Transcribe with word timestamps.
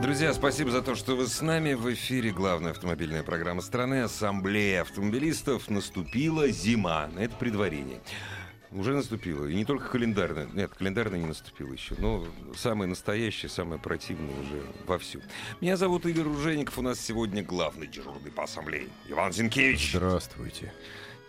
Друзья, 0.00 0.34
спасибо 0.34 0.70
за 0.70 0.82
то, 0.82 0.94
что 0.94 1.16
вы 1.16 1.26
с 1.26 1.40
нами. 1.40 1.72
В 1.72 1.90
эфире 1.94 2.30
главная 2.30 2.72
автомобильная 2.72 3.22
программа 3.22 3.62
страны 3.62 4.02
«Ассамблея 4.02 4.82
автомобилистов». 4.82 5.70
Наступила 5.70 6.48
зима. 6.48 7.08
Это 7.18 7.34
предварение. 7.36 8.00
Уже 8.72 8.92
наступила. 8.92 9.46
И 9.46 9.54
не 9.54 9.64
только 9.64 9.88
календарная. 9.88 10.48
Нет, 10.52 10.72
календарная 10.74 11.18
не 11.18 11.26
наступила 11.26 11.72
еще. 11.72 11.94
Но 11.96 12.26
самое 12.54 12.90
настоящее, 12.90 13.48
самое 13.48 13.80
противное 13.80 14.34
уже 14.38 14.62
вовсю. 14.86 15.22
Меня 15.62 15.78
зовут 15.78 16.04
Игорь 16.04 16.24
Ружеников. 16.24 16.78
У 16.78 16.82
нас 16.82 17.00
сегодня 17.00 17.42
главный 17.42 17.86
дежурный 17.86 18.30
по 18.30 18.44
ассамблее. 18.44 18.88
Иван 19.08 19.32
Зинкевич. 19.32 19.92
Здравствуйте. 19.92 20.74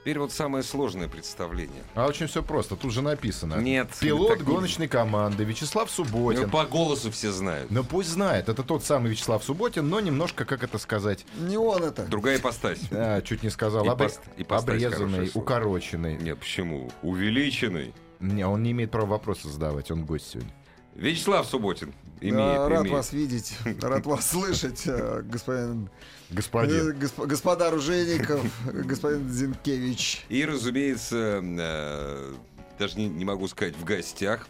Теперь 0.08 0.20
вот 0.20 0.32
самое 0.32 0.64
сложное 0.64 1.10
представление. 1.10 1.84
А 1.94 2.08
очень 2.08 2.28
все 2.28 2.42
просто, 2.42 2.78
тут 2.78 2.94
же 2.94 3.02
написано. 3.02 3.56
Нет. 3.56 3.90
Пилот 4.00 4.30
так 4.30 4.40
не- 4.40 4.46
гоночной 4.46 4.88
команды 4.88 5.44
Вячеслав 5.44 5.92
Субботин. 5.92 6.44
Ну, 6.44 6.48
По 6.50 6.64
голосу 6.64 7.12
все 7.12 7.30
знают. 7.30 7.70
Ну 7.70 7.84
пусть 7.84 8.08
знает, 8.08 8.48
это 8.48 8.64
тот 8.64 8.86
самый 8.86 9.12
Вячеслав 9.12 9.44
Субботин, 9.44 9.90
но 9.90 10.00
немножко, 10.00 10.46
как 10.46 10.64
это 10.64 10.78
сказать, 10.78 11.26
Не 11.38 11.58
он 11.58 11.84
это. 11.84 12.06
Другая 12.06 12.38
ипостась. 12.38 12.80
а, 12.90 13.22
чуть 13.22 13.44
не 13.44 13.50
сказал, 13.50 13.84
И 13.84 13.90
обре- 13.90 13.98
пост- 14.06 14.22
и 14.38 14.46
поставить 14.46 14.86
обрезанный, 14.86 15.30
укороченный. 15.34 16.16
Нет, 16.16 16.40
почему? 16.40 16.90
Увеличенный. 17.02 17.94
Не, 18.22 18.48
он 18.48 18.64
не 18.64 18.72
имеет 18.72 18.92
права 18.92 19.08
вопросы 19.08 19.50
задавать, 19.50 19.92
он 19.92 20.06
гость 20.06 20.30
сегодня. 20.30 20.54
Вячеслав 20.96 21.46
Субботин. 21.46 21.94
Имеет, 22.20 22.36
Да, 22.58 22.70
рад 22.70 22.82
имеет. 22.82 22.94
вас 22.96 23.14
видеть, 23.14 23.54
рад 23.82 24.06
вас 24.06 24.30
слышать, 24.32 24.82
э, 24.86 25.22
господин, 25.24 25.90
Господин. 26.30 26.90
э, 26.90 26.94
госп- 26.94 27.26
господа 27.28 27.70
Ружейников, 27.72 28.44
господин 28.66 29.30
Зинкевич. 29.30 30.26
И, 30.30 30.44
разумеется, 30.46 31.42
э, 31.44 32.34
даже 32.80 32.98
не, 32.98 33.08
не 33.08 33.24
могу 33.26 33.48
сказать 33.48 33.76
в 33.76 33.84
гостях, 33.84 34.48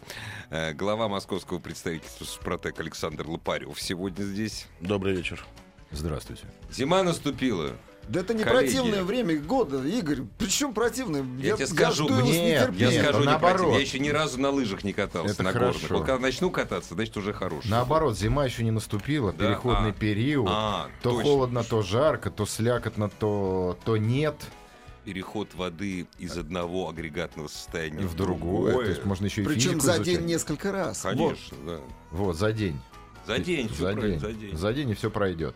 э, 0.50 0.72
глава 0.72 1.08
московского 1.08 1.58
представительства 1.58 2.24
Супротек 2.24 2.80
Александр 2.80 3.26
Лопарев 3.28 3.80
сегодня 3.80 4.22
здесь. 4.24 4.66
Добрый 4.80 5.14
вечер. 5.14 5.44
Здравствуйте. 5.90 6.44
Зима 6.70 7.02
наступила. 7.02 7.72
Да 8.08 8.20
это 8.20 8.32
не 8.32 8.42
Коллеги. 8.42 8.72
противное 8.74 9.02
время 9.04 9.36
года, 9.36 9.84
Игорь. 9.86 10.22
Причем 10.38 10.72
противное? 10.72 11.24
Я, 11.38 11.56
тебе 11.56 11.66
скажу, 11.66 12.08
с 12.08 12.22
нет, 12.22 12.72
я 12.74 13.02
скажу 13.02 13.20
не 13.20 13.26
наоборот. 13.26 13.58
против. 13.58 13.74
Я 13.74 13.80
еще 13.80 13.98
ни 13.98 14.08
разу 14.08 14.40
на 14.40 14.50
лыжах 14.50 14.82
не 14.82 14.92
катался, 14.94 15.34
Это 15.34 15.42
на 15.42 15.52
хорошо. 15.52 15.72
горных. 15.80 15.90
Вот 15.90 16.06
когда 16.06 16.18
начну 16.18 16.50
кататься, 16.50 16.94
значит 16.94 17.16
уже 17.18 17.32
хороший. 17.34 17.68
Наоборот, 17.70 18.16
зима 18.16 18.46
еще 18.46 18.64
не 18.64 18.70
наступила, 18.70 19.32
Да, 19.32 19.46
переходный 19.46 19.90
а. 19.90 19.92
период. 19.92 20.48
А, 20.50 20.88
то 21.02 21.10
точно. 21.10 21.22
холодно, 21.22 21.64
то 21.64 21.82
жарко, 21.82 22.30
то 22.30 22.46
слякотно, 22.46 23.10
то, 23.10 23.78
то 23.84 23.96
нет. 23.98 24.36
Переход 25.04 25.54
воды 25.54 26.06
из 26.18 26.36
одного 26.36 26.88
агрегатного 26.88 27.48
состояния 27.48 28.06
в 28.06 28.14
другое. 28.14 28.74
То 28.74 28.82
есть 28.82 29.04
можно 29.04 29.26
еще 29.26 29.42
и 29.42 29.44
Причем 29.44 29.80
за 29.80 29.96
изучать. 29.96 30.02
день 30.04 30.26
несколько 30.26 30.72
раз. 30.72 31.04
Вот. 31.04 31.12
Конечно, 31.14 31.56
да. 31.66 31.78
Вот, 32.10 32.36
за 32.36 32.52
день. 32.52 32.78
За 33.26 33.38
день, 33.38 33.68
за 33.74 33.92
день. 33.94 34.18
за 34.18 34.32
день. 34.32 34.56
За 34.56 34.72
день 34.72 34.90
и 34.90 34.94
все 34.94 35.10
пройдет. 35.10 35.54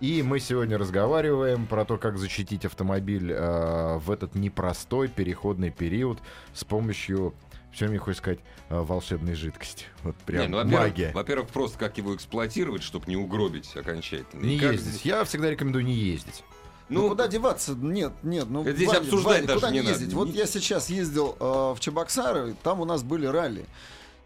И 0.00 0.22
мы 0.22 0.38
сегодня 0.38 0.78
разговариваем 0.78 1.66
про 1.66 1.84
то, 1.84 1.96
как 1.98 2.18
защитить 2.18 2.64
автомобиль 2.64 3.32
э, 3.32 3.98
в 3.98 4.10
этот 4.12 4.36
непростой 4.36 5.08
переходный 5.08 5.70
период 5.70 6.20
с 6.54 6.62
помощью, 6.62 7.34
все 7.72 7.88
мне 7.88 7.98
хочется 7.98 8.22
сказать, 8.22 8.38
э, 8.68 8.78
волшебной 8.80 9.34
жидкости. 9.34 9.86
Вот 10.04 10.14
прям 10.18 10.42
Не, 10.42 10.48
ну, 10.48 10.56
во-первых, 10.58 10.80
магия. 10.80 11.10
Во-первых, 11.12 11.48
просто 11.48 11.78
как 11.78 11.98
его 11.98 12.14
эксплуатировать, 12.14 12.82
чтобы 12.84 13.06
не 13.08 13.16
угробить 13.16 13.76
окончательно. 13.76 14.44
Не 14.44 14.56
И 14.56 14.60
как 14.60 14.72
ездить. 14.74 15.04
Я 15.04 15.24
всегда 15.24 15.50
рекомендую 15.50 15.84
не 15.84 15.94
ездить. 15.94 16.44
Ну, 16.88 17.08
куда 17.08 17.26
деваться? 17.26 17.74
Нет, 17.74 18.12
нет. 18.22 18.46
Ну, 18.48 18.62
здесь 18.62 18.86
Ваня, 18.88 18.98
обсуждать 19.00 19.34
Ваня, 19.34 19.46
даже 19.48 19.60
куда 19.60 19.70
не 19.70 19.78
не 19.80 19.82
надо. 19.84 19.98
ездить? 19.98 20.14
Вот 20.14 20.28
Не- 20.28 20.34
я 20.34 20.46
сейчас 20.46 20.88
ездил 20.90 21.36
э, 21.38 21.44
в 21.44 21.78
Чебоксары, 21.80 22.54
там 22.62 22.80
у 22.80 22.84
нас 22.84 23.02
были 23.02 23.26
ралли. 23.26 23.66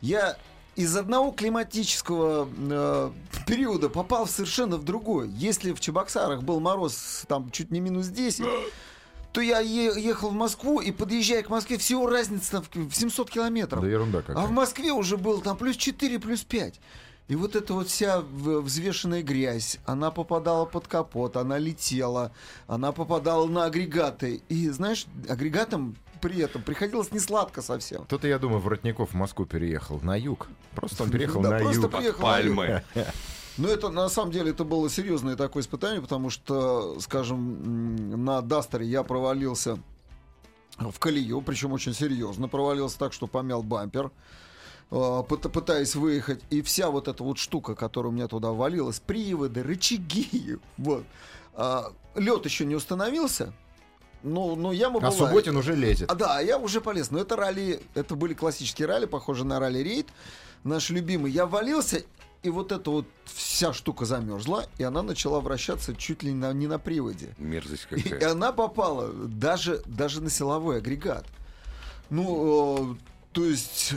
Я 0.03 0.37
из 0.77 0.97
одного 0.97 1.31
климатического 1.33 2.49
э, 2.57 3.11
периода 3.47 3.89
попал 3.89 4.25
в 4.27 4.31
совершенно 4.31 4.77
в 4.77 4.85
другой. 4.85 5.29
Если 5.29 5.73
в 5.73 5.81
Чебоксарах 5.81 6.43
был 6.43 6.61
мороз 6.61 7.25
там 7.29 7.51
чуть 7.51 7.71
не 7.71 7.81
минус 7.81 8.07
10, 8.09 8.45
то 9.33 9.41
я 9.41 9.61
е- 9.61 10.01
ехал 10.01 10.31
в 10.31 10.35
Москву 10.35 10.81
и 10.81 10.91
подъезжая 10.93 11.43
к 11.43 11.49
Москве, 11.51 11.79
всего 11.79 12.07
разница 12.09 12.53
там 12.53 12.63
в 12.63 12.89
в 12.91 12.95
700 12.95 13.31
километров. 13.31 13.83
Да 13.83 13.89
ерунда 13.89 14.19
А 14.19 14.23
какая. 14.23 14.47
в 14.47 14.51
Москве 14.51 14.93
уже 14.93 15.17
было 15.17 15.41
там 15.43 15.57
плюс 15.57 15.77
4, 15.77 16.19
плюс 16.19 16.43
5. 16.43 16.81
И 17.29 17.37
вот 17.37 17.55
эта 17.57 17.73
вот 17.73 17.89
вся 17.89 18.21
взвешенная 18.21 19.23
грязь, 19.23 19.79
она 19.87 20.11
попадала 20.11 20.65
под 20.67 20.87
капот, 20.89 21.37
она 21.37 21.57
летела, 21.57 22.33
она 22.67 22.93
попадала 22.93 23.47
на 23.47 23.65
агрегаты. 23.65 24.43
И, 24.49 24.69
знаешь, 24.71 25.07
агрегатам 25.29 25.97
при 26.23 26.39
этом 26.41 26.63
приходилось 26.63 27.11
не 27.13 27.19
сладко 27.19 27.61
совсем. 27.61 28.05
Кто-то, 28.05 28.27
я 28.29 28.39
думаю, 28.39 28.61
Воротников 28.61 29.11
в 29.11 29.15
Москву 29.15 29.45
переехал 29.45 30.01
на 30.03 30.17
юг. 30.17 30.47
Просто 30.75 31.03
он 31.03 31.11
переехал 31.15 31.43
Да, 31.43 31.51
на 31.51 31.59
просто 31.59 31.81
юг. 31.83 31.91
Под 31.91 32.01
приехал 32.01 32.19
на 32.21 32.25
пальмы. 32.25 32.83
Но 33.59 33.69
это 33.69 33.91
на 33.91 34.09
самом 34.09 34.31
деле 34.31 34.53
это 34.53 34.65
было 34.65 34.89
серьезное 34.89 35.37
такое 35.37 35.63
испытание, 35.63 36.01
потому 36.01 36.31
что, 36.31 36.99
скажем, 37.01 38.25
на 38.25 38.41
Дастере 38.41 38.87
я 38.87 39.03
провалился 39.03 39.79
в 40.79 40.99
колею, 40.99 41.43
причем 41.43 41.73
очень 41.73 41.93
серьезно 41.93 42.49
провалился 42.49 42.99
так, 42.99 43.13
что 43.13 43.27
помял 43.27 43.63
бампер, 43.63 44.11
э, 44.91 44.95
пыт- 44.95 45.51
пытаясь 45.51 45.95
выехать. 45.97 46.41
И 46.49 46.63
вся 46.63 46.89
вот 46.91 47.09
эта 47.09 47.23
вот 47.23 47.37
штука, 47.37 47.75
которая 47.75 48.11
у 48.11 48.15
меня 48.15 48.27
туда 48.29 48.53
валилась, 48.53 49.01
приводы, 49.01 49.63
рычаги, 49.63 50.59
вот. 50.79 51.05
лед 52.15 52.45
еще 52.47 52.65
не 52.65 52.75
установился, 52.75 53.53
но, 54.23 54.55
но 54.57 54.73
яма 54.73 54.99
А 54.99 55.11
была. 55.11 55.13
Субботин 55.13 55.57
уже 55.57 55.75
лезет. 55.75 56.11
А, 56.11 56.15
да, 56.15 56.41
я 56.41 56.59
уже 56.59 56.81
полез. 56.81 57.11
Но 57.11 57.19
это 57.19 57.37
ралли, 57.37 57.81
это 57.95 58.15
были 58.15 58.35
классические 58.35 58.87
ралли, 58.89 59.07
похожие 59.07 59.47
на 59.47 59.59
ралли-рейд. 59.61 60.09
Наш 60.65 60.91
любимый. 60.91 61.31
Я 61.33 61.47
валился, 61.47 62.03
и 62.43 62.51
вот 62.51 62.73
эта 62.73 62.91
вот 62.91 63.07
вся 63.25 63.73
штука 63.73 64.05
замерзла, 64.05 64.67
и 64.79 64.83
она 64.85 65.03
начала 65.03 65.41
вращаться 65.41 65.95
чуть 65.95 66.23
ли 66.23 66.33
на- 66.33 66.53
не 66.53 66.67
на 66.67 66.79
приводе. 66.79 67.35
Мерзость 67.39 67.87
И, 67.91 67.95
и 67.97 68.03
какая. 68.09 68.33
она 68.33 68.53
попала 68.53 69.09
даже, 69.13 69.83
даже 69.87 70.21
на 70.21 70.31
силовой 70.31 70.79
агрегат. 70.79 71.25
Ну, 72.11 72.95
э, 72.95 72.97
то 73.33 73.45
есть... 73.45 73.95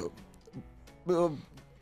э, 1.06 1.30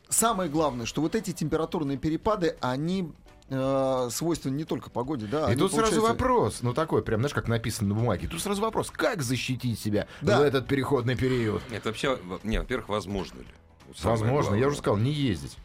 самое 0.08 0.50
главное, 0.50 0.86
что 0.86 1.00
вот 1.00 1.14
эти 1.14 1.32
температурные 1.32 1.96
перепады, 1.98 2.56
они 2.60 3.10
э, 3.50 4.08
не 4.44 4.64
только 4.64 4.90
погоде, 4.90 5.26
да. 5.26 5.52
И 5.52 5.56
тут 5.56 5.72
сразу 5.72 5.92
получается- 5.92 6.00
вопрос, 6.00 6.58
ну 6.62 6.74
такой, 6.74 7.02
прям, 7.02 7.20
знаешь, 7.20 7.34
как 7.34 7.48
написано 7.48 7.88
на 7.90 7.94
бумаге. 7.94 8.28
Тут 8.28 8.40
сразу 8.42 8.62
вопрос, 8.62 8.90
как 8.90 9.22
защитить 9.22 9.78
себя 9.78 10.06
Да. 10.22 10.38
в 10.38 10.42
этот 10.42 10.66
переходный 10.66 11.16
период? 11.16 11.62
Это 11.70 11.88
вообще, 11.90 12.16
во- 12.16 12.40
не, 12.42 12.58
во-первых, 12.58 12.88
возможно 12.88 13.38
ли? 13.40 13.46
Самое 13.96 14.20
Возможно, 14.22 14.36
я 14.36 14.50
главное. 14.50 14.66
уже 14.68 14.76
сказал, 14.78 14.96
не 14.98 15.12
ездить. 15.12 15.56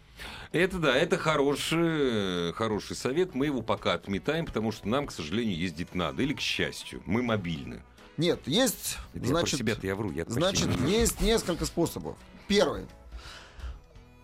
Это 0.51 0.77
да, 0.79 0.95
это 0.95 1.17
хороший, 1.17 2.51
хороший 2.53 2.95
совет. 2.95 3.33
Мы 3.35 3.45
его 3.45 3.61
пока 3.61 3.93
отметаем, 3.93 4.45
потому 4.45 4.71
что 4.71 4.87
нам, 4.89 5.07
к 5.07 5.11
сожалению, 5.11 5.55
ездить 5.57 5.95
надо. 5.95 6.21
Или 6.21 6.33
к 6.33 6.39
счастью. 6.41 7.01
Мы 7.05 7.23
мобильны. 7.23 7.81
Нет, 8.17 8.41
есть, 8.45 8.97
Это 9.13 9.23
я 9.23 9.29
значит, 9.29 9.59
себя-то 9.59 9.87
я 9.87 9.95
вру. 9.95 10.11
Я 10.11 10.25
Значит, 10.27 10.67
не- 10.81 10.91
есть 10.91 11.21
несколько 11.21 11.65
способов. 11.65 12.17
Первый. 12.49 12.85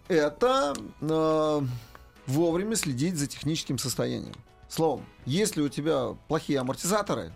Это 0.08 0.74
э, 1.02 1.62
вовремя 2.28 2.76
следить 2.76 3.16
за 3.18 3.28
техническим 3.28 3.78
состоянием. 3.78 4.36
Словом, 4.68 5.06
если 5.26 5.62
у 5.62 5.70
тебя 5.70 6.16
плохие 6.28 6.60
амортизаторы, 6.60 7.34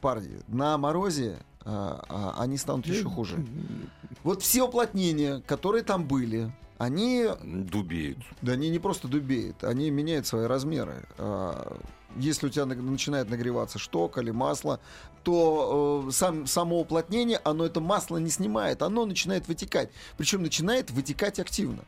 парни, 0.00 0.40
на 0.48 0.76
морозе 0.78 1.36
э, 1.60 1.64
а, 1.64 2.34
они 2.38 2.56
станут 2.56 2.86
еще 2.86 3.04
хуже. 3.04 3.44
Вот 4.24 4.42
все 4.42 4.64
уплотнения, 4.64 5.40
которые 5.46 5.84
там 5.84 6.04
были, 6.04 6.52
они 6.78 7.28
Дубеют. 7.42 8.18
да 8.42 8.52
они 8.52 8.68
не 8.68 8.80
просто 8.80 9.06
дубеют, 9.06 9.62
они 9.62 9.90
меняют 9.90 10.26
свои 10.26 10.46
размеры. 10.46 11.06
А, 11.18 11.78
Если 12.16 12.46
у 12.46 12.50
тебя 12.50 12.66
на- 12.66 12.74
начинает 12.74 13.30
нагреваться 13.30 13.78
шток 13.78 14.18
или 14.18 14.30
масло, 14.32 14.80
то 15.22 16.04
э, 16.08 16.10
сам, 16.10 16.46
само 16.46 16.80
уплотнение, 16.80 17.40
оно 17.44 17.64
это 17.64 17.80
масло 17.80 18.18
не 18.18 18.28
снимает, 18.28 18.82
оно 18.82 19.06
начинает 19.06 19.46
вытекать. 19.48 19.90
Причем 20.18 20.42
начинает 20.42 20.90
вытекать 20.90 21.38
активно. 21.38 21.84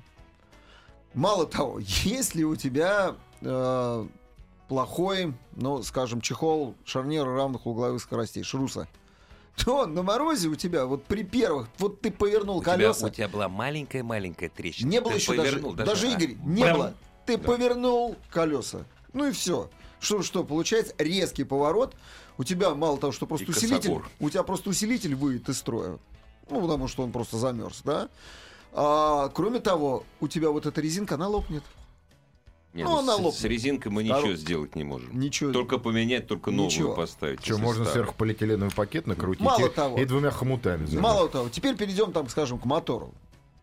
Мало 1.15 1.47
того, 1.47 1.79
если 2.05 2.43
у 2.43 2.57
тебя 2.57 3.17
э, 3.41 4.07
плохой, 4.69 5.35
ну, 5.53 5.83
скажем, 5.83 6.21
чехол 6.21 6.75
шарнира 6.85 7.33
равных 7.35 7.67
угловых 7.67 8.01
скоростей, 8.03 8.43
шруса, 8.43 8.89
то 9.65 9.87
на 9.87 10.03
морозе 10.03 10.49
у 10.49 10.55
тебя 10.57 10.87
вот 10.87 11.05
при 11.05 11.23
первых, 11.23 11.69
вот 11.79 12.01
ты 12.01 12.11
повернул 12.11 12.59
У 12.59 12.63
тебя, 12.63 12.73
колеса, 12.73 13.07
у 13.07 13.11
тебя 13.11 13.29
была 13.29 13.49
маленькая-маленькая 13.49 14.49
трещина. 14.49 14.89
не 14.91 15.01
было 15.01 15.13
Ты 15.13 15.19
еще 15.19 15.37
даже, 15.37 15.61
даже, 15.61 16.07
а, 16.09 16.11
Игорь, 16.11 16.37
не 16.45 16.63
бам. 16.63 16.77
было. 16.77 16.95
Ты 17.27 17.39
Да. 17.39 17.45
повернул 17.45 18.17
колеса, 18.31 18.85
Ну 19.13 19.27
и 19.29 19.33
все. 19.33 19.71
Что, 20.01 20.23
что 20.23 20.45
получается? 20.45 20.93
Резкий 20.99 21.45
поворот. 21.45 21.95
У 22.37 22.45
тебя 22.45 22.75
мало 22.75 22.99
того, 22.99 23.13
что 23.13 23.27
просто 23.27 23.47
И 23.47 23.51
усилитель, 23.51 23.77
косогор. 23.79 24.11
у 24.21 24.29
тебя 24.29 24.43
просто 24.43 24.69
усилитель 24.69 25.15
выйдет 25.15 25.49
из 25.49 25.57
строя. 25.59 25.99
Ну, 26.51 26.61
потому 26.61 26.89
что 26.89 27.05
он 27.05 27.13
просто 27.13 27.39
замерз, 27.39 27.81
да? 27.85 28.11
А, 28.77 29.29
кроме 29.29 29.61
того, 29.61 30.05
у 30.21 30.27
тебя 30.29 30.51
вот 30.51 30.67
эта 30.67 30.81
резинка, 30.81 31.15
она 31.15 31.29
лопнет. 31.29 31.63
Не, 32.73 32.83
Ну, 32.83 32.91
ну, 32.91 32.99
она 32.99 33.15
с- 33.17 33.21
лопнет. 33.21 33.41
с, 33.41 33.45
резинкой 33.45 33.93
мы 33.93 34.03
Второй- 34.05 34.23
ничего 34.23 34.37
сделать 34.37 34.75
не 34.75 34.83
можем. 34.83 35.17
Ничего. 35.17 35.53
Только 35.53 35.79
поменять, 35.79 36.27
только 36.27 36.51
новую 36.51 36.67
Ничего. 36.67 36.95
поставить. 36.95 37.45
Что, 37.45 37.57
можно 37.59 37.85
старую. 37.85 37.93
сверху 37.93 38.15
полиэтиленовый 38.19 38.73
пакет 38.75 39.07
накрутить 39.07 39.45
Мало 39.45 39.67
и, 39.67 39.71
того. 39.71 39.97
и 39.97 40.05
двумя 40.05 40.33
хомутами. 40.33 40.85
заменить. 40.87 41.01
Мало 41.01 41.29
того, 41.29 41.49
теперь 41.51 41.77
перейдем, 41.77 42.11
там, 42.11 42.29
скажем, 42.29 42.59
к 42.59 42.65
мотору. 42.65 43.15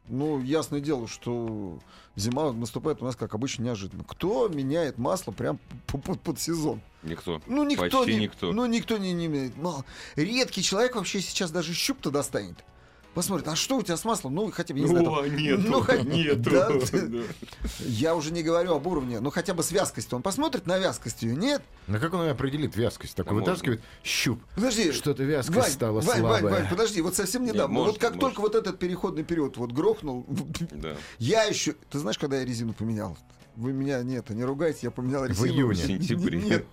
Ну, 0.08 0.42
ясное 0.42 0.80
дело, 0.80 1.08
что 1.10 1.78
зима 2.16 2.54
наступает 2.54 3.02
у 3.02 3.06
нас, 3.06 3.18
как 3.18 3.36
обычно, 3.36 3.64
неожиданно. 3.64 4.06
Кто 4.06 4.48
меняет 4.48 4.98
масло 4.98 5.31
прям 5.34 5.60
п- 5.88 5.98
п- 5.98 6.16
под 6.16 6.40
сезон? 6.40 6.80
Никто. 7.04 7.42
Ну, 7.48 7.64
никто 7.64 7.84
Почти 8.00 8.14
не, 8.14 8.19
никто. 8.22 8.54
Ну, 8.54 8.66
никто 8.66 8.98
не, 8.98 9.12
не 9.12 9.28
меняет. 9.28 9.57
Мало. 9.57 9.84
Редкий 10.16 10.64
человек 10.64 10.96
вообще 10.96 11.19
сейчас 11.19 11.52
даже 11.52 11.74
щуп-то 11.74 12.12
достанет. 12.12 12.57
Посмотрит, 13.13 13.46
а 13.50 13.58
что 13.58 13.75
у 13.78 13.81
тебя 13.81 13.98
с 13.98 14.06
маслом? 14.06 14.36
Ну, 14.36 14.50
хотя 14.52 14.74
бы, 14.74 14.80
я 14.80 14.86
не 14.86 14.90
знаю, 14.90 15.06
там- 15.06 15.36
нету, 15.36 15.62
ну, 15.66 15.81
хоть- 15.81 16.04
нету. 16.06 16.50
Да, 16.50 16.69
Да. 16.92 17.19
Я 17.80 18.16
уже 18.16 18.31
не 18.31 18.42
говорю 18.42 18.74
об 18.74 18.88
уровне, 18.88 19.19
ну, 19.19 19.31
хотя 19.31 19.54
бы 19.54 19.63
с 19.63 19.72
вязкостью. 19.72 20.16
Он 20.16 20.22
посмотрит 20.22 20.66
на 20.66 20.78
вязкость 20.78 21.22
ее, 21.24 21.36
нет? 21.36 21.62
Ну 21.88 22.00
как 22.00 22.13
он 22.13 22.30
определит 22.30 22.78
вязкость? 22.78 23.16
Так 23.16 23.28
А 23.28 23.34
можно. 23.34 23.50
вытаскивает 23.50 23.81
щуп. 24.04 24.42
Подожди. 24.56 24.94
Что-то 24.94 25.24
вязкость 25.24 25.58
Вань, 25.58 25.72
стала 25.72 26.00
Вань, 26.00 26.06
Вань, 26.06 26.19
слабая. 26.40 26.54
Вань, 26.62 26.69
подожди, 26.69 27.02
вот 27.02 27.16
совсем 27.16 27.44
недавно. 27.44 27.68
может, 27.74 27.96
вот 27.96 28.02
как 28.02 28.12
может. 28.16 28.22
только 28.22 28.42
вот 28.42 28.56
этот 28.56 28.80
переходный 28.80 29.24
период 29.25 29.57
вот 29.57 29.74
грохнул, 29.74 30.25
Да. 30.72 30.96
я 31.19 31.44
еще... 31.44 31.75
Ты 31.90 32.00
знаешь, 32.00 32.18
когда 32.18 32.38
я 32.38 32.46
резину 32.46 32.72
поменял? 32.74 33.18
Вы 33.57 33.74
меня, 33.74 34.02
нет, 34.04 34.30
не 34.30 34.46
ругайте, 34.46 34.80
я 34.84 34.92
поменял 34.92 35.25
резину. 35.25 35.48
июне. 35.52 35.74
В 35.84 35.86
сентябре. 35.88 36.40
Нет, 36.42 36.66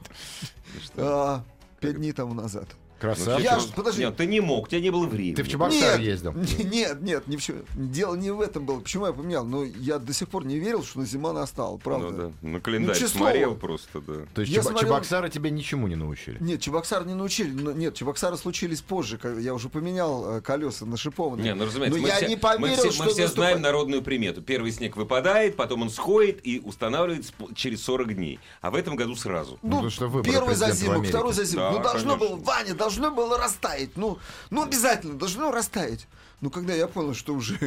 а, 0.96 1.43
пять 1.81 1.96
дней 1.96 2.12
тому 2.12 2.34
назад. 2.34 2.69
Красавчик. 3.00 3.44
Я 3.44 3.56
Ну, 3.56 3.60
ж- 3.62 3.66
подожди. 3.74 4.04
Нет, 4.04 4.16
ты 4.16 4.26
не 4.26 4.40
мог, 4.40 4.64
у 4.64 4.68
тебя 4.68 4.80
не 4.80 4.90
было 4.90 5.06
времени. 5.06 5.34
Ты 5.34 5.42
в 5.42 5.48
Чебоксар 5.48 5.98
Нет, 5.98 6.06
ездил. 6.06 6.32
Нет, 6.64 7.00
нет, 7.00 7.26
не 7.26 7.36
в 7.36 7.42
чё- 7.42 7.54
дело 7.74 8.14
не 8.16 8.30
в 8.30 8.40
этом 8.40 8.66
было. 8.66 8.80
Почему 8.80 9.06
я 9.06 9.12
поменял? 9.12 9.44
Но 9.44 9.64
я 9.64 9.98
до 9.98 10.12
сих 10.12 10.28
пор 10.28 10.44
не 10.44 10.58
верил, 10.58 10.82
что 10.82 10.98
на 11.00 11.06
зима 11.06 11.32
настала, 11.32 11.76
правда. 11.76 12.08
Ну 12.10 12.16
да, 12.42 12.48
на 12.48 12.60
календарь 12.60 12.94
Ну, 12.94 13.00
число 13.00 13.20
смотрел 13.20 13.54
просто, 13.54 14.00
да. 14.00 14.14
То 14.34 14.40
есть 14.42 14.52
Я 14.52 14.60
Чебо- 14.62 14.70
смотрел- 14.70 14.88
Чебоксары 14.90 15.30
тебя 15.30 15.50
ничему 15.50 15.86
не 15.88 15.94
научили. 15.96 16.36
Нет, 16.40 16.60
Чебоксар 16.60 17.06
не 17.06 17.14
научили. 17.14 17.50
но- 17.50 17.72
Нет, 17.72 17.94
Чебоксары 17.94 18.36
случились 18.36 18.80
позже. 18.80 19.18
когда 19.18 19.40
Я 19.40 19.54
уже 19.54 19.68
поменял 19.68 20.38
э, 20.38 20.40
колеса 20.40 20.84
на 20.84 20.96
шипованные. 20.96 21.44
Не, 21.44 21.54
ну 21.54 21.66
разумеется, 21.66 21.96
Но 21.98 22.02
мы 22.02 22.08
я 22.08 22.16
все, 22.16 22.26
не 22.28 22.34
мы 22.34 22.40
поверил, 22.40 22.74
все, 22.76 22.90
что 22.90 23.04
мы 23.04 23.10
все 23.10 23.22
наступает- 23.22 23.34
знаем 23.34 23.62
народную 23.62 24.02
примету. 24.02 24.42
Первый 24.42 24.72
снег 24.72 24.96
выпадает, 24.96 25.54
потом 25.56 25.82
он 25.82 25.90
сходит 25.90 26.40
и 26.46 26.60
устанавливается 26.64 27.32
через 27.54 27.82
40 27.84 28.14
дней. 28.14 28.40
А 28.60 28.70
в 28.70 28.74
этом 28.74 28.96
году 28.96 29.14
сразу. 29.14 29.58
Ну, 29.62 29.70
потому 29.70 29.90
что 29.90 30.22
первый 30.22 30.54
за 30.56 30.72
зиму, 30.72 31.02
второй 31.04 31.32
за 31.32 31.44
зиму. 31.44 31.62
Да, 31.62 31.70
ну, 31.72 31.78
должно 31.82 32.14
конечно. 32.16 32.36
было, 32.36 32.44
Ваня, 32.44 32.74
должно 32.74 32.88
было 33.11 33.38
растаять. 33.38 33.96
Ну, 33.96 34.19
ну, 34.50 34.62
обязательно, 34.62 35.19
должно 35.19 35.50
растаять. 35.50 36.06
Ну, 36.40 36.50
когда 36.50 36.73
я 36.73 36.87
понял, 36.87 37.14
что 37.14 37.35
уже 37.35 37.58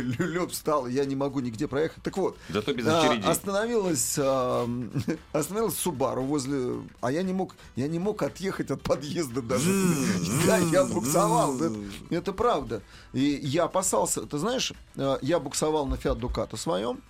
встал, 0.49 0.87
и 0.87 0.93
я 0.93 1.03
не 1.03 1.15
могу 1.15 1.41
нигде 1.41 1.67
проехать. 1.67 2.01
Так 2.03 2.15
вот, 2.17 2.37
Зато 2.49 2.73
без 2.73 2.87
а, 2.87 3.01
очередей. 3.01 3.29
остановилась, 3.29 4.15
а, 4.17 4.69
остановилась 5.33 5.75
Субару 5.75 6.23
возле... 6.23 6.81
А 7.01 7.11
я 7.11 7.21
не 7.21 7.33
мог, 7.33 7.55
я 7.75 7.89
не 7.89 7.99
мог 7.99 8.23
отъехать 8.23 8.71
от 8.71 8.81
подъезда 8.81 9.41
даже. 9.41 9.69
Да, 10.45 10.57
я 10.57 10.85
буксовал. 10.85 11.61
Это, 11.61 11.75
это 12.09 12.33
правда. 12.33 12.81
И 13.13 13.39
я 13.43 13.65
опасался. 13.65 14.21
Ты 14.21 14.37
знаешь, 14.37 14.73
а, 14.95 15.19
я 15.21 15.39
буксовал 15.39 15.85
на 15.85 15.97
Фиат 15.97 16.17
Дукато 16.17 16.55
своем. 16.55 17.01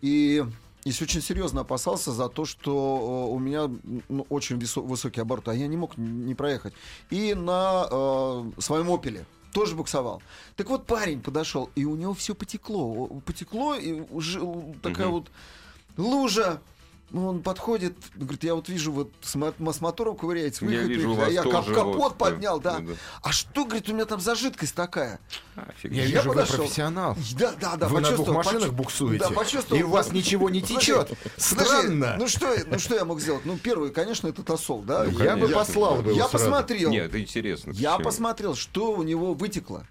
И 0.00 0.44
если 0.88 1.04
очень 1.04 1.22
серьезно 1.22 1.60
опасался 1.60 2.12
за 2.12 2.28
то, 2.28 2.44
что 2.44 3.28
э, 3.28 3.34
у 3.34 3.38
меня 3.38 3.70
ну, 4.08 4.26
очень 4.28 4.58
высокий 4.58 5.20
оборот, 5.20 5.48
а 5.48 5.54
я 5.54 5.66
не 5.66 5.76
мог 5.76 5.96
не 5.96 6.34
проехать. 6.34 6.72
И 7.10 7.34
на 7.34 7.86
э, 7.90 8.50
своем 8.58 8.90
опеле 8.90 9.26
тоже 9.52 9.74
буксовал. 9.74 10.22
Так 10.56 10.68
вот 10.68 10.86
парень 10.86 11.20
подошел, 11.20 11.70
и 11.74 11.84
у 11.84 11.96
него 11.96 12.14
все 12.14 12.34
потекло. 12.34 13.06
Потекло, 13.24 13.74
и 13.74 14.00
уже 14.10 14.40
такая 14.82 15.06
Мгм. 15.06 15.14
вот 15.16 15.30
лужа. 15.96 16.60
Ну, 17.10 17.26
Он 17.28 17.42
подходит, 17.42 17.94
говорит, 18.16 18.44
я 18.44 18.54
вот 18.54 18.68
вижу, 18.68 18.92
вот 18.92 19.10
с, 19.22 19.34
мо- 19.34 19.54
с 19.72 19.80
мотором 19.80 20.14
ковыряется, 20.14 20.66
Я 20.66 20.70
выехать, 20.82 20.88
вижу, 20.88 21.14
вас 21.14 21.32
я 21.32 21.42
тоже 21.42 21.74
капот 21.74 21.96
вот, 21.96 22.18
поднял, 22.18 22.60
да. 22.60 22.80
да, 22.80 22.86
да. 22.86 22.92
А 23.22 23.32
что, 23.32 23.64
говорит, 23.64 23.88
у 23.88 23.94
меня 23.94 24.04
там 24.04 24.20
за 24.20 24.34
жидкость 24.34 24.74
такая? 24.74 25.18
А, 25.56 25.68
фиг. 25.78 25.90
Я, 25.90 26.02
Я 26.02 26.08
вижу, 26.08 26.28
вы 26.28 26.34
подошел. 26.34 26.56
профессионал. 26.58 27.16
Да, 27.38 27.54
да, 27.58 27.76
да. 27.76 27.88
Вы 27.88 28.00
на 28.02 28.10
двух 28.12 28.26
почувствовал, 28.26 28.34
машинах 28.36 28.62
почу- 28.68 28.72
буксуете. 28.76 29.24
Да, 29.24 29.30
почувствовал. 29.30 29.80
И 29.80 29.84
у 29.84 29.88
вас 29.88 30.12
ничего 30.12 30.50
не 30.50 30.60
течет. 30.60 31.10
Странно. 31.38 32.16
Ну 32.18 32.28
что, 32.28 32.52
я- 32.52 32.64
ну 32.66 32.78
что 32.78 32.94
я 32.94 33.06
мог 33.06 33.20
сделать? 33.22 33.46
Ну, 33.46 33.56
первый, 33.56 33.90
конечно, 33.90 34.28
это 34.28 34.42
тосол, 34.42 34.82
да. 34.82 35.04
Ну, 35.04 35.18
я 35.24 35.34
бы 35.38 35.48
послал 35.48 36.02
бы 36.02 36.12
Я 36.12 36.28
посмотрел. 36.28 36.90
Нет, 36.90 37.06
это 37.06 37.20
интересно. 37.22 37.70
Я 37.72 37.98
посмотрел, 37.98 38.54
что 38.54 38.92
у 38.92 39.02
него 39.02 39.32
вытекло. 39.32 39.86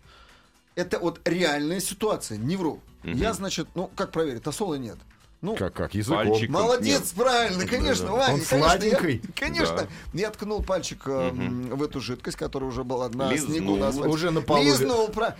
Это 0.75 0.99
вот 0.99 1.19
реальная 1.25 1.79
ситуация, 1.79 2.37
не 2.37 2.57
вру. 2.57 2.79
Я, 3.03 3.33
значит, 3.33 3.69
ну, 3.73 3.89
как 3.95 4.11
проверить, 4.11 4.43
тосола 4.43 4.75
нет. 4.75 4.97
Ну, 5.39 5.55
Как, 5.55 5.71
как, 5.73 5.93
языком. 5.93 6.27
Пальчик. 6.29 6.49
Молодец, 6.49 7.11
правильно, 7.11 7.67
конечно, 7.67 8.11
Ваня. 8.11 8.33
Он 8.33 8.39
конечно, 8.41 8.57
сладенький? 8.59 9.21
Я, 9.23 9.33
конечно, 9.35 9.77
Да. 9.77 9.87
я 10.13 10.31
ткнул 10.31 10.63
пальчик 10.63 11.03
э, 11.05 11.29
в 11.29 11.83
эту 11.83 12.01
жидкость, 12.01 12.37
которая 12.37 12.67
уже 12.69 12.83
была 12.83 13.07
на 13.09 13.31
Лизнул. 13.31 13.51
снегу. 13.55 13.75
На 13.77 13.89
асфальте. 13.89 14.09
Уже 14.09 14.31
на 14.31 14.41
полу. 14.41 14.63
Лизнул, 14.63 15.07
пра- 15.09 15.35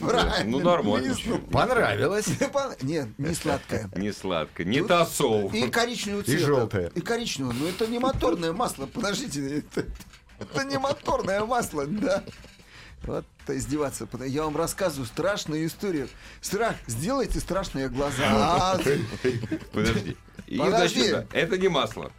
правильно. 0.00 0.44
Ну, 0.50 0.60
нормально. 0.60 1.04
лизнул. 1.06 1.38
Понравилось. 1.38 2.26
Нет, 2.82 3.08
не 3.18 3.34
сладкое. 3.34 3.90
Не 3.94 4.10
сладко, 4.12 4.64
не 4.64 4.82
тосол. 4.82 5.50
И 5.52 5.68
коричневого 5.68 6.22
И 6.22 6.24
цвета. 6.24 6.46
желтое. 6.46 6.92
И 6.94 7.00
коричневого. 7.02 7.52
Но 7.52 7.68
это 7.68 7.86
не 7.86 7.98
моторное 7.98 8.52
масло. 8.54 8.86
Подождите, 8.86 9.58
это, 9.58 9.84
это 10.40 10.64
не 10.64 10.78
моторное 10.78 11.44
масло, 11.44 11.84
да. 11.86 12.24
Вот 13.04 13.24
издеваться. 13.48 14.06
Я 14.24 14.44
вам 14.44 14.56
рассказываю 14.56 15.06
страшную 15.06 15.66
историю. 15.66 16.08
Страх. 16.40 16.76
Сделайте 16.86 17.40
страшные 17.40 17.88
глаза. 17.88 18.22
А, 18.24 18.78
Подожди. 19.72 20.16
И, 20.46 20.58
Подожди. 20.58 21.10
да, 21.10 21.26
это 21.32 21.58
не 21.58 21.68
масло. 21.68 22.12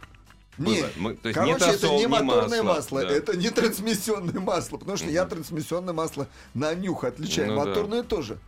Нет. 0.58 0.92
Мы- 0.96 1.14
то 1.16 1.28
есть 1.28 1.40
не 1.40 1.46
Короче, 1.52 1.64
это 1.64 1.80
тосол, 1.80 1.94
не 1.96 2.00
не 2.02 2.06
моторное 2.06 2.62
масло, 2.62 2.96
масло, 2.98 3.02
да. 3.02 3.08
это 3.16 3.36
не 3.36 3.50
трансмиссионное 3.50 4.40
масло, 4.40 4.76
потому 4.76 4.96
что 4.96 5.06
я 5.08 5.24
трансмиссионное 5.24 5.94
масло 5.94 6.28
на 6.54 6.74
нюх 6.74 7.02
отличаю, 7.04 7.52
Ну 7.52 7.56
да. 7.60 7.64
моторное 7.66 8.02
тоже. 8.04 8.38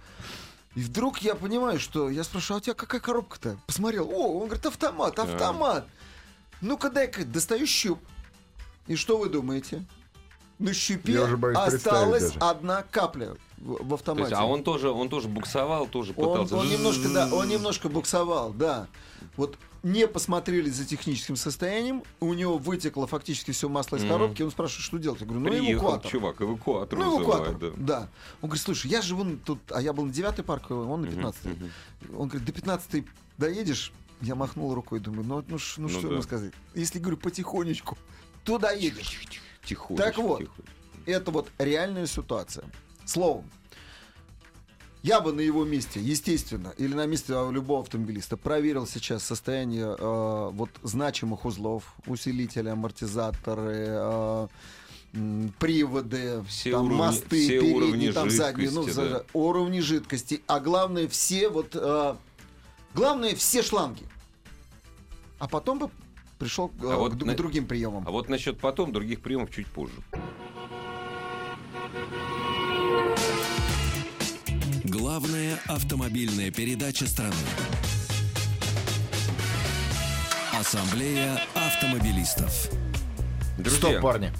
И 0.76 0.80
вдруг 0.82 1.18
я 1.18 1.34
понимаю, 1.34 1.80
что 1.80 2.08
я 2.10 2.22
спрашиваю, 2.22 2.56
а 2.56 2.58
у 2.58 2.60
тебя 2.62 2.74
какая 2.74 3.00
коробка-то? 3.00 3.56
Посмотрел, 3.66 4.08
о, 4.08 4.38
он 4.40 4.46
говорит, 4.46 4.66
автомат, 4.66 5.18
автомат. 5.18 5.88
Ну-ка 6.60 6.90
дай-ка, 6.90 7.24
достаю 7.24 7.66
щуп. 7.66 7.98
И 8.86 8.94
что 8.94 9.18
вы 9.18 9.28
думаете? 9.28 9.84
На 10.58 10.72
щупе 10.72 11.12
Я 11.12 11.24
уже 11.24 11.36
боюсь 11.36 11.58
осталась 11.58 12.32
одна 12.40 12.82
капля 12.90 13.36
в, 13.58 13.74
в 13.84 13.88
То 13.88 13.94
автомате. 13.94 14.30
есть, 14.30 14.32
а 14.40 14.44
он 14.46 14.62
тоже, 14.62 14.90
он 14.90 15.08
тоже 15.08 15.28
буксовал, 15.28 15.86
тоже 15.86 16.12
Он, 16.16 16.24
пытался. 16.46 16.56
он 16.56 16.68
немножко, 16.70 17.08
да, 17.10 17.28
он 17.32 17.48
немножко 17.48 17.88
буксовал, 17.90 18.52
да. 18.52 18.86
Вот 19.36 19.58
не 19.82 20.08
посмотрели 20.08 20.70
за 20.70 20.86
техническим 20.86 21.36
состоянием, 21.36 22.02
у 22.20 22.32
него 22.32 22.56
вытекло 22.56 23.06
фактически 23.06 23.50
все 23.50 23.68
масло 23.68 23.96
из 23.96 24.02
Мгм. 24.04 24.12
коробки, 24.12 24.42
он 24.42 24.50
спрашивает, 24.50 24.82
что 24.84 24.98
делать? 24.98 25.20
Я 25.20 25.26
говорю, 25.26 25.44
ну 25.44 25.50
Приехал 25.50 25.72
эвакуатор. 25.84 26.10
чувак, 26.10 26.40
эвакуатор 26.40 26.98
Ну, 26.98 27.18
эвакуатор, 27.18 27.52
вызывает, 27.54 27.76
да. 27.84 28.00
да. 28.00 28.08
Он 28.40 28.48
говорит, 28.48 28.64
слушай, 28.64 28.90
я 28.90 29.02
живу 29.02 29.26
тут, 29.44 29.58
а 29.70 29.82
я 29.82 29.92
был 29.92 30.06
на 30.06 30.12
9 30.12 30.44
парковой, 30.44 30.86
он 30.86 31.02
на 31.02 31.08
15 31.08 31.44
мгм. 31.44 31.70
Он 32.18 32.28
говорит, 32.28 32.46
до 32.46 32.52
15 32.52 33.04
доедешь? 33.36 33.92
Я 34.22 34.34
махнул 34.34 34.74
рукой, 34.74 35.00
думаю, 35.00 35.24
ну, 35.24 35.36
ну, 35.36 35.44
ну, 35.48 35.58
Ну 35.82 35.88
что 35.90 36.00
да. 36.02 36.08
ему 36.14 36.22
сказать? 36.22 36.52
Если, 36.74 36.98
говорю, 36.98 37.18
потихонечку, 37.18 37.98
то 38.44 38.56
доедешь. 38.58 39.20
Тихонечко, 39.66 40.06
Так 40.06 40.18
вот. 40.18 40.38
тихонечко. 40.40 40.72
Это 41.06 41.30
вот 41.30 41.48
реальная 41.58 42.06
ситуация. 42.06 42.64
Словом, 43.04 43.48
я 45.02 45.20
бы 45.20 45.32
на 45.32 45.40
его 45.40 45.64
месте, 45.64 46.00
естественно, 46.00 46.72
или 46.78 46.94
на 46.94 47.06
месте 47.06 47.32
а, 47.36 47.48
любого 47.50 47.82
автомобилиста 47.82 48.36
проверил 48.36 48.86
сейчас 48.88 49.22
состояние 49.22 49.94
э, 49.96 50.50
вот 50.52 50.70
значимых 50.82 51.44
узлов, 51.44 51.94
усилители, 52.06 52.68
амортизаторы, 52.68 53.86
э, 53.88 54.48
приводы, 55.60 56.42
Все 56.48 56.72
там, 56.72 56.86
уровни- 56.86 56.98
мосты, 56.98 57.40
все 57.44 57.60
передние, 57.60 57.74
уровни 57.76 58.10
там 58.10 58.30
задние, 58.30 58.70
ну, 58.70 58.82
за- 58.82 59.24
уровни 59.32 59.78
жидкости, 59.80 60.42
а 60.48 60.58
главное 60.60 61.06
все 61.08 61.48
вот, 61.48 61.70
э, 61.74 62.16
главное 62.94 63.34
все 63.36 63.62
шланги. 63.62 64.02
А 65.38 65.46
потом 65.48 65.78
бы 65.78 65.90
пришел 66.38 66.70
э, 66.80 66.90
А 66.92 66.96
вот 66.96 67.12
к, 67.12 67.16
д- 67.16 67.24
к 67.24 67.26
на- 67.28 67.34
другим 67.34 67.66
приемам. 67.66 68.04
А 68.06 68.10
вот 68.10 68.28
насчет 68.28 68.58
потом 68.58 68.92
других 68.92 69.20
приемов 69.20 69.50
чуть 69.50 69.66
позже. 69.66 69.94
Главная 74.84 75.58
автомобильная 75.66 76.50
передача 76.50 77.06
страны. 77.06 77.34
Ассамблея 80.58 81.40
автомобилистов. 81.54 82.70
Друзья, 83.56 83.78
Стоп, 83.90 84.02
парни. 84.02 84.32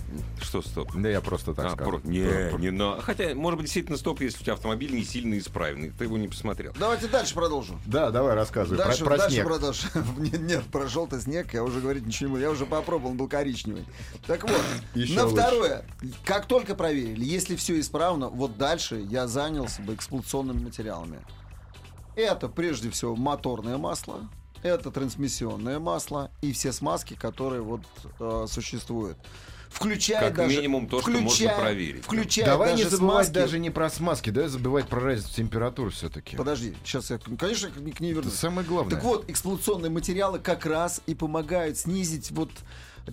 Что 0.43 0.61
стоп? 0.61 0.91
Да 0.95 1.09
я 1.09 1.21
просто 1.23 1.55
так 1.55 1.67
А, 1.67 1.71
сказал. 1.71 2.01
про- 2.01 2.09
Не, 2.09 2.59
не 2.59 2.71
на. 2.71 3.01
Хотя, 3.01 3.35
может 3.35 3.57
быть, 3.59 3.65
действительно 3.67 3.97
стоп, 3.97 4.21
если 4.21 4.39
у 4.39 4.43
тебя 4.43 4.53
автомобиль 4.53 4.95
не 4.95 5.05
сильно 5.05 5.39
исправный. 5.39 5.91
Ты 5.91 6.05
его 6.05 6.19
не 6.19 6.29
посмотрел. 6.29 6.75
Давайте 6.79 7.09
дальше 7.09 7.35
продолжим. 7.35 7.81
Да, 7.87 8.11
давай 8.11 8.35
рассказывай 8.35 8.77
Дальше, 8.77 8.99
про, 9.05 9.07
про 9.13 9.17
дальше 9.19 9.35
снег. 9.37 9.47
продолжим. 9.47 9.91
Нет, 10.19 10.41
нет, 10.41 10.65
про 10.65 10.87
желтый 10.87 11.21
снег 11.21 11.55
я 11.55 11.65
уже 11.65 11.81
говорить 11.81 12.05
ничего 12.07 12.29
не 12.29 12.33
буду. 12.35 12.43
Я 12.43 12.51
уже 12.51 12.67
попробовал, 12.67 13.13
он 13.13 13.17
был 13.17 13.29
коричневый. 13.29 13.87
Так 14.27 14.43
вот, 14.43 14.61
Еще 14.95 15.15
на 15.15 15.25
лучше. 15.25 15.37
второе. 15.43 15.85
Как 16.25 16.47
только 16.47 16.75
проверили, 16.75 17.25
если 17.25 17.57
все 17.57 17.81
исправно, 17.81 18.29
вот 18.29 18.59
дальше 18.59 18.97
я 19.09 19.27
занялся 19.27 19.81
бы 19.81 19.95
эксплуатационными 19.95 20.63
материалами. 20.65 21.21
Это 22.17 22.49
прежде 22.49 22.91
всего 22.91 23.15
моторное 23.17 23.77
масло, 23.79 24.29
это 24.75 24.91
трансмиссионное 24.91 25.79
масло 25.79 26.31
и 26.43 26.53
все 26.53 26.73
смазки, 26.73 27.15
которые 27.15 27.63
вот 27.63 27.83
э, 28.21 28.47
существуют. 28.49 29.17
Включая 29.69 30.21
Как 30.29 30.37
даже, 30.37 30.57
минимум 30.57 30.87
то, 30.89 31.03
что 31.03 31.11
можно 31.11 31.29
включая- 31.29 31.59
проверить. 31.61 32.05
Включая 32.05 32.47
Давай 32.47 32.75
не 32.77 32.85
даже 32.85 32.97
забывать 32.97 33.27
смазки- 33.29 33.33
даже 33.35 33.59
не 33.59 33.71
про 33.71 33.91
смазки, 33.91 34.31
давай 34.31 34.49
забывать 34.49 34.89
про 34.89 35.01
разницу 35.01 35.35
температур 35.35 35.91
все-таки. 35.91 36.37
Подожди, 36.37 36.75
сейчас 36.85 37.11
я, 37.11 37.19
конечно, 37.19 37.69
к 37.71 37.75
к 37.75 38.01
ней 38.01 38.13
Это 38.13 38.21
вернусь. 38.21 38.35
самое 38.35 38.67
главное. 38.67 38.95
Так 38.95 39.05
вот, 39.05 39.29
эксплуатационные 39.29 39.91
материалы 39.91 40.39
как 40.39 40.65
раз 40.65 41.03
и 41.07 41.15
помогают 41.15 41.77
снизить 41.77 42.31
вот 42.31 42.51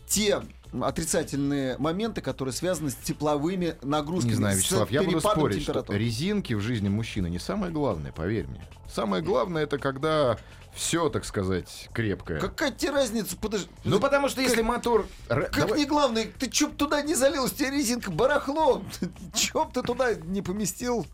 те 0.07 0.41
отрицательные 0.81 1.77
моменты, 1.79 2.21
которые 2.21 2.53
связаны 2.53 2.91
с 2.91 2.95
тепловыми 2.95 3.75
нагрузками. 3.81 4.31
Не 4.31 4.37
знаю, 4.37 4.57
Вячеслав, 4.57 4.89
я 4.91 5.03
буду 5.03 5.19
спорить, 5.19 5.63
что 5.63 5.83
резинки 5.89 6.53
в 6.53 6.61
жизни 6.61 6.89
мужчины 6.89 7.27
не 7.29 7.39
самое 7.39 7.71
главное, 7.71 8.11
поверь 8.11 8.47
мне. 8.47 8.65
Самое 8.93 9.21
главное 9.23 9.63
это 9.63 9.77
когда 9.77 10.37
все, 10.75 11.09
так 11.09 11.25
сказать, 11.25 11.89
крепкое. 11.93 12.39
Какая 12.39 12.71
тебе 12.71 12.91
разница? 12.91 13.37
Подожди. 13.37 13.69
Ну 13.83 13.99
потому 13.99 14.29
что 14.29 14.41
если 14.41 14.61
мотор... 14.61 15.05
Р- 15.29 15.49
Как 15.51 15.67
давай- 15.67 15.79
не 15.79 15.85
главное, 15.85 16.27
ты 16.39 16.49
чё 16.49 16.69
б 16.69 16.75
туда 16.75 17.01
не 17.01 17.15
залил, 17.15 17.45
у 17.45 17.49
тебя 17.49 17.69
резинка 17.69 18.11
барахло. 18.11 18.83
Чё 19.35 19.65
б 19.65 19.71
ты 19.73 19.81
туда 19.83 20.13
не 20.15 20.41
поместил 20.41 21.05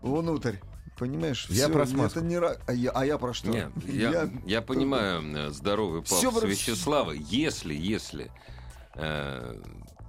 внутрь? 0.00 0.56
Понимаешь? 0.98 1.46
Я 1.48 1.64
Всё, 1.64 1.72
про 1.72 1.82
это 1.82 1.90
смазку. 1.90 2.20
не 2.20 2.36
ра- 2.36 2.60
а, 2.66 2.72
я, 2.72 2.90
а 2.90 3.04
я 3.04 3.18
про 3.18 3.32
что? 3.34 3.48
Нет, 3.48 3.70
я, 3.88 4.30
я, 4.44 4.62
понимаю 4.62 5.22
э, 5.36 5.50
здоровый 5.50 6.02
пафос 6.02 6.40
про- 6.40 6.46
Вячеслава. 6.46 7.10
Если, 7.12 7.74
если 7.74 8.30
э, 8.94 9.56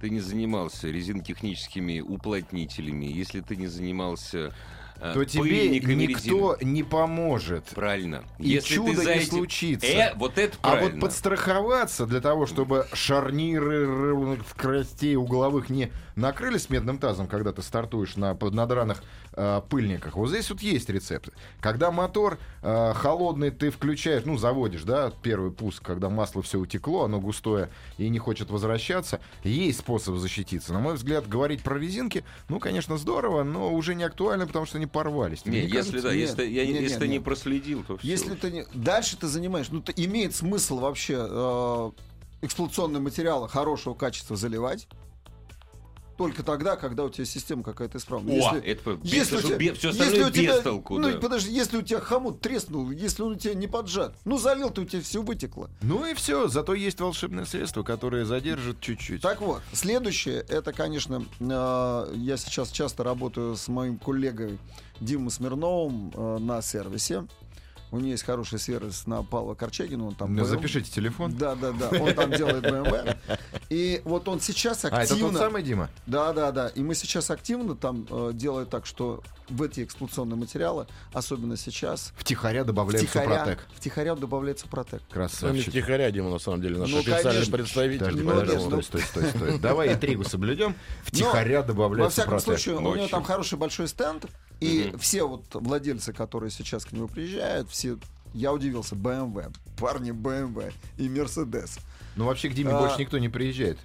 ты 0.00 0.10
не 0.10 0.20
занимался 0.20 0.88
резинотехническими 0.88 2.00
уплотнителями, 2.00 3.06
если 3.06 3.40
ты 3.40 3.56
не 3.56 3.66
занимался 3.66 4.54
то 5.12 5.24
тебе 5.24 5.68
никто 5.80 6.56
не 6.60 6.82
поможет. 6.82 7.64
Правильно. 7.74 8.24
И 8.38 8.48
если 8.50 8.74
чудо 8.76 9.04
не 9.04 9.10
этим- 9.20 9.28
случится. 9.30 9.86
Э, 9.86 10.12
вот 10.16 10.38
это 10.38 10.56
А 10.62 10.70
правильно. 10.72 10.92
вот 10.92 11.00
подстраховаться 11.00 12.06
для 12.06 12.20
того, 12.20 12.46
чтобы 12.46 12.86
шарниры 12.92 13.84
р- 14.34 14.38
крастей 14.56 15.16
угловых 15.16 15.68
не 15.68 15.90
накрылись 16.16 16.70
медным 16.70 16.98
тазом, 16.98 17.26
когда 17.26 17.52
ты 17.52 17.62
стартуешь 17.62 18.16
на 18.16 18.34
надраных 18.34 19.02
э, 19.32 19.60
пыльниках. 19.68 20.16
Вот 20.16 20.28
здесь 20.28 20.48
вот 20.50 20.60
есть 20.60 20.88
рецепт. 20.88 21.30
Когда 21.60 21.90
мотор 21.90 22.38
э, 22.62 22.92
холодный 22.94 23.50
ты 23.50 23.70
включаешь, 23.70 24.24
ну, 24.24 24.36
заводишь, 24.36 24.82
да, 24.82 25.12
первый 25.22 25.50
пуск, 25.50 25.82
когда 25.82 26.08
масло 26.08 26.42
все 26.42 26.58
утекло, 26.58 27.04
оно 27.04 27.20
густое 27.20 27.68
и 27.98 28.08
не 28.08 28.18
хочет 28.18 28.50
возвращаться, 28.50 29.20
есть 29.42 29.80
способ 29.80 30.16
защититься. 30.16 30.72
На 30.72 30.80
мой 30.80 30.94
взгляд, 30.94 31.28
говорить 31.28 31.62
про 31.62 31.78
резинки, 31.78 32.24
ну, 32.48 32.60
конечно, 32.60 32.96
здорово, 32.96 33.42
но 33.42 33.72
уже 33.72 33.94
не 33.94 34.04
актуально, 34.04 34.46
потому 34.46 34.66
что 34.66 34.78
они 34.78 34.86
порвались. 34.86 35.44
Не, 35.44 35.52
не 35.52 35.66
если 35.66 35.98
кажется? 35.98 36.02
да, 36.02 36.14
Нет, 36.14 36.20
если, 36.20 36.36
ты- 36.36 36.50
я, 36.50 36.66
нет, 36.66 36.74
если 36.80 36.88
нет, 36.90 36.98
ты 37.00 37.08
не 37.08 37.14
нет. 37.14 37.24
проследил, 37.24 37.82
то 37.84 37.96
все. 37.96 38.06
Если 38.06 38.34
ты 38.34 38.50
не... 38.50 38.66
Дальше 38.74 39.16
ты 39.16 39.26
занимаешь... 39.26 39.68
Ну, 39.70 39.80
то 39.80 39.92
имеет 39.92 40.34
смысл 40.34 40.78
вообще 40.78 41.26
э, 41.28 41.90
эксплуатационные 42.42 43.00
материалы 43.00 43.48
хорошего 43.48 43.94
качества 43.94 44.36
заливать 44.36 44.86
только 46.16 46.42
тогда, 46.42 46.76
когда 46.76 47.04
у 47.04 47.10
тебя 47.10 47.24
система 47.24 47.62
какая-то 47.62 47.98
исправная. 47.98 48.34
О, 48.34 48.36
Если- 48.54 48.60
это 48.68 48.94
без, 48.96 49.12
если 49.12 49.36
у 49.36 49.40
тебя- 49.42 49.56
бе- 49.56 49.72
все 49.74 49.88
если 49.88 50.02
остальное 50.02 50.28
у 50.28 50.32
тебя- 50.32 50.56
без 50.56 50.62
толку. 50.62 50.98
Ну, 50.98 51.12
да. 51.12 51.18
подожди, 51.18 51.52
если 51.52 51.76
у 51.78 51.82
тебя 51.82 52.00
хомут 52.00 52.40
треснул, 52.40 52.90
если 52.90 53.22
он 53.22 53.32
у 53.32 53.36
тебя 53.36 53.54
не 53.54 53.66
поджат, 53.66 54.14
ну, 54.24 54.38
залил 54.38 54.70
ты, 54.70 54.82
у 54.82 54.84
тебя 54.84 55.02
все 55.02 55.22
вытекло. 55.22 55.68
Ну 55.82 56.06
и 56.06 56.14
все, 56.14 56.48
зато 56.48 56.74
есть 56.74 57.00
волшебное 57.00 57.44
средство, 57.44 57.82
которое 57.82 58.24
задержит 58.24 58.80
чуть-чуть. 58.80 59.22
Так 59.22 59.40
вот, 59.40 59.62
следующее, 59.72 60.44
это, 60.48 60.72
конечно, 60.72 61.24
э, 61.40 62.12
я 62.16 62.36
сейчас 62.36 62.70
часто 62.70 63.04
работаю 63.04 63.56
с 63.56 63.68
моим 63.68 63.98
коллегой 63.98 64.58
Димой 65.00 65.30
Смирновым 65.30 66.12
э, 66.14 66.38
на 66.38 66.62
сервисе. 66.62 67.26
У 67.94 67.98
него 67.98 68.10
есть 68.10 68.24
хороший 68.24 68.58
сервис 68.58 69.06
на 69.06 69.22
Павла 69.22 69.54
Корчагина, 69.54 70.08
он 70.08 70.16
там 70.16 70.34
Ну, 70.34 70.40
был. 70.42 70.48
Запишите 70.48 70.90
телефон. 70.90 71.32
Да, 71.36 71.54
да, 71.54 71.70
да. 71.70 71.90
Он 72.00 72.12
там 72.12 72.32
делает 72.32 72.64
BMW. 72.64 73.16
И 73.70 74.02
вот 74.04 74.26
он 74.26 74.40
сейчас 74.40 74.84
А, 74.84 74.88
это 74.88 74.96
активно. 75.02 75.30
тот 75.30 75.38
самый 75.38 75.62
Дима? 75.62 75.88
Да, 76.04 76.32
да, 76.32 76.50
да. 76.50 76.68
И 76.70 76.82
мы 76.82 76.96
сейчас 76.96 77.30
активно 77.30 77.76
там 77.76 78.04
э, 78.10 78.32
делаем 78.34 78.66
так, 78.66 78.84
что 78.84 79.22
в 79.48 79.62
эти 79.62 79.84
эксплуатационные 79.84 80.36
материалы, 80.36 80.88
особенно 81.12 81.56
сейчас, 81.56 82.12
Втихаря 82.16 82.64
добавляем 82.64 83.06
втихаря, 83.06 83.38
Супротек. 83.44 83.66
втихаря 83.76 84.14
добавляется 84.16 84.66
протек. 84.66 85.00
Ну, 85.02 85.06
не 85.08 85.12
Красавчик. 85.14 85.68
втихаря, 85.68 86.10
Дима, 86.10 86.30
на 86.30 86.38
самом 86.40 86.62
деле, 86.62 86.78
наш 86.78 86.90
Ну, 86.90 86.98
официальный 86.98 87.30
конечно. 87.30 87.52
представитель. 87.56 87.98
Подожди, 88.06 88.22
Ну, 88.22 88.30
подожди, 88.30 88.58
стой, 88.58 88.70
ну- 88.70 88.82
стой, 88.82 89.02
стой, 89.02 89.24
стой. 89.30 89.58
Давай 89.60 89.92
интригу 89.92 90.24
соблюдем. 90.24 90.74
Втихаря 91.04 91.60
Во 91.60 91.66
добавляем 91.68 92.10
всяком 92.10 92.40
Супротек. 92.40 92.62
случае, 92.64 92.76
у 92.84 92.96
него 92.96 93.06
там 93.06 93.22
хороший 93.22 93.56
большой 93.56 93.86
стенд, 93.86 94.24
и 94.64 94.96
все 94.98 95.26
вот 95.26 95.44
владельцы, 95.54 96.12
которые 96.12 96.50
сейчас 96.50 96.84
к 96.84 96.92
нему 96.92 97.08
приезжают, 97.08 97.70
все, 97.70 97.98
я 98.32 98.52
удивился, 98.52 98.94
BMW, 98.94 99.54
парни 99.78 100.10
BMW 100.10 100.72
и 100.98 101.08
Mercedes. 101.08 101.80
Ну 102.16 102.26
вообще 102.26 102.48
к 102.48 102.54
Диме 102.54 102.70
А. 102.70 102.80
больше 102.80 103.00
никто 103.00 103.18
не 103.18 103.28
приезжает. 103.28 103.78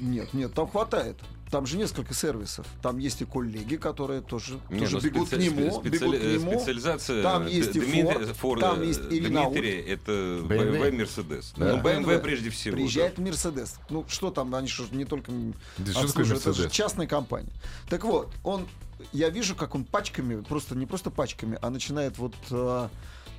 Нет, 0.00 0.34
нет, 0.34 0.52
там 0.52 0.68
хватает. 0.68 1.18
Там 1.52 1.66
же 1.66 1.76
несколько 1.76 2.14
сервисов. 2.14 2.66
Там 2.80 2.96
есть 2.96 3.20
и 3.20 3.26
коллеги, 3.26 3.76
которые 3.76 4.22
тоже, 4.22 4.58
Не, 4.70 4.80
тоже 4.80 4.96
ну, 4.96 5.02
бегут 5.02 5.28
специ- 5.28 5.36
к 5.36 5.38
нему, 5.38 5.82
специ- 5.82 5.90
бегут 5.90 6.18
к 6.18 6.22
нему. 6.22 6.58
Специализация 6.58 7.22
Там 7.22 7.46
есть 7.46 7.76
и 7.76 7.80
Дмитрия- 7.80 8.04
Ford, 8.04 8.32
Форда, 8.32 8.60
там 8.70 8.82
есть 8.82 9.00
и 9.10 9.20
Renault. 9.20 9.50
Дмитрия, 9.52 9.80
это 9.82 10.12
BMW. 10.12 10.48
BMW, 10.48 10.90
Mercedes. 10.96 11.52
Да. 11.58 11.76
Ну, 11.76 11.82
BMW 11.82 12.18
прежде 12.20 12.48
всего. 12.48 12.74
Приезжает 12.76 13.18
Мерседес. 13.18 13.74
Ну, 13.90 14.06
что 14.08 14.30
там, 14.30 14.54
они 14.54 14.66
же 14.66 14.84
не 14.92 15.04
только 15.04 15.30
Да 15.76 15.92
это 16.00 16.52
же 16.54 16.70
частная 16.70 17.06
компания. 17.06 17.52
Так 17.90 18.04
вот, 18.04 18.32
он, 18.44 18.66
я 19.12 19.28
вижу, 19.28 19.54
как 19.54 19.74
он 19.74 19.84
пачками, 19.84 20.40
просто 20.40 20.74
не 20.74 20.86
просто 20.86 21.10
пачками, 21.10 21.58
а 21.60 21.68
начинает 21.68 22.16
вот 22.16 22.34
э, 22.50 22.88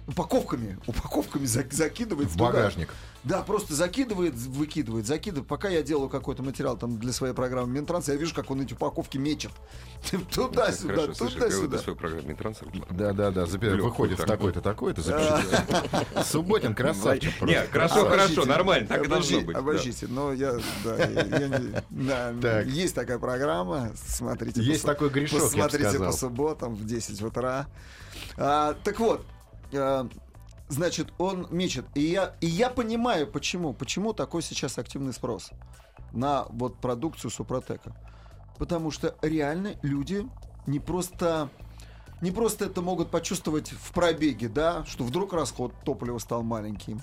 упаковками, 0.08 0.78
упаковками 0.88 1.46
за- 1.46 1.66
закидывать 1.70 2.28
В 2.30 2.34
туда. 2.34 2.46
багажник. 2.46 2.94
Да, 3.24 3.42
просто 3.42 3.74
закидывает, 3.74 4.36
выкидывает, 4.36 5.08
закидывает. 5.08 5.48
Пока 5.48 5.70
я 5.70 5.82
делаю 5.82 6.10
какой-то 6.10 6.44
материал 6.44 6.76
там 6.76 7.00
для 7.00 7.14
своей 7.14 7.34
программы 7.34 7.72
Минтранс, 7.72 8.10
я 8.10 8.16
вижу, 8.16 8.36
как 8.36 8.52
он 8.52 8.60
эти 8.62 8.74
упаковки 8.74 9.18
мечет. 9.18 9.52
Туда-сюда, 10.34 11.08
туда-сюда. 11.08 11.78
своей 11.78 11.98
программы 11.98 12.28
Минтранса. 12.28 12.66
Да, 12.90 13.14
да, 13.14 13.32
да. 13.32 13.46
Выходит 13.46 14.20
в 14.20 14.26
такой-то, 14.26 14.60
такой-то. 14.60 15.02
запишите. 15.02 15.66
Субботин 16.26 16.76
красавчик. 16.76 17.42
Нет, 17.42 17.70
хорошо, 17.72 18.10
хорошо, 18.10 18.46
нормально, 18.46 18.88
так 18.88 19.06
и 19.06 19.08
должно 19.08 19.40
быть. 19.42 19.56
Обождите, 19.56 20.08
но 20.08 20.34
я, 20.34 20.58
да, 21.90 22.60
есть 22.62 22.96
такая 22.96 23.20
программа, 23.20 23.92
смотрите. 23.96 24.62
Есть 24.62 24.84
такой 24.84 25.10
грешок, 25.10 25.50
сказал. 25.50 26.08
по 26.08 26.12
субботам 26.12 26.76
в 26.76 26.86
10 26.86 27.22
утра. 27.22 27.68
А, 28.38 28.76
так 28.84 29.00
вот, 29.00 29.26
значит, 30.70 31.14
он 31.18 31.48
мечет. 31.52 31.86
И 31.96 32.02
я, 32.02 32.36
и 32.42 32.48
я 32.48 32.70
понимаю, 32.70 33.28
почему. 33.28 33.74
Почему 33.74 34.14
такой 34.14 34.42
сейчас 34.42 34.78
активный 34.78 35.14
спрос 35.14 35.52
на 36.12 36.46
вот 36.50 36.78
продукцию 36.80 37.32
Супротека. 37.32 37.96
Потому 38.58 38.92
что 38.92 39.16
реально 39.22 39.76
люди 39.82 40.28
не 40.68 40.80
просто 40.80 41.50
не 42.22 42.32
просто 42.32 42.66
это 42.66 42.82
могут 42.82 43.12
почувствовать 43.12 43.72
в 43.72 43.92
пробеге, 43.92 44.48
да, 44.48 44.86
что 44.86 45.04
вдруг 45.04 45.34
расход 45.34 45.74
топлива 45.84 46.20
стал 46.20 46.42
маленьким, 46.42 47.02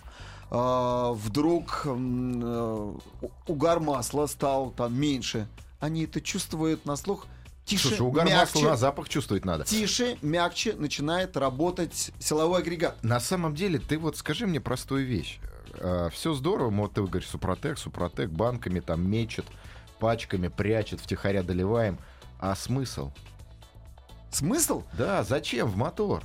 а, 0.51 1.13
вдруг 1.13 1.83
м, 1.85 2.41
э, 2.43 2.95
угар 3.47 3.81
масла 3.81 4.27
стал 4.27 4.71
там 4.71 4.99
меньше. 4.99 5.47
Они 5.79 6.05
это 6.05 6.23
чувствуют 6.23 6.87
на 6.87 6.97
слух 6.97 7.27
тише, 7.71 7.89
Слушай, 7.89 8.03
угар 8.03 8.27
мягче, 8.27 8.55
масла 8.55 8.71
на 8.71 8.77
запах 8.77 9.09
чувствовать 9.09 9.45
надо. 9.45 9.65
тише, 9.65 10.19
мягче 10.23 10.75
начинает 10.75 11.37
работать 11.37 12.13
силовой 12.19 12.61
агрегат. 12.61 13.03
На 13.03 13.21
самом 13.21 13.55
деле, 13.55 13.79
ты 13.79 13.99
вот 13.99 14.17
скажи 14.17 14.47
мне 14.47 14.61
простую 14.61 15.07
вещь. 15.07 15.39
Все 16.13 16.35
здорово, 16.35 16.71
вот 16.71 16.95
ты 16.95 17.03
говоришь, 17.03 17.29
Супротек, 17.29 17.79
Супротек, 17.79 18.31
банками 18.31 18.81
там 18.81 19.09
мечет, 19.09 19.47
пачками 19.99 20.49
прячет, 20.49 21.01
втихаря 21.01 21.43
доливаем. 21.43 21.99
А 22.41 22.55
смысл? 22.57 23.13
Смысл? 24.31 24.83
Да, 24.97 25.23
зачем 25.23 25.69
в 25.69 25.77
мотор? 25.77 26.23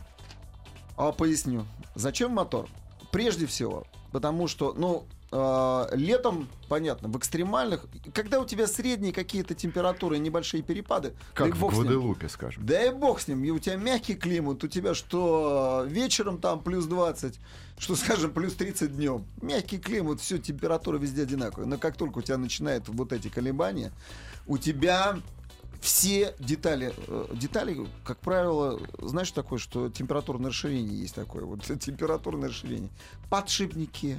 А 0.97 1.11
поясню. 1.11 1.65
Зачем 1.93 2.31
мотор? 2.31 2.67
Прежде 3.11 3.45
всего, 3.45 3.85
потому 4.11 4.47
что, 4.47 4.73
ну, 4.73 5.05
э, 5.35 5.95
летом, 5.95 6.47
понятно, 6.69 7.09
в 7.09 7.17
экстремальных, 7.17 7.85
когда 8.13 8.39
у 8.39 8.45
тебя 8.45 8.67
средние 8.67 9.13
какие-то 9.13 9.53
температуры, 9.53 10.17
небольшие 10.17 10.63
перепады, 10.63 11.13
Как 11.33 11.49
дай 11.49 11.57
в 11.57 11.59
бог 11.59 11.73
ним. 11.73 11.83
Гваделупе, 11.83 12.29
скажем. 12.29 12.65
Да 12.65 12.83
и 12.83 12.93
бог 12.93 13.19
с 13.19 13.27
ним, 13.27 13.43
и 13.43 13.49
у 13.51 13.59
тебя 13.59 13.75
мягкий 13.75 14.15
климат, 14.15 14.63
у 14.63 14.67
тебя 14.67 14.93
что 14.93 15.85
вечером 15.87 16.39
там 16.39 16.61
плюс 16.61 16.85
20, 16.85 17.39
что, 17.77 17.95
скажем, 17.97 18.31
плюс 18.31 18.53
30 18.55 18.95
днем. 18.95 19.25
Мягкий 19.41 19.77
климат, 19.77 20.21
все, 20.21 20.37
температура 20.37 20.97
везде 20.97 21.23
одинаковая. 21.23 21.67
Но 21.67 21.77
как 21.77 21.97
только 21.97 22.19
у 22.19 22.21
тебя 22.21 22.37
начинают 22.37 22.87
вот 22.87 23.11
эти 23.11 23.27
колебания, 23.27 23.91
у 24.47 24.57
тебя 24.57 25.19
все 25.81 26.33
детали, 26.39 26.93
э, 27.07 27.27
детали, 27.33 27.87
как 28.03 28.17
правило, 28.19 28.79
знаешь 28.99 29.31
такое, 29.31 29.59
что 29.59 29.89
температурное 29.89 30.49
расширение 30.49 30.99
есть 30.99 31.13
такое, 31.13 31.45
вот 31.45 31.63
температурное 31.79 32.49
расширение. 32.49 32.89
Подшипники, 33.29 34.17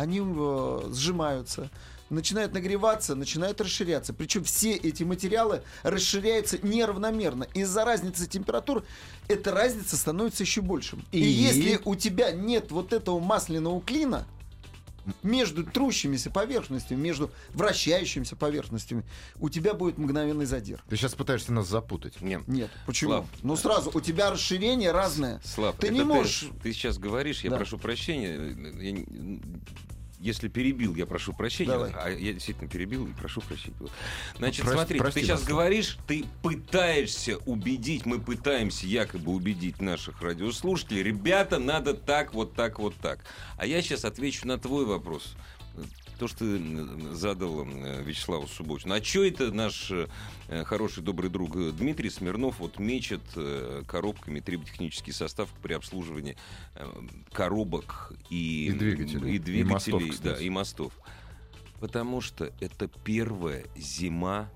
они 0.00 0.20
э, 0.20 0.90
сжимаются, 0.92 1.70
начинают 2.10 2.54
нагреваться, 2.54 3.14
начинают 3.14 3.60
расширяться. 3.60 4.12
Причем 4.12 4.44
все 4.44 4.72
эти 4.72 5.02
материалы 5.02 5.62
расширяются 5.82 6.58
неравномерно. 6.62 7.46
Из-за 7.54 7.84
разницы 7.84 8.26
температур 8.26 8.84
эта 9.28 9.52
разница 9.52 9.96
становится 9.96 10.42
еще 10.42 10.60
большим. 10.60 11.04
И, 11.12 11.18
И? 11.20 11.26
если 11.26 11.80
у 11.84 11.94
тебя 11.94 12.32
нет 12.32 12.70
вот 12.70 12.92
этого 12.92 13.18
масляного 13.20 13.80
клина, 13.80 14.26
между 15.22 15.64
трущимися 15.64 16.30
поверхностями, 16.30 17.00
между 17.00 17.30
вращающимися 17.54 18.36
поверхностями, 18.36 19.02
у 19.38 19.48
тебя 19.50 19.74
будет 19.74 19.98
мгновенный 19.98 20.46
задир. 20.46 20.82
Ты 20.88 20.96
сейчас 20.96 21.14
пытаешься 21.14 21.52
нас 21.52 21.68
запутать. 21.68 22.20
Нет. 22.20 22.42
Нет, 22.46 22.70
почему? 22.86 23.10
Слав. 23.12 23.26
Ну 23.42 23.56
сразу, 23.56 23.90
у 23.94 24.00
тебя 24.00 24.30
расширение 24.30 24.92
разное. 24.92 25.40
Слав, 25.44 25.76
Ты 25.76 25.86
это 25.88 25.94
не 25.94 26.02
можешь- 26.04 26.48
Ты, 26.62 26.72
сейчас 26.72 26.98
говоришь, 26.98 27.44
я 27.44 27.50
Да. 27.50 27.56
прошу 27.56 27.78
прощения. 27.78 28.34
я 28.80 29.04
если 30.20 30.48
перебил, 30.48 30.94
я 30.94 31.06
прошу 31.06 31.32
прощения. 31.32 31.70
Давай. 31.70 31.92
А 31.92 32.10
я 32.10 32.32
действительно 32.32 32.68
перебил 32.68 33.06
и 33.06 33.12
прошу 33.12 33.40
прощения. 33.40 33.76
Значит, 34.36 34.62
Прости- 34.62 34.76
смотри, 34.76 34.98
прости 34.98 35.20
ты 35.20 35.26
сейчас 35.26 35.40
Слав. 35.40 35.50
говоришь, 35.50 35.98
ты 36.06 36.24
пытаешься 36.42 37.38
убедить, 37.38 38.04
мы 38.06 38.18
пытаемся 38.18 38.86
якобы 38.86 39.32
убедить 39.32 39.80
наших 39.80 40.20
радиослушателей, 40.22 41.02
ребята, 41.02 41.58
надо 41.58 41.94
так, 41.94 42.34
вот 42.34 42.54
так, 42.54 42.78
вот 42.78 42.94
так. 42.96 43.20
А 43.56 43.66
я 43.66 43.80
сейчас 43.82 44.04
отвечу 44.04 44.46
на 44.46 44.58
твой 44.58 44.84
вопрос. 44.86 45.34
То, 46.18 46.26
что 46.26 46.38
ты 46.38 47.14
задал 47.14 47.60
м, 47.62 48.02
Вячеславу 48.02 48.48
Субботину. 48.48 48.94
А 48.94 49.02
что 49.02 49.24
это 49.24 49.52
наш 49.52 49.90
э, 49.92 50.64
хороший 50.64 51.02
добрый 51.02 51.30
друг 51.30 51.54
э, 51.56 51.70
Дмитрий 51.70 52.10
Смирнов 52.10 52.58
вот 52.58 52.80
мечет 52.80 53.20
э, 53.36 53.84
коробками 53.86 54.40
триботехнический 54.40 55.12
состав 55.12 55.48
при 55.62 55.74
обслуживании 55.74 56.36
э, 56.74 56.86
коробок 57.32 58.12
и, 58.30 58.66
И 58.66 58.72
двигателей. 58.72 59.32
и, 59.32 59.34
И 59.36 59.38
двигателей, 59.38 60.08
мостов, 60.08 60.20
да, 60.22 60.36
и 60.36 60.50
мостов? 60.50 60.92
Потому 61.78 62.20
что 62.20 62.52
это 62.60 62.88
первая 63.04 63.64
зима, 63.76 64.50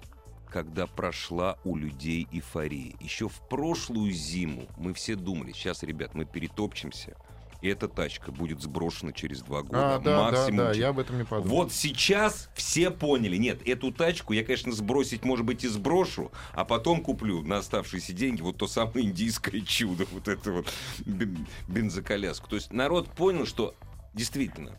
когда 0.51 0.89
прошла 0.89 1.57
у 1.65 1.77
людей 1.77 2.27
эйфория. 2.33 2.95
Еще 3.01 3.29
в 3.29 3.41
прошлую 3.49 4.11
зиму 4.11 4.67
мы 4.77 4.93
все 4.95 5.15
думали, 5.15 5.53
сейчас, 5.53 5.85
ребят, 5.85 6.15
мы 6.15 6.25
перетопчемся, 6.25 7.17
и 7.63 7.69
эта 7.69 7.89
тачка 7.89 8.33
будет 8.33 8.61
сброшена 8.61 9.13
через 9.13 9.41
два 9.43 9.63
года. 9.63 9.95
А, 9.95 9.99
да, 10.01 10.05
да, 10.05 10.23
максимум 10.31 10.57
да, 10.59 10.67
через- 10.69 10.81
я 10.81 10.89
об 10.89 10.99
этом 10.99 11.19
не 11.19 11.25
подумал. 11.25 11.57
вот 11.57 11.73
сейчас 11.73 12.51
все 12.55 12.91
поняли. 12.91 13.37
Нет, 13.37 13.67
эту 13.67 13.93
тачку 13.93 14.33
я, 14.33 14.45
конечно, 14.45 14.73
сбросить, 14.73 15.25
может 15.25 15.47
быть, 15.47 15.63
и 15.65 15.69
сброшу, 15.69 16.33
а 16.53 16.65
потом 16.65 17.01
куплю 17.03 17.43
на 17.43 17.59
оставшиеся 17.59 18.13
деньги 18.13 18.43
вот 18.43 18.57
то 18.59 18.67
самое 18.67 19.07
индийское 19.07 19.61
чудо, 19.61 20.07
вот 20.13 20.27
это 20.29 20.51
вот 20.53 20.73
бен- 21.07 21.47
бензоколяску. 21.69 22.49
То 22.49 22.57
есть 22.57 22.73
народ 22.73 23.09
понял, 23.11 23.47
что 23.47 23.75
действительно 24.13 24.77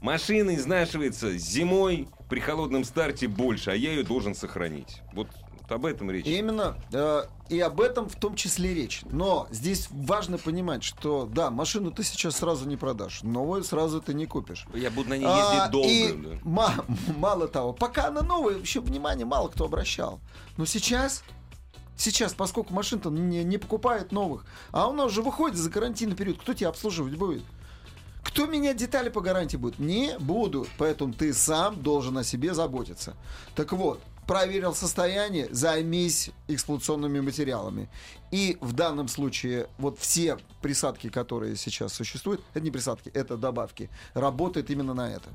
машина 0.00 0.54
изнашивается 0.54 1.36
зимой 1.36 2.08
при 2.30 2.40
холодном 2.40 2.84
старте 2.84 3.28
больше, 3.28 3.70
а 3.70 3.74
я 3.74 3.92
ее 3.92 4.02
должен 4.02 4.34
сохранить. 4.34 5.02
Вот 5.12 5.28
об 5.68 5.86
этом 5.86 6.10
речь. 6.10 6.26
Именно, 6.26 6.76
э, 6.92 7.24
и 7.48 7.58
об 7.60 7.80
этом 7.80 8.08
в 8.08 8.16
том 8.16 8.34
числе 8.36 8.74
речь. 8.74 9.02
Но 9.10 9.48
здесь 9.50 9.88
важно 9.90 10.38
понимать, 10.38 10.82
что 10.82 11.26
да, 11.32 11.50
машину 11.50 11.90
ты 11.90 12.02
сейчас 12.02 12.36
сразу 12.36 12.68
не 12.68 12.76
продашь, 12.76 13.22
новую 13.22 13.64
сразу 13.64 14.00
ты 14.00 14.14
не 14.14 14.26
купишь. 14.26 14.66
Я 14.74 14.90
буду 14.90 15.10
на 15.10 15.14
ней 15.14 15.26
ездить 15.26 15.60
А, 15.60 15.68
долго. 15.68 15.88
и 15.88 16.12
да. 16.12 16.28
ма- 16.42 16.84
мало 17.16 17.48
того, 17.48 17.72
пока 17.72 18.08
она 18.08 18.22
новая, 18.22 18.56
вообще 18.56 18.80
внимание 18.80 19.26
мало 19.26 19.48
кто 19.48 19.64
обращал. 19.64 20.20
Но 20.56 20.64
сейчас, 20.66 21.22
сейчас, 21.96 22.34
поскольку 22.34 22.74
машин-то 22.74 23.10
не, 23.10 23.42
не 23.44 23.58
покупают 23.58 24.12
новых, 24.12 24.44
а 24.72 24.88
у 24.88 24.92
нас 24.92 25.10
же 25.12 25.22
выходит 25.22 25.56
за 25.56 25.70
гарантийный 25.70 26.14
период, 26.16 26.38
кто 26.40 26.52
тебя 26.54 26.68
обслуживать 26.68 27.16
будет? 27.16 27.42
Кто 28.22 28.46
менять 28.46 28.78
детали 28.78 29.10
по 29.10 29.20
гарантии 29.20 29.56
будет? 29.58 29.78
Не 29.78 30.18
буду. 30.18 30.66
Поэтому 30.78 31.12
ты 31.12 31.32
сам 31.34 31.82
должен 31.82 32.16
о 32.18 32.24
себе 32.24 32.54
заботиться. 32.54 33.14
Так 33.54 33.72
вот, 33.72 34.00
проверил 34.26 34.74
состояние, 34.74 35.48
займись 35.50 36.30
эксплуатационными 36.48 37.20
материалами. 37.20 37.88
И 38.30 38.56
в 38.60 38.72
данном 38.72 39.08
случае 39.08 39.68
вот 39.78 39.98
все 39.98 40.38
присадки, 40.62 41.08
которые 41.08 41.56
сейчас 41.56 41.92
существуют, 41.92 42.40
это 42.52 42.64
не 42.64 42.70
присадки, 42.70 43.10
это 43.10 43.36
добавки, 43.36 43.90
работают 44.14 44.70
именно 44.70 44.94
на 44.94 45.10
это. 45.10 45.28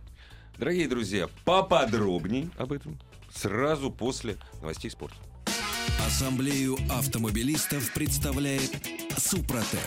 Дорогие 0.57 0.87
друзья, 0.87 1.29
поподробней 1.45 2.49
об 2.57 2.73
этом 2.73 2.99
сразу 3.33 3.91
после 3.91 4.37
новостей 4.61 4.91
спорта. 4.91 5.17
Ассамблею 6.05 6.77
автомобилистов 6.89 7.93
представляет 7.93 8.71
Супротек. 9.17 9.79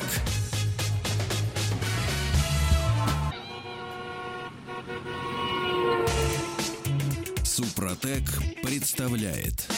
Супротек 7.63 8.25
представляет 8.65 9.69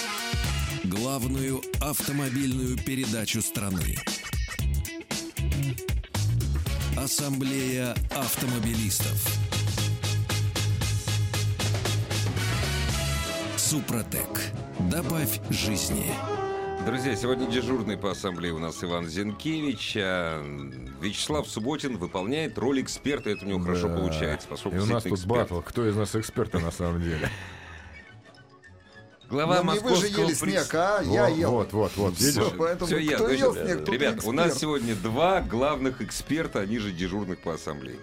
главную 0.85 1.61
автомобильную 1.83 2.79
передачу 2.79 3.43
страны. 3.43 3.97
Ассамблея 6.97 7.95
автомобилистов. 8.11 9.23
Супротек. 13.59 14.31
Добавь 14.91 15.39
жизни. 15.51 16.07
Друзья, 16.87 17.15
сегодня 17.17 17.47
дежурный 17.51 17.99
по 17.99 18.11
ассамблее 18.13 18.55
у 18.55 18.59
нас 18.59 18.83
Иван 18.83 19.07
Зинкевич, 19.09 19.95
а 19.99 20.43
Вячеслав 21.03 21.47
Субботин 21.47 21.99
выполняет 21.99 22.57
роль 22.57 22.81
эксперта, 22.81 23.29
это 23.29 23.45
у 23.45 23.49
него 23.49 23.61
хорошо 23.61 23.89
Да. 23.89 23.97
получается. 23.97 24.49
поскольку 24.49 24.79
И 24.79 24.81
у 24.81 24.87
нас 24.87 25.03
тут 25.03 25.13
эксперт. 25.13 25.51
батл. 25.51 25.61
Кто 25.61 25.87
из 25.87 25.95
нас 25.97 26.15
эксперты 26.17 26.59
на 26.61 26.71
самом 26.71 27.03
деле? 27.03 27.29
Глава 29.35 29.65
Ну, 29.65 29.73
не 29.73 29.81
вы 29.81 29.89
же 29.89 29.95
московского 29.95 30.27
ели 30.27 30.35
снег, 30.35 30.75
а 30.75 31.03
я 31.03 31.29
Вот, 31.29 31.37
ел. 31.37 31.51
Вот, 31.51 31.73
вот, 31.73 31.97
вот. 31.97 32.21
Видишь? 32.21 32.53
поэтому 32.57 32.87
Всё 32.87 32.99
я, 32.99 33.17
кто 33.17 33.25
значит, 33.27 33.41
ел 33.41 33.53
снег, 33.53 33.79
тот 33.85 33.89
Ребят, 33.89 34.23
не 34.23 34.29
у 34.29 34.33
нас 34.33 34.59
сегодня 34.61 34.95
два 34.95 35.41
главных 35.41 36.01
эксперта, 36.03 36.61
они 36.61 36.79
же 36.79 36.93
дежурных 36.93 37.41
по 37.41 37.55
ассамблее. 37.55 37.99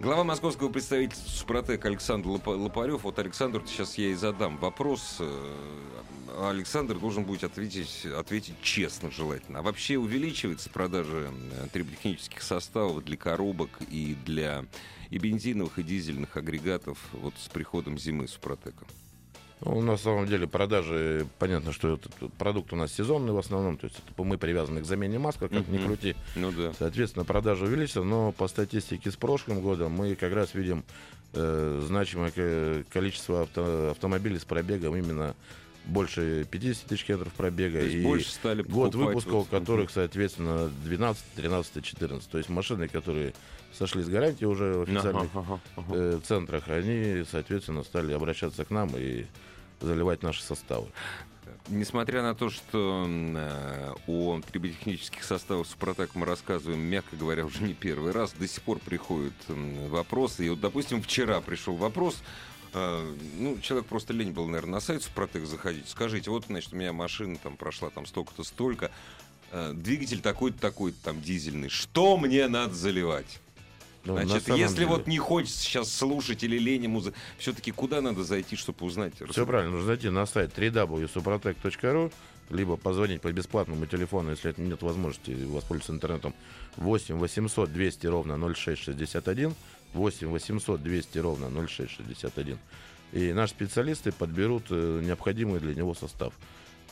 Глава 0.00 0.22
московского 0.22 0.68
представительства 0.68 1.30
Супротек 1.30 1.82
Александр 1.86 2.28
Лопа- 2.28 2.50
Лопарев. 2.50 3.04
Вот 3.04 3.18
Александру 3.18 3.62
сейчас 3.66 3.96
я 3.96 4.08
и 4.08 4.14
задам 4.14 4.58
вопрос. 4.58 5.16
э, 5.20 5.54
а 6.28 6.50
Александр 6.50 6.98
должен 6.98 7.24
будет 7.24 7.44
ответить, 7.44 8.04
ответить 8.04 8.56
честно, 8.60 9.10
желательно. 9.10 9.60
А 9.60 9.62
вообще 9.62 9.96
увеличивается 9.96 10.68
продажа 10.68 11.30
э, 11.32 11.68
триботехнических 11.72 12.42
составов 12.42 13.02
для 13.02 13.16
коробок 13.16 13.70
и 13.90 14.14
для 14.26 14.66
и 15.08 15.16
бензиновых, 15.16 15.78
и 15.78 15.82
дизельных 15.82 16.36
агрегатов 16.36 16.98
вот 17.12 17.32
с 17.38 17.48
приходом 17.48 17.98
зимы 17.98 18.28
Супротека? 18.28 18.84
Ну, 19.64 19.80
на 19.80 19.96
самом 19.96 20.26
деле 20.26 20.46
продажи, 20.48 21.26
понятно, 21.38 21.72
что 21.72 21.94
этот 21.94 22.12
продукт 22.38 22.72
у 22.72 22.76
нас 22.76 22.92
сезонный 22.92 23.32
в 23.32 23.38
основном, 23.38 23.76
то 23.76 23.86
есть 23.86 23.96
мы 24.18 24.36
привязаны 24.36 24.80
к 24.80 24.84
замене 24.84 25.18
маска, 25.20 25.48
как 25.48 25.68
ни 25.68 25.78
Мгм. 25.78 25.86
крути. 25.86 26.16
Ну 26.34 26.50
да. 26.50 26.72
Соответственно, 26.78 27.24
продажи 27.24 27.64
увеличатся, 27.64 28.02
но 28.02 28.32
по 28.32 28.48
статистике 28.48 29.10
с 29.10 29.16
прошлым 29.16 29.60
годом 29.60 29.92
мы 29.92 30.14
как 30.16 30.32
раз 30.34 30.54
видим 30.54 30.84
э, 31.34 31.82
значимое 31.86 32.30
ко- 32.30 32.84
количество 32.92 33.42
авто- 33.42 33.92
автомобилей 33.92 34.38
с 34.38 34.44
пробегом 34.44 34.96
именно 34.96 35.34
больше 35.86 36.46
50 36.50 36.84
тысяч 36.86 37.04
километров 37.06 37.32
пробега. 37.32 37.78
То 37.78 37.84
есть 37.84 37.96
и 37.96 38.02
больше 38.02 38.30
стали 38.30 38.62
год 38.62 38.94
выпуска, 38.94 39.34
у 39.34 39.44
которых, 39.44 39.90
соответственно, 39.90 40.70
12, 40.84 41.24
13, 41.36 41.82
14. 41.84 42.28
То 42.30 42.36
есть 42.38 42.50
машины, 42.50 42.86
которые 42.86 43.32
сошли 43.72 44.02
с 44.02 44.08
гарантии 44.08 44.44
уже 44.44 44.74
в 44.74 44.82
официальных 44.82 45.30
Ага, 45.34 45.46
ага, 45.48 45.60
ага. 45.76 45.94
э, 45.96 46.20
центрах, 46.24 46.68
они, 46.68 47.24
соответственно, 47.30 47.82
стали 47.82 48.12
обращаться 48.12 48.64
к 48.66 48.70
нам 48.70 48.90
и 48.96 49.24
заливать 49.82 50.22
наши 50.22 50.42
составы. 50.42 50.88
Несмотря 51.68 52.22
на 52.22 52.34
то, 52.34 52.50
что 52.50 53.06
э, 53.08 53.92
о 54.08 54.40
триботехнических 54.40 55.22
составах 55.22 55.66
Супротек 55.66 56.14
мы 56.14 56.26
рассказываем, 56.26 56.80
мягко 56.80 57.16
говоря, 57.16 57.44
уже 57.46 57.62
не 57.62 57.72
первый 57.72 58.12
раз, 58.12 58.32
до 58.32 58.48
сих 58.48 58.62
пор 58.62 58.78
приходят 58.78 59.32
вопросы. 59.48 60.46
И 60.46 60.48
вот, 60.48 60.60
допустим, 60.60 61.00
вчера 61.02 61.40
пришел 61.40 61.76
вопрос, 61.76 62.22
э, 62.74 63.16
ну, 63.38 63.60
человек 63.60 63.86
просто 63.86 64.12
лень 64.12 64.32
был, 64.32 64.46
наверное, 64.46 64.74
на 64.74 64.80
сайт 64.80 65.04
Супротек 65.04 65.46
заходить. 65.46 65.88
Скажите, 65.88 66.30
вот, 66.30 66.46
значит, 66.46 66.72
у 66.72 66.76
меня 66.76 66.92
машина 66.92 67.38
там 67.40 67.56
прошла 67.56 67.90
там 67.90 68.06
столько-то, 68.06 68.42
столько, 68.42 68.90
э, 69.52 69.72
двигатель 69.72 70.20
такой-то, 70.20 70.58
такой-то 70.58 70.98
там 71.04 71.22
дизельный. 71.22 71.68
Что 71.68 72.16
мне 72.16 72.48
надо 72.48 72.74
заливать? 72.74 73.40
Ну, 74.04 74.14
на 74.14 74.26
Значит, 74.26 74.48
если 74.48 74.74
деле- 74.74 74.86
вот 74.88 75.06
не 75.06 75.18
хочется 75.18 75.60
сейчас 75.60 75.92
слушать 75.92 76.42
или 76.42 76.58
лень 76.58 76.88
музыку, 76.88 77.16
все-таки 77.38 77.70
куда 77.70 78.00
надо 78.00 78.24
зайти, 78.24 78.56
чтобы 78.56 78.84
узнать? 78.84 79.12
Все 79.30 79.46
правильно, 79.46 79.72
нужно 79.72 79.86
зайти 79.86 80.10
на 80.10 80.26
сайт 80.26 80.52
www.suprotec.ru, 80.58 82.12
либо 82.50 82.76
позвонить 82.76 83.20
по 83.20 83.30
бесплатному 83.32 83.86
телефону, 83.86 84.30
если 84.30 84.54
нет 84.56 84.82
возможности 84.82 85.30
воспользоваться 85.30 85.92
интернетом, 85.92 86.34
8 86.76 87.16
800 87.16 87.72
200 87.72 88.06
ровно 88.08 88.36
0661, 88.54 89.54
8 89.94 90.28
800 90.28 90.82
200 90.82 91.18
ровно 91.18 91.48
0661. 91.68 92.58
И 93.12 93.32
наши 93.32 93.52
специалисты 93.52 94.10
подберут 94.10 94.64
э, 94.70 95.00
необходимый 95.04 95.60
для 95.60 95.74
него 95.74 95.94
состав. 95.94 96.32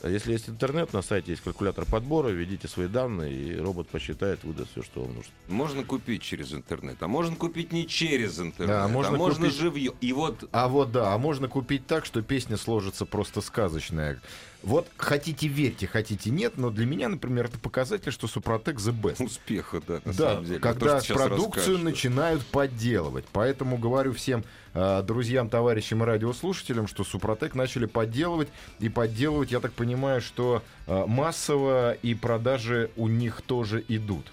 А 0.02 0.08
Если 0.08 0.32
есть 0.32 0.48
интернет, 0.48 0.92
на 0.94 1.02
сайте 1.02 1.32
есть 1.32 1.42
калькулятор 1.42 1.84
подбора, 1.84 2.28
введите 2.28 2.68
свои 2.68 2.88
данные, 2.88 3.32
и 3.34 3.56
робот 3.58 3.88
посчитает, 3.88 4.42
выдаст 4.44 4.70
все, 4.72 4.82
что 4.82 5.02
вам 5.02 5.14
нужно. 5.14 5.32
Можно 5.48 5.84
купить 5.84 6.22
через 6.22 6.54
интернет, 6.54 7.02
а 7.02 7.08
можно 7.08 7.36
купить 7.36 7.70
не 7.72 7.86
через 7.86 8.40
интернет, 8.40 8.68
Да, 8.68 8.84
а 8.84 8.88
можно 8.88 9.18
можно, 9.18 9.44
купить- 9.46 9.60
живье. 9.60 9.92
И 10.00 10.12
вот 10.14 10.48
А 10.52 10.68
вот 10.68 10.90
да, 10.92 11.12
а 11.12 11.18
можно 11.18 11.48
купить 11.48 11.86
так, 11.86 12.06
что 12.06 12.22
песня 12.22 12.56
сложится 12.56 13.04
просто 13.04 13.42
сказочная. 13.42 14.20
Вот 14.62 14.86
хотите 14.98 15.48
верьте, 15.48 15.86
хотите 15.86 16.30
нет, 16.30 16.58
но 16.58 16.70
для 16.70 16.84
меня, 16.84 17.08
например, 17.08 17.46
это 17.46 17.58
показатель, 17.58 18.12
что 18.12 18.26
Супротек 18.26 18.76
the 18.76 18.92
best. 18.92 19.24
успеха, 19.24 19.80
да, 19.86 19.94
на 20.04 20.12
Да, 20.12 20.32
самом 20.34 20.44
деле. 20.44 20.60
когда 20.60 21.00
То, 21.00 21.14
продукцию 21.14 21.76
расскажешь. 21.76 21.80
начинают 21.82 22.44
подделывать. 22.46 23.24
Поэтому 23.32 23.78
говорю 23.78 24.12
всем 24.12 24.44
э, 24.74 25.02
друзьям, 25.02 25.48
товарищам 25.48 26.02
и 26.02 26.06
радиослушателям, 26.06 26.88
что 26.88 27.04
Супротек 27.04 27.54
начали 27.54 27.86
подделывать. 27.86 28.48
И 28.80 28.88
подделывать, 28.90 29.50
я 29.50 29.60
так 29.60 29.72
понимаю, 29.72 30.20
что 30.20 30.62
э, 30.86 31.04
массово 31.06 31.92
и 31.92 32.14
продажи 32.14 32.90
у 32.96 33.08
них 33.08 33.40
тоже 33.42 33.82
идут. 33.88 34.26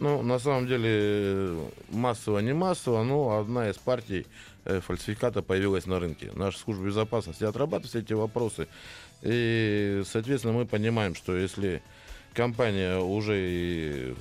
Ну, 0.00 0.22
на 0.22 0.38
самом 0.38 0.66
деле, 0.66 0.90
э, 0.92 1.68
массово, 1.90 2.40
не 2.40 2.52
массово, 2.52 3.02
но 3.02 3.38
одна 3.38 3.70
из 3.70 3.76
партий 3.78 4.26
фальсификата 4.64 5.42
появилась 5.42 5.86
на 5.86 6.00
рынке. 6.00 6.30
Наша 6.34 6.58
служба 6.58 6.86
безопасности 6.86 7.44
отрабатывает 7.44 7.90
все 7.90 8.00
эти 8.00 8.12
вопросы. 8.12 8.68
И, 9.22 10.02
соответственно, 10.06 10.54
мы 10.54 10.66
понимаем, 10.66 11.14
что 11.14 11.36
если 11.36 11.82
компания 12.34 12.98
уже 12.98 14.14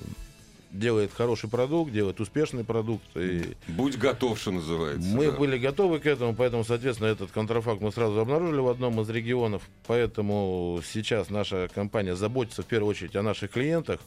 делает 0.74 1.12
хороший 1.14 1.50
продукт, 1.50 1.92
делает 1.92 2.20
успешный 2.20 2.64
продукт, 2.64 3.06
и 3.16 3.56
Будь 3.68 3.98
готов, 3.98 4.40
что 4.40 4.52
называется. 4.52 5.08
мы 5.08 5.28
да. 5.28 5.38
были 5.38 5.58
готовы 5.58 6.00
к 6.00 6.06
этому, 6.06 6.34
поэтому, 6.34 6.64
соответственно, 6.64 7.08
этот 7.08 7.32
контрафакт 7.32 7.82
мы 7.82 7.92
сразу 7.92 8.20
обнаружили 8.20 8.60
в 8.60 8.68
одном 8.68 9.00
из 9.02 9.10
регионов. 9.10 9.62
Поэтому 9.88 10.82
сейчас 10.86 11.30
наша 11.30 11.70
компания 11.74 12.16
заботится 12.16 12.64
в 12.64 12.66
первую 12.66 12.90
очередь 12.90 13.16
о 13.16 13.22
наших 13.22 13.52
клиентах. 13.52 14.00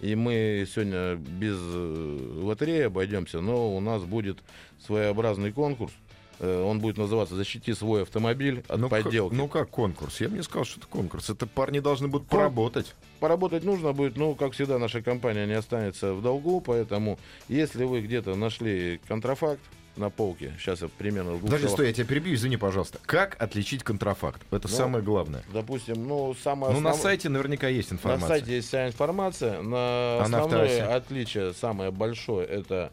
И 0.00 0.14
мы 0.14 0.66
сегодня 0.72 1.14
без 1.16 1.56
э, 1.58 2.40
лотереи 2.42 2.82
обойдемся, 2.82 3.40
но 3.40 3.74
у 3.74 3.80
нас 3.80 4.02
будет 4.02 4.38
своеобразный 4.84 5.52
конкурс. 5.52 5.92
Э, 6.40 6.62
Он 6.62 6.80
будет 6.80 6.98
называться 6.98 7.34
«Защити 7.34 7.72
свой 7.74 8.02
автомобиль 8.02 8.64
от 8.68 8.78
ну, 8.78 8.88
как, 8.88 9.04
подделки». 9.04 9.34
ну 9.34 9.48
как 9.48 9.70
конкурс? 9.70 10.20
Я 10.20 10.28
бы 10.28 10.36
не 10.36 10.42
сказал, 10.42 10.64
что 10.64 10.80
это 10.80 10.88
конкурс. 10.88 11.30
Это 11.30 11.46
парни 11.46 11.80
должны 11.80 12.08
будут 12.08 12.28
Кон- 12.28 12.38
поработать. 12.38 12.94
Поработать 13.20 13.64
нужно 13.64 13.92
будет, 13.92 14.16
но, 14.16 14.34
как 14.34 14.52
всегда, 14.52 14.78
наша 14.78 15.00
компания 15.00 15.46
не 15.46 15.54
останется 15.54 16.12
в 16.12 16.22
долгу, 16.22 16.60
поэтому 16.60 17.18
если 17.48 17.84
вы 17.84 18.00
где-то 18.02 18.34
нашли 18.34 19.00
контрафакт 19.06 19.60
на 19.96 20.10
полке, 20.10 20.52
сейчас 20.58 20.82
я 20.82 20.88
примерно 20.88 21.30
двух 21.32 21.42
Подожди, 21.42 21.62
словах 21.66 21.76
стой, 21.76 21.86
я 21.88 21.92
тебя 21.92 22.04
перебью, 22.06 22.34
извини, 22.34 22.56
пожалуйста. 22.56 22.98
Как 23.06 23.40
отличить 23.40 23.82
контрафакт? 23.84 24.42
Это 24.50 24.68
Ну, 24.68 24.74
самое 24.76 25.04
главное. 25.04 25.42
Допустим, 25.52 26.06
ну, 26.08 26.34
самое 26.42 26.72
Ну, 26.72 26.80
на 26.80 26.90
основ- 26.90 27.02
сайте 27.02 27.28
наверняка 27.28 27.68
есть 27.68 27.90
На 27.90 27.94
информация. 27.96 28.28
сайте 28.28 28.56
есть 28.56 28.68
вся 28.68 28.86
информация. 28.88 29.62
На 29.62 29.76
А 30.24 30.28
на 30.28 30.38
основное 30.42 30.96
отличие, 30.96 31.52
самое 31.54 31.90
большое, 31.90 32.46
это 32.46 32.90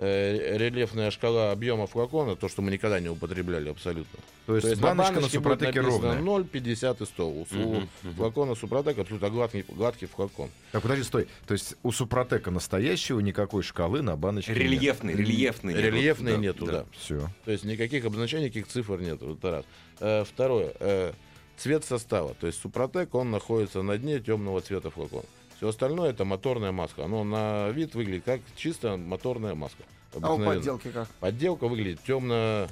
э, 0.00 0.56
рельефная 0.56 1.10
шкала 1.10 1.52
объема 1.52 1.86
флакона, 1.86 2.34
то, 2.34 2.48
что 2.48 2.62
мы 2.62 2.70
никогда 2.72 2.98
не 3.00 3.08
употребляли 3.08 3.68
абсолютно. 3.68 4.18
То 4.46 4.56
есть, 4.56 4.68
на 4.68 4.76
баночка 4.82 5.12
на 5.14 5.20
баночке 5.20 5.38
будет 5.38 5.52
Супротеке 5.60 5.80
ровная. 5.80 6.18
0, 6.20 6.44
50 6.46 7.00
и 7.02 7.04
100. 7.06 7.28
У, 7.28 7.40
у 7.42 7.46
Мгм, 7.50 7.88
мгм. 8.02 8.14
флакона 8.14 8.54
Супротек 8.54 8.98
абсолютно 8.98 9.30
гладкий, 9.30 9.64
гладкий 9.68 10.06
флакон. 10.08 10.50
Так, 10.72 10.82
подожди, 10.82 11.04
стой. 11.04 11.28
То 11.46 11.52
есть 11.52 11.76
у 11.82 11.92
Супротека 11.92 12.50
настоящего 12.50 13.20
никакой 13.20 13.62
шкалы 13.62 14.02
на 14.02 14.16
баночке 14.16 14.54
Рельефный, 14.54 15.14
рельефный. 15.14 15.74
нет. 15.74 15.82
Рельефной 15.84 16.32
Да, 16.32 16.38
нету, 16.38 16.66
да. 16.66 16.86
Все. 16.98 17.28
То 17.44 17.52
есть 17.52 17.64
никаких 17.64 18.04
обозначений, 18.04 18.46
никаких 18.46 18.66
цифр 18.66 18.98
нет. 19.00 19.20
Вот 19.22 19.44
раз. 19.44 19.64
Э, 20.00 20.24
второе. 20.24 20.72
э, 20.80 21.12
цвет 21.56 21.84
состава. 21.84 22.34
То 22.40 22.46
есть 22.46 22.58
Супротек, 22.60 23.14
он 23.14 23.30
находится 23.30 23.82
на 23.82 23.98
дне 23.98 24.18
темного 24.18 24.62
цвета 24.62 24.88
флакона. 24.90 25.24
Все 25.60 25.68
остальное 25.68 26.08
это 26.08 26.24
моторная 26.24 26.72
маска. 26.72 27.04
Оно 27.04 27.22
на 27.22 27.68
вид 27.68 27.94
выглядит 27.94 28.24
как 28.24 28.40
чисто 28.56 28.96
моторная 28.96 29.54
маска. 29.54 29.82
А 30.22 30.32
у 30.32 30.38
подделки 30.42 30.88
как? 30.88 31.06
Подделка 31.20 31.68
выглядит 31.68 32.00
темно, 32.02 32.66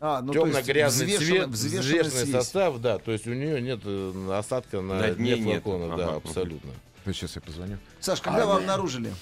А, 0.00 0.22
ну 0.22 0.32
темно-грязный 0.32 1.18
цвет, 1.18 1.48
взвешенный 1.48 2.26
состав, 2.32 2.78
да. 2.78 2.96
То 2.96 3.12
есть 3.12 3.26
у 3.26 3.34
нее 3.34 3.60
нет 3.60 3.80
э, 3.84 4.28
осадка 4.32 4.80
на, 4.80 5.00
На 5.00 5.10
дне 5.10 5.38
нету. 5.38 5.64
флакона, 5.64 5.96
да, 5.98 6.04
Ага. 6.08 6.16
абсолютно. 6.16 6.70
Сейчас 7.04 7.36
я 7.36 7.42
позвоню. 7.42 7.76
Саш, 8.00 8.22
когда 8.22 8.46
вы 8.46 8.54
обнаружили 8.54 9.12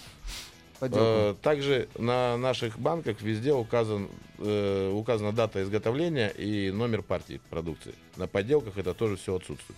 подделку? 0.79 1.05
Э, 1.05 1.35
Также 1.43 1.89
на 1.99 2.37
наших 2.37 2.79
банках 2.79 3.21
везде 3.21 3.53
указан, 3.53 4.09
э, 4.39 4.93
указана 4.95 5.33
дата 5.33 5.61
изготовления 5.65 6.29
и 6.29 6.71
номер 6.71 7.03
партии 7.03 7.41
продукции. 7.51 7.97
На 8.17 8.29
подделках 8.29 8.79
это 8.79 8.95
тоже 8.95 9.17
все 9.17 9.35
отсутствует. 9.35 9.77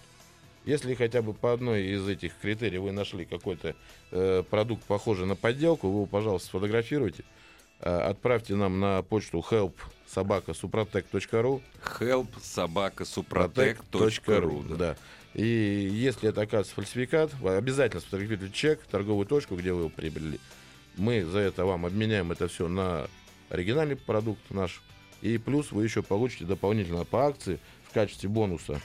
Если 0.70 0.94
хотя 0.94 1.20
бы 1.20 1.34
по 1.34 1.52
одной 1.52 1.82
из 1.86 2.06
этих 2.06 2.32
критерий 2.40 2.78
вы 2.78 2.92
нашли 2.92 3.24
какой-то 3.24 3.74
э, 4.12 4.44
продукт, 4.48 4.84
похожий 4.84 5.26
на 5.26 5.34
подделку, 5.34 5.88
вы 5.88 5.94
его, 5.94 6.06
пожалуйста, 6.06 6.46
сфотографируйте, 6.46 7.24
э, 7.80 7.90
отправьте 7.90 8.54
нам 8.54 8.78
на 8.78 9.02
почту 9.02 9.44
help 9.50 9.72
собака 10.06 10.52
suprotec.ru 10.52 11.60
Help 11.98 12.28
собака 12.40 13.04
супротек.ру. 13.04 14.62
да. 14.68 14.76
Да. 14.76 14.96
И 15.34 15.90
если 15.92 16.28
это 16.28 16.42
оказывается 16.42 16.76
фальсификат, 16.76 17.34
вы 17.40 17.56
обязательно 17.56 18.00
сфотографируйте 18.00 18.54
чек, 18.54 18.80
торговую 18.86 19.26
точку, 19.26 19.56
где 19.56 19.72
вы 19.72 19.80
его 19.80 19.88
приобрели. 19.88 20.38
Мы 20.96 21.24
за 21.24 21.40
это 21.40 21.64
вам 21.64 21.84
обменяем 21.84 22.30
это 22.30 22.46
все 22.46 22.68
на 22.68 23.08
оригинальный 23.48 23.96
продукт 23.96 24.48
наш. 24.50 24.82
И 25.20 25.36
плюс 25.36 25.72
вы 25.72 25.82
еще 25.82 26.04
получите 26.04 26.44
дополнительно 26.44 27.04
по 27.04 27.26
акции 27.26 27.58
в 27.88 27.92
качестве 27.92 28.28
бонуса 28.28 28.80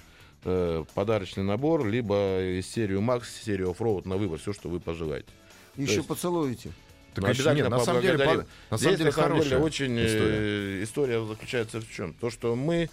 э, 0.45 0.83
подарочный 0.93 1.43
набор, 1.43 1.85
либо 1.85 2.39
из 2.41 2.67
серию 2.67 3.01
Max, 3.01 3.23
серию 3.43 3.71
Offroad 3.71 4.07
на 4.07 4.15
выбор, 4.17 4.39
все, 4.39 4.53
что 4.53 4.69
вы 4.69 4.79
пожелаете. 4.79 5.27
Еще 5.75 5.95
есть- 5.95 6.07
поцелуете. 6.07 6.71
Так 7.13 7.21
Ну, 7.23 7.27
конечно, 7.29 7.53
нет, 7.53 7.69
на 7.69 7.79
самом 7.79 8.01
деле, 8.01 8.17
по- 8.25 8.33
на 8.71 8.77
Здесь, 8.77 8.81
самом 8.81 8.95
деле 8.97 9.05
на 9.05 9.11
самом 9.11 9.39
деле, 9.41 9.57
очень 9.57 9.97
э, 9.97 10.05
история. 10.05 10.83
история 10.83 11.25
заключается 11.25 11.81
в 11.81 11.89
чем? 11.89 12.13
То, 12.13 12.29
что 12.29 12.55
мы 12.55 12.89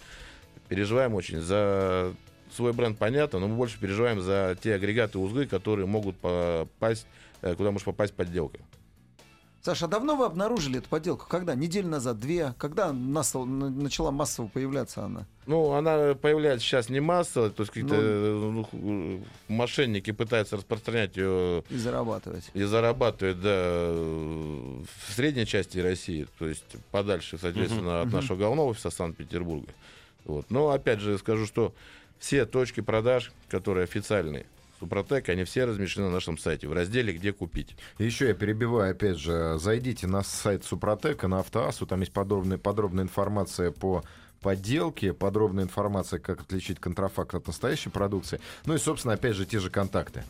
переживаем 0.69 1.13
очень 1.13 1.39
за 1.41 2.13
свой 2.55 2.71
бренд, 2.73 2.97
понятно, 2.97 3.39
но 3.39 3.47
мы 3.47 3.55
больше 3.55 3.77
переживаем 3.79 4.21
за 4.21 4.57
те 4.61 4.75
агрегаты 4.75 5.17
узлы, 5.19 5.45
которые 5.45 5.85
могут 5.87 6.15
попасть, 6.17 7.05
э, 7.41 7.55
куда 7.55 7.71
может 7.71 7.85
попасть 7.85 8.13
подделка. 8.13 8.59
Саша, 9.65 9.85
а 9.85 9.87
давно 9.87 10.17
вы 10.17 10.25
обнаружили 10.25 10.79
эту 10.79 10.89
подделку? 10.89 11.25
Когда? 11.29 11.55
Неделю 11.55 11.87
назад, 11.87 12.19
две? 12.19 12.53
Когда 12.57 12.91
массово- 12.91 13.45
на- 13.45 13.69
начала 13.69 14.11
массово 14.11 14.47
появляться 14.49 15.05
она? 15.05 15.25
Ну, 15.45 15.71
она 15.71 16.15
появляется 16.15 16.65
сейчас 16.67 16.89
не 16.89 16.99
массово, 16.99 17.49
то 17.49 17.63
есть 17.63 17.71
какие-то 17.71 17.95
Ну. 17.95 18.67
ну, 18.73 19.23
мошенники 19.47 20.11
пытаются 20.11 20.57
распространять 20.57 21.15
ее 21.15 21.63
И 21.69 21.77
зарабатывать. 21.77 22.51
и 22.53 22.63
зарабатывают 22.63 23.39
да, 23.39 23.89
в 23.93 25.13
средней 25.15 25.45
части 25.45 25.77
России, 25.79 26.27
то 26.39 26.45
есть 26.45 26.65
подальше, 26.91 27.37
соответственно, 27.39 28.01
от 28.01 28.07
Мгм. 28.07 28.15
нашего 28.17 28.35
головного 28.37 28.71
офиса 28.71 28.89
Санкт-Петербурга. 28.89 29.69
Вот. 30.25 30.45
Но 30.51 30.71
опять 30.71 30.99
же 30.99 31.17
скажу, 31.17 31.45
что 31.45 31.73
все 32.19 32.45
точки 32.45 32.81
продаж, 32.81 33.31
которые 33.47 33.85
официальные, 33.85 34.45
Супротек, 34.83 35.29
они 35.29 35.45
все 35.45 35.63
размещены 35.63 36.07
на 36.07 36.11
нашем 36.11 36.37
сайте 36.37 36.67
в 36.67 36.73
разделе 36.73 37.13
«Где 37.13 37.31
купить». 37.31 37.77
Еще 37.99 38.27
я 38.27 38.33
перебиваю, 38.33 38.91
опять 38.91 39.17
же, 39.17 39.57
зайдите 39.57 40.07
на 40.07 40.23
сайт 40.23 40.65
Супротека, 40.65 41.29
на 41.29 41.39
Автоасу, 41.39 41.85
там 41.85 42.01
есть 42.01 42.11
подробная, 42.11 42.57
подробная 42.57 43.05
информация 43.05 43.71
по 43.71 44.03
подделке, 44.41 45.13
подробная 45.13 45.63
информация, 45.63 46.19
как 46.19 46.41
отличить 46.41 46.81
контрафакт 46.81 47.33
от 47.33 47.47
настоящей 47.47 47.91
продукции. 47.91 48.41
Ну 48.65 48.73
и, 48.73 48.77
собственно, 48.77 49.13
опять 49.13 49.37
же, 49.37 49.45
те 49.45 49.59
же 49.59 49.69
контакты. 49.69 50.25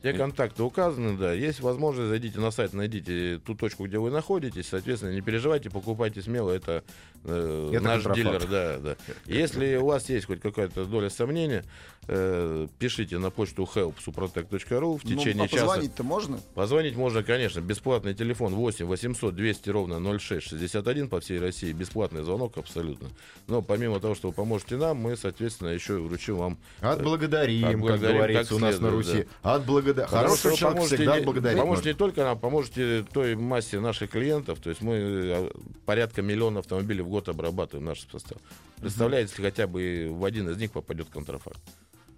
Все 0.00 0.12
контакты 0.12 0.62
указаны, 0.64 1.16
да. 1.16 1.32
Есть 1.32 1.60
возможность, 1.60 2.08
зайдите 2.08 2.38
на 2.40 2.50
сайт, 2.50 2.72
найдите 2.72 3.40
ту 3.44 3.54
точку, 3.54 3.86
где 3.86 3.98
вы 3.98 4.10
находитесь. 4.10 4.68
Соответственно, 4.68 5.12
не 5.12 5.20
переживайте, 5.20 5.70
покупайте 5.70 6.20
смело. 6.20 6.50
Это, 6.50 6.84
э, 7.26 7.70
Это 7.72 7.84
наш 7.84 8.02
контрафакт. 8.02 8.46
дилер, 8.46 8.50
да, 8.50 8.78
да. 8.78 8.96
Если 9.26 9.76
у 9.76 9.86
вас 9.86 10.08
есть 10.08 10.26
хоть 10.26 10.40
какая-то 10.40 10.84
доля 10.84 11.08
сомнения, 11.08 11.64
э, 12.08 12.66
пишите 12.78 13.18
на 13.18 13.30
почту 13.30 13.68
help.suprotec.ru 13.72 14.98
в 14.98 15.02
течение 15.02 15.34
ну, 15.34 15.44
а 15.44 15.48
часа. 15.48 15.66
позвонить-то 15.66 16.02
можно? 16.02 16.40
Позвонить 16.54 16.96
можно, 16.96 17.22
конечно. 17.22 17.60
Бесплатный 17.60 18.14
телефон 18.14 18.54
8 18.54 18.86
800 18.86 19.34
200 19.34 19.70
ровно 19.70 20.18
0661 20.18 21.08
по 21.08 21.20
всей 21.20 21.38
России. 21.40 21.72
Бесплатный 21.72 22.22
звонок 22.22 22.58
абсолютно. 22.58 23.08
Но 23.46 23.62
помимо 23.62 24.00
того, 24.00 24.14
что 24.14 24.28
вы 24.28 24.34
поможете 24.34 24.76
нам, 24.76 24.98
мы, 24.98 25.16
соответственно, 25.16 25.68
еще 25.70 25.94
вручим 25.98 26.36
вам 26.36 26.58
Отблагодарим, 26.80 27.62
как 27.62 27.74
Отблагодарим 27.74 28.16
говорится 28.16 28.48
как 28.50 28.52
у 28.52 28.60
нас 28.60 28.74
на 28.80 28.90
следует, 28.90 29.06
Руси. 29.06 29.26
Отблагодарим 29.42 29.96
благодаря. 29.96 30.06
Потому 30.06 30.36
Хороший 30.36 30.56
человек 30.56 30.76
поможете 30.76 30.96
всегда 30.96 31.18
не- 31.18 31.24
благодарить. 31.24 31.58
Поможете 31.58 31.88
можно. 31.88 31.88
не 31.88 31.98
только 31.98 32.24
нам, 32.24 32.38
поможете 32.38 33.04
той 33.12 33.34
массе 33.36 33.80
наших 33.80 34.10
клиентов. 34.10 34.58
То 34.60 34.70
есть 34.70 34.82
мы 34.82 34.94
э, 34.94 35.50
порядка 35.84 36.22
миллиона 36.22 36.60
автомобилей 36.60 37.02
в 37.02 37.08
год 37.08 37.15
обрабатываем 37.28 37.86
наш 37.86 38.06
состав. 38.10 38.38
Представляете, 38.80 39.30
если 39.30 39.42
хотя 39.42 39.66
бы 39.66 40.08
в 40.12 40.24
один 40.24 40.48
из 40.50 40.56
них 40.58 40.70
попадет 40.72 41.08
контрафакт. 41.08 41.58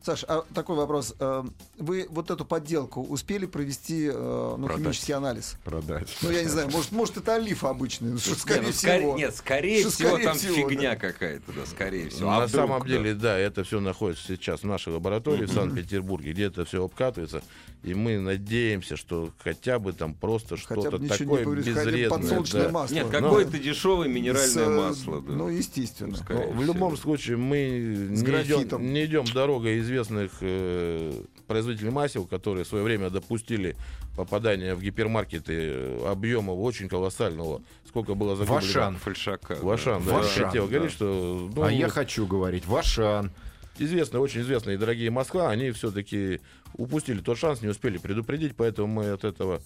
Саш, 0.01 0.25
а 0.29 0.45
такой 0.55 0.77
вопрос. 0.77 1.13
Э, 1.19 1.43
Вы 1.77 2.07
вот 2.09 2.31
эту 2.31 2.45
подделку 2.45 3.03
успели 3.03 3.47
провести 3.47 4.07
э, 4.07 4.55
ну, 4.57 4.67
Продать. 4.67 4.85
химический 4.85 5.13
анализ? 5.13 5.57
Продать. 5.65 6.17
Ну, 6.23 6.31
я 6.31 6.43
не 6.45 6.49
знаю, 6.49 6.71
может, 6.71 6.93
может 6.93 7.17
это 7.17 7.35
олиф 7.35 7.65
обычный, 7.65 8.13
ну, 8.13 8.19
что, 8.19 8.31
Не, 8.31 8.37
скорее 8.37 8.63
ну, 8.63 8.73
всего. 8.73 8.79
скорее- 8.93 9.13
нет, 9.15 9.35
скорее 9.35 9.81
Что 9.81 9.91
всего, 9.91 10.09
скорее 10.11 10.25
там 10.25 10.39
всего, 10.39 10.55
фигня 10.55 10.97
какая-то, 10.97 11.53
да, 11.53 11.67
скорее 11.67 12.09
всего. 12.11 12.31
А 12.31 12.35
Ну, 12.35 12.41
На 12.41 12.47
вдруг, 12.47 12.65
самом 12.69 12.81
да? 12.83 12.87
деле, 12.89 13.15
да, 13.15 13.37
это 13.39 13.65
все 13.65 13.81
находится 13.81 14.25
сейчас 14.29 14.61
в 14.61 14.67
нашей 14.67 14.93
лаборатории 14.93 15.47
в 15.47 15.53
Санкт-Петербурге, 15.53 16.33
где 16.33 16.45
это 16.45 16.65
все 16.65 16.85
обкатывается. 16.85 17.43
И 17.85 17.95
мы 17.95 18.19
надеемся, 18.19 18.97
что 18.97 19.33
хотя 19.39 19.79
бы 19.79 19.93
там 19.93 20.13
просто 20.15 20.57
что-то 20.57 20.99
такое 20.99 21.45
безвредное. 21.45 22.11
подсолнечное 22.11 22.65
да. 22.65 22.71
масло. 22.71 22.95
Нет, 22.95 23.09
какое-то 23.09 23.59
дешевое 23.59 24.09
с, 24.09 24.11
минеральное 24.11 24.65
э, 24.65 24.77
масло. 24.77 25.21
да. 25.21 25.33
Ну, 25.33 25.49
естественно. 25.49 26.17
Ну, 26.29 26.51
в 26.53 26.65
любом 26.65 26.97
случае, 26.97 27.37
мы 27.37 28.09
не 28.11 28.23
графитом. 28.23 28.83
идем, 28.83 28.93
не 28.93 29.05
идем 29.05 29.25
дорогой 29.33 29.79
известных 29.79 30.33
э, 30.41 31.23
производителей 31.47 31.91
масел, 31.91 32.27
которые 32.27 32.65
в 32.65 32.69
свое 32.69 32.83
время 32.83 33.11
допустили 33.11 33.77
попадание 34.17 34.75
в 34.75 34.83
гипермаркеты 34.83 35.55
э, 35.55 36.07
объема 36.11 36.51
очень 36.51 36.89
колоссального. 36.89 37.63
Сколько 37.87 38.15
было 38.15 38.35
загублено? 38.35 38.61
Вашан. 38.61 38.97
Фальшака. 38.97 39.55
да. 39.55 39.63
Вашан, 39.63 40.05
да. 40.05 40.15
Вашан, 40.15 40.43
я 40.43 40.47
хотел 40.47 40.67
да. 40.67 40.73
говорить, 40.73 40.93
что... 40.93 41.51
ну, 41.55 41.63
А 41.63 41.73
я 41.73 41.89
хочу 41.89 42.27
говорить, 42.27 42.67
Вашан. 42.67 43.31
известные, 43.79 44.21
очень 44.21 44.41
известные 44.41 44.75
и 44.75 44.79
дорогие 44.79 45.11
Москва, 45.11 45.51
они 45.51 45.71
все-таки 45.71 46.41
упустили 46.75 47.21
тот 47.21 47.39
шанс, 47.39 47.63
не 47.63 47.69
успели 47.69 47.99
предупредить, 47.99 48.57
поэтому 48.57 48.89
мы 48.89 49.11
от 49.11 49.25
этого 49.25 49.61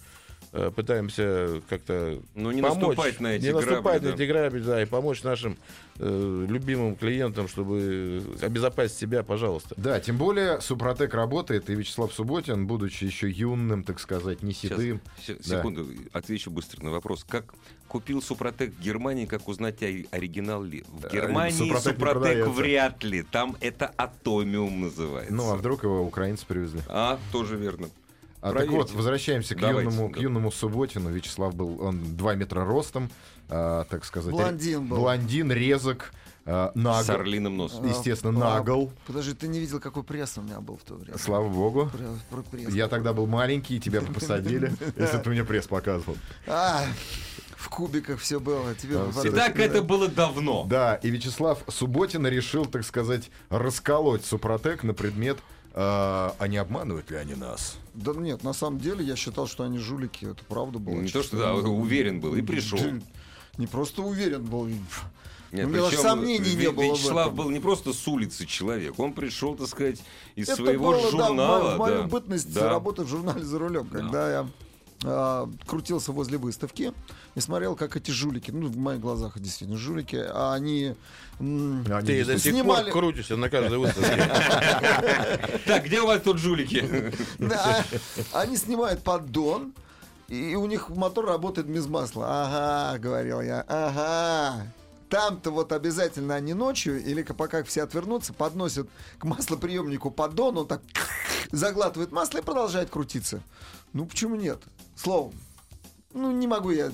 пытаемся 0.50 1.62
как-то 1.68 2.20
Ну, 2.35 2.50
не 2.50 2.61
помочь, 2.62 2.78
наступать 2.96 3.20
на 3.20 3.26
эти 3.35 3.44
не 3.44 3.50
грабли, 3.52 3.66
наступать 3.70 4.02
да. 4.02 4.09
на 4.11 4.14
эти 4.14 4.22
грабли, 4.22 4.61
да, 4.61 4.83
и 4.83 4.85
помочь 4.87 5.22
нашим 5.22 5.57
э, 5.98 6.46
любимым 6.48 6.96
клиентам, 6.96 7.48
чтобы 7.48 8.22
обезопасить 8.40 8.96
себя, 8.98 9.22
пожалуйста. 9.22 9.74
Да, 9.78 10.00
тем 10.00 10.16
более 10.18 10.61
Супротек 10.61 11.14
работает, 11.14 11.70
и 11.70 11.74
Вячеслав 11.74 12.12
Субботин, 12.12 12.66
будучи 12.66 13.05
еще 13.05 13.31
юным, 13.31 13.85
так 13.85 14.00
сказать, 14.00 14.42
не 14.42 14.52
Сейчас, 14.52 14.78
седым. 14.78 15.00
се- 15.24 15.35
Да. 15.35 15.42
секунду, 15.59 15.87
отвечу 16.12 16.50
быстро 16.50 16.83
на 16.85 16.90
вопрос. 16.90 17.24
Как 17.28 17.55
купил 17.88 18.22
Супротек 18.22 18.72
в 18.74 18.81
Германии, 18.81 19.26
как 19.26 19.48
узнать, 19.48 19.83
ори- 19.83 20.09
оригинал 20.11 20.62
ли? 20.62 20.85
В 20.88 21.07
Э, 21.07 21.11
Германии 21.12 21.52
Супротек 21.57 21.92
Супротек, 21.94 22.46
вряд 22.48 23.05
ли. 23.05 23.22
Там 23.22 23.57
это 23.61 23.92
Атомиум 23.96 24.81
называется. 24.83 25.33
Ну, 25.35 25.50
а 25.50 25.57
вдруг 25.57 25.83
его 25.85 26.00
украинцы 26.02 26.46
привезли? 26.46 26.81
А, 26.88 27.18
тоже 27.33 27.57
верно. 27.57 27.88
А 28.42 28.52
так 28.52 28.68
вот, 28.70 28.90
возвращаемся 28.90 29.55
к 29.55 29.61
Давайте, 29.61 29.88
юному, 29.90 30.09
да. 30.09 30.14
к 30.18 30.20
юному 30.20 30.50
Субботину. 30.50 31.11
Вячеслав 31.11 31.55
был, 31.55 31.81
он 31.81 32.16
2 32.16 32.35
метра 32.35 32.64
ростом, 32.64 33.09
а, 33.48 33.85
так 33.85 34.05
сказать. 34.05 34.33
Блондин 34.33 34.88
был. 34.88 34.96
Блондин, 34.96 35.52
резок, 35.52 36.12
а, 36.44 36.72
С 36.72 36.76
нагл. 36.76 37.12
орлиным 37.12 37.57
носом. 37.57 37.87
Естественно, 37.88 38.55
А, 38.55 38.59
нагл. 38.59 38.92
Подожди, 39.07 39.33
ты 39.35 39.46
не 39.46 39.61
видел, 39.61 39.78
какой 39.78 40.02
пресс 40.02 40.37
у 40.38 40.42
меня 40.42 40.61
был 40.61 40.76
в 40.76 40.83
то 40.83 40.94
время? 40.96 41.16
Слава 41.18 41.48
богу. 41.48 41.88
Про 42.31 42.42
пресс. 42.42 42.74
Я 42.74 42.88
тогда 42.88 43.12
был 43.12 43.28
маленький, 43.28 43.78
тебя 43.78 44.00
бы 44.00 44.12
посадили, 44.12 44.72
если 44.96 45.18
ты 45.18 45.31
мне 45.31 45.44
пресс 45.44 45.68
показывал. 45.68 46.16
А, 46.48 46.85
в 47.57 47.68
кубиках 47.68 48.18
все 48.18 48.40
было. 48.40 48.74
Тебе. 48.74 48.98
И 49.24 49.31
так 49.31 49.57
это 49.61 49.83
было 49.83 50.09
давно. 50.09 50.64
Да, 50.68 50.96
и 50.96 51.11
Вячеслав 51.11 51.62
Субботин 51.68 52.26
решил, 52.26 52.66
так 52.66 52.85
сказать, 52.85 53.31
расколоть 53.50 54.24
Супротек 54.24 54.83
на 54.83 54.94
предмет, 54.94 55.38
а 55.74 56.35
а 56.40 56.48
не 56.48 56.57
обманывают 56.57 57.09
ли 57.12 57.16
они 57.18 57.35
нас? 57.37 57.78
Да 57.94 58.12
нет, 58.12 58.42
на 58.42 58.52
самом 58.52 58.78
деле 58.78 59.05
я 59.05 59.16
считал, 59.16 59.46
что 59.46 59.64
они 59.64 59.78
жулики. 59.78 60.24
Это 60.24 60.42
правда 60.44 60.78
было. 60.78 60.94
Не 60.94 61.09
то, 61.09 61.22
что 61.22 61.37
да, 61.37 61.55
уверен 61.55 62.20
был 62.20 62.35
и 62.35 62.42
пришел. 62.42 62.78
Не 63.59 63.66
просто 63.66 64.02
уверен 64.02 64.44
был. 64.44 64.66
Нет, 65.52 65.66
У 65.66 65.68
меня 65.68 65.83
даже 65.83 65.98
сомнений 65.98 66.55
не 66.57 66.70
было 66.70 66.94
в 66.94 66.94
Вячеслав 66.94 67.35
был 67.35 67.50
не 67.50 67.61
просто 67.61 67.92
с 67.92 68.09
улицы 68.09 68.46
человек, 68.46 68.98
он 68.98 69.12
пришел, 69.12 69.55
так 69.55 69.68
сказать, 69.68 70.02
из 70.35 70.48
Это 70.48 70.57
своего 70.62 70.92
было, 70.92 71.02
да, 71.02 71.11
журнала. 71.11 71.62
мою, 71.62 71.74
в 71.74 71.78
мою 71.78 71.96
да. 72.05 72.09
бытность 72.09 72.55
Да. 72.55 72.70
работы 72.70 73.05
в 73.05 73.09
журнале 73.09 73.44
«За 73.44 73.59
рулем», 73.59 73.87
Да. 73.92 73.98
когда 73.98 74.33
я 74.33 74.48
а, 75.04 75.48
крутился 75.66 76.12
возле 76.12 76.38
выставки 76.38 76.92
и 77.34 77.40
смотрел, 77.40 77.74
как 77.76 77.96
эти 77.96 78.10
жулики, 78.10 78.50
ну, 78.50 78.68
в 78.68 78.76
моих 78.76 79.00
глазах 79.00 79.38
действительно 79.38 79.78
жулики, 79.78 80.16
а 80.16 80.52
они... 80.54 80.94
м, 81.40 81.84
Они 81.90 82.06
Ты 82.06 82.24
до 82.24 82.38
сих 82.38 82.52
Снимали- 82.52 82.90
пор 82.90 82.92
крутишься 83.02 83.36
на 83.36 83.48
каждой 83.50 83.78
выставке. 83.78 84.22
Так, 85.66 85.84
где 85.84 86.00
у 86.00 86.06
вас 86.06 86.20
тут 86.22 86.38
жулики? 86.38 87.12
Да, 87.38 87.84
они 88.32 88.56
снимают 88.56 89.02
поддон, 89.02 89.72
и 90.28 90.54
у 90.54 90.66
них 90.66 90.88
мотор 90.88 91.26
работает 91.26 91.66
без 91.66 91.86
масла. 91.86 92.26
Ага, 92.28 92.98
говорил 92.98 93.40
я, 93.40 93.64
ага. 93.68 94.66
Там-то 95.08 95.50
вот 95.50 95.72
обязательно 95.72 96.36
они 96.36 96.54
ночью, 96.54 97.02
или 97.04 97.22
пока 97.22 97.62
все 97.64 97.82
отвернутся, 97.82 98.32
подносят 98.32 98.88
к 99.18 99.24
маслоприемнику 99.24 100.10
поддон, 100.10 100.56
он 100.56 100.66
так 100.66 100.80
заглатывает 101.52 102.12
масло 102.12 102.38
и 102.38 102.42
продолжает 102.42 102.88
крутиться. 102.88 103.42
Ну, 103.92 104.06
почему 104.06 104.36
нет? 104.36 104.62
Словом, 104.96 105.33
ну, 106.14 106.31
не 106.31 106.46
могу 106.46 106.70
я, 106.70 106.92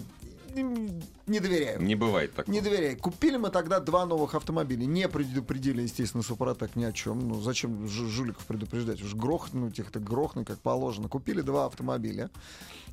не 1.27 1.41
доверяю. 1.41 1.83
Не 1.83 1.95
бывает 1.95 2.35
так. 2.35 2.49
Не 2.49 2.61
доверяй. 2.61 2.97
Купили 2.97 3.37
мы 3.37 3.51
тогда 3.51 3.81
два 3.81 4.07
новых 4.07 4.35
автомобиля. 4.35 4.87
Не 4.87 5.09
предупредили, 5.09 5.83
естественно, 5.83 6.23
Супротек 6.23 6.75
ни 6.75 6.85
о 6.85 6.93
чем. 6.93 7.29
Ну, 7.29 7.41
зачем 7.41 7.85
жу- 7.85 8.09
жуликов 8.09 8.45
предупреждать? 8.47 9.03
Уж 9.03 9.15
грохнуть 9.15 9.79
их, 9.79 9.91
так 9.91 10.03
грохнуть, 10.03 10.47
как 10.47 10.59
положено. 10.59 11.09
Купили 11.09 11.43
два 11.43 11.67
автомобиля. 11.67 12.31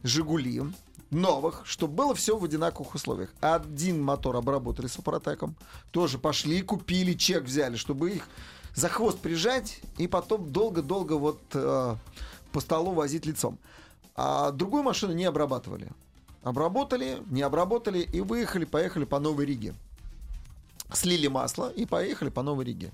Жигули 0.03 0.63
новых, 1.11 1.61
чтобы 1.65 1.93
было 1.93 2.15
все 2.15 2.37
в 2.37 2.43
одинаковых 2.43 2.95
условиях. 2.95 3.33
Один 3.39 4.01
мотор 4.01 4.35
обработали 4.35 4.87
Супротеком. 4.87 5.55
Тоже 5.91 6.17
пошли, 6.17 6.61
купили, 6.61 7.13
чек 7.13 7.43
взяли, 7.45 7.77
чтобы 7.77 8.11
их 8.11 8.27
за 8.75 8.89
хвост 8.89 9.19
прижать 9.19 9.79
и 9.97 10.07
потом 10.07 10.51
долго-долго 10.51 11.13
вот 11.13 11.39
э, 11.53 11.95
по 12.51 12.59
столу 12.59 12.91
возить 12.91 13.25
лицом. 13.25 13.57
А 14.15 14.51
другую 14.51 14.83
машину 14.83 15.13
не 15.13 15.25
обрабатывали. 15.25 15.89
Обработали, 16.43 17.21
не 17.29 17.41
обработали 17.41 17.99
и 17.99 18.21
выехали, 18.21 18.65
поехали 18.65 19.03
по 19.05 19.19
Новой 19.19 19.45
Риге. 19.45 19.73
Слили 20.93 21.27
масло 21.27 21.69
и 21.69 21.85
поехали 21.85 22.29
по 22.29 22.43
Новой 22.43 22.65
Риге. 22.65 22.91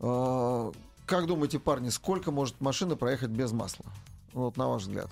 А, 0.00 0.70
Как 1.06 1.26
думаете, 1.26 1.58
парни, 1.58 1.88
сколько 1.88 2.30
может 2.30 2.60
машина 2.60 2.96
проехать 2.96 3.30
без 3.30 3.52
масла? 3.52 3.86
Вот 4.32 4.56
на 4.56 4.68
ваш 4.68 4.82
взгляд. 4.82 5.10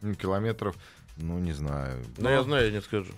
Ну, 0.00 0.14
километров, 0.14 0.74
ну, 1.16 1.38
не 1.38 1.52
знаю. 1.52 2.04
Но 2.18 2.30
я 2.30 2.42
знаю, 2.42 2.66
я 2.66 2.72
не 2.72 2.80
скажу. 2.82 3.12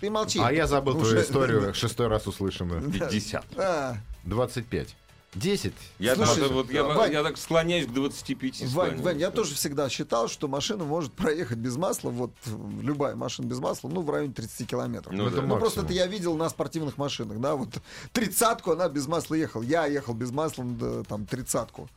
Ты 0.00 0.10
молчи. 0.10 0.40
А 0.42 0.52
я 0.52 0.66
забыл 0.66 0.96
Уже- 0.96 1.10
твою 1.10 1.22
историю, 1.24 1.74
шестой 1.74 2.08
раз 2.08 2.26
услышанную. 2.26 2.90
50. 2.90 3.44
А, 3.56 3.96
25. 4.24 4.96
10. 5.34 5.72
Я, 5.98 6.14
Слушай, 6.14 6.42
так- 6.42 6.50
вот, 6.52 6.70
я, 6.70 6.84
Вань- 6.84 7.12
я 7.12 7.22
так 7.22 7.36
склоняюсь 7.38 7.86
к 7.86 7.90
25. 7.92 8.62
Вань. 8.72 9.00
Вань, 9.02 9.18
я 9.18 9.30
тоже 9.30 9.54
всегда 9.54 9.88
считал, 9.88 10.28
что 10.28 10.48
машина 10.48 10.84
может 10.84 11.12
проехать 11.12 11.58
без 11.58 11.76
масла, 11.76 12.10
вот 12.10 12.32
любая 12.80 13.16
машина 13.16 13.46
без 13.48 13.58
масла, 13.58 13.88
ну, 13.88 14.02
в 14.02 14.10
районе 14.10 14.32
30 14.32 14.66
километров. 14.66 15.12
Ну 15.12 15.26
это 15.26 15.36
да. 15.36 15.42
Ну, 15.42 15.58
просто 15.58 15.80
это 15.82 15.92
я 15.92 16.06
видел 16.06 16.36
на 16.36 16.48
спортивных 16.48 16.98
машинах, 16.98 17.38
да, 17.40 17.56
вот 17.56 17.68
тридцатку 18.12 18.72
она 18.72 18.88
без 18.88 19.06
масла 19.06 19.34
ехал. 19.34 19.62
Я 19.62 19.86
ехал 19.86 20.14
без 20.14 20.30
масла, 20.30 20.64
да, 20.64 21.02
там, 21.04 21.26
тридцатку 21.26 21.88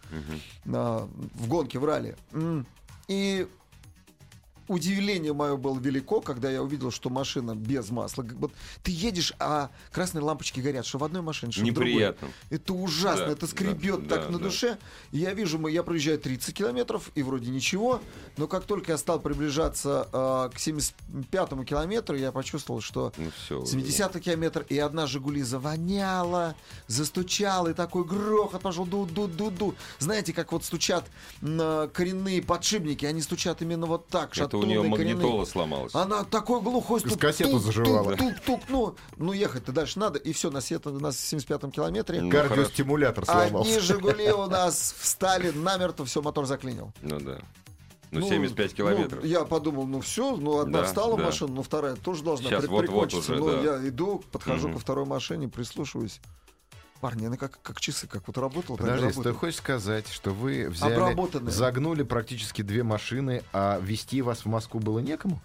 на- 0.66 1.08
в 1.36 1.48
гонке 1.48 1.80
в 1.80 1.86
ралли. 1.86 2.16
И 3.08 3.48
удивление 4.68 5.34
мое 5.34 5.56
было 5.58 5.80
велико, 5.80 6.22
когда 6.22 6.50
я 6.52 6.62
увидел, 6.62 6.92
что 6.92 7.10
машина 7.10 7.56
без 7.56 7.90
масла. 7.90 8.26
Вот 8.36 8.52
ты 8.84 8.92
едешь, 8.92 9.34
а 9.40 9.70
красные 9.92 10.22
лампочки 10.24 10.60
горят, 10.60 10.86
что 10.86 10.98
в 10.98 11.04
одной 11.04 11.22
машине, 11.22 11.52
что 11.52 11.62
в 11.62 11.66
другой. 11.66 11.92
Неприятно. 11.94 12.28
Это 12.50 12.74
ужасно, 12.74 13.26
Да, 13.28 13.32
это 13.32 13.48
скребет 13.48 14.08
да, 14.08 14.16
так 14.16 14.26
да, 14.26 14.32
на 14.32 14.38
да. 14.40 14.44
душе. 14.46 14.78
Я 15.12 15.34
вижу, 15.34 15.66
я 15.68 15.84
проезжаю 15.84 16.20
30 16.20 16.54
километров, 16.56 17.12
и 17.16 17.24
вроде 17.24 17.50
ничего. 17.50 18.02
Но 18.38 18.48
как 18.48 18.64
только 18.66 18.92
я 18.92 18.98
стал 18.98 19.20
приближаться 19.20 20.08
э, 20.12 20.50
к 20.54 20.58
75-му 20.58 21.64
километру, 21.64 22.16
я 22.18 22.32
почувствовал, 22.32 22.82
что 22.82 23.14
Ну 23.18 23.32
все. 23.46 23.66
70 23.66 24.20
километр, 24.20 24.66
и 24.70 24.78
одна 24.78 25.08
«Жигули» 25.08 25.42
завоняла, 25.42 26.56
застучала, 26.88 27.70
и 27.70 27.74
такой 27.74 28.04
грохот 28.04 28.62
пошел, 28.62 28.86
ду-ду-ду-ду. 28.86 29.76
Знаете, 30.00 30.34
как 30.34 30.52
вот 30.52 30.64
стучат 30.64 31.06
м, 31.42 31.90
коренные 31.92 32.42
подшипники, 32.42 33.06
они 33.06 33.22
стучат 33.22 33.62
именно 33.62 33.86
вот 33.86 34.08
так, 34.08 34.36
Это 34.38 34.57
у 34.60 34.64
нее 34.66 34.82
коренные. 34.82 34.90
магнитола 35.16 35.46
сломалась. 35.46 35.94
Она 35.96 36.24
такой 36.24 36.62
глухой 36.62 37.00
Из 37.02 37.08
стук. 37.10 37.20
кассету 37.22 37.60
заживала. 37.60 38.16
Тук, 38.16 38.36
тук, 38.36 38.46
тук, 38.46 38.62
ну, 38.70 38.96
ну 39.18 39.34
ехать-то 39.34 39.72
дальше 39.72 40.00
надо. 40.00 40.20
И 40.20 40.34
все, 40.34 40.50
на, 40.52 40.60
сето- 40.62 40.92
на 40.92 41.08
75-м 41.08 41.72
километре. 41.72 42.22
Ну, 42.22 42.30
Кардиостимулятор 42.32 43.24
Одни 43.28 43.50
сломался. 43.50 43.80
«Жигули» 43.82 44.32
у 44.32 44.48
нас 44.48 44.96
встали 45.00 45.52
намертво, 45.52 46.06
все, 46.06 46.22
мотор 46.22 46.46
заклинил. 46.46 46.92
Ну 47.02 47.20
да. 47.20 47.40
Ну, 48.12 48.22
75 48.22 48.72
ну, 48.72 48.78
километров. 48.78 49.26
я 49.26 49.44
подумал, 49.44 49.86
ну 49.86 50.00
все, 50.00 50.36
ну 50.38 50.60
одна 50.60 50.80
Да, 50.82 50.86
встала 50.88 51.16
в 51.16 51.18
да. 51.18 51.26
машину, 51.26 51.56
ну 51.56 51.62
вторая 51.62 51.96
тоже 51.98 52.24
должна 52.24 52.48
Сейчас 52.50 52.62
пред- 52.62 52.72
вот-вот 52.72 53.10
прикончиться. 53.10 53.34
уже, 53.34 53.42
Ну, 53.42 53.52
да. 53.52 53.62
я 53.82 53.90
иду, 53.90 54.24
подхожу 54.32 54.68
Мгм. 54.70 54.76
ко 54.78 54.80
второй 54.82 55.06
машине, 55.06 55.50
прислушиваюсь. 55.50 56.22
Парни, 57.00 57.26
она 57.28 57.38
как, 57.38 57.60
как 57.62 57.80
часы, 57.80 58.08
как 58.08 58.24
вот 58.28 58.38
работал, 58.38 58.76
так 58.78 58.88
и 58.88 58.90
Подожди, 58.90 59.22
ты 59.22 59.34
хочешь 59.34 59.58
сказать, 59.58 60.08
что 60.10 60.32
вы 60.32 60.68
взяли, 60.70 61.50
загнули 61.50 62.04
практически 62.04 62.62
две 62.64 62.84
машины, 62.84 63.44
а 63.54 63.80
вести 63.82 64.22
вас 64.22 64.40
в 64.40 64.46
Москву 64.48 64.80
было 64.80 65.00
некому? 65.00 65.40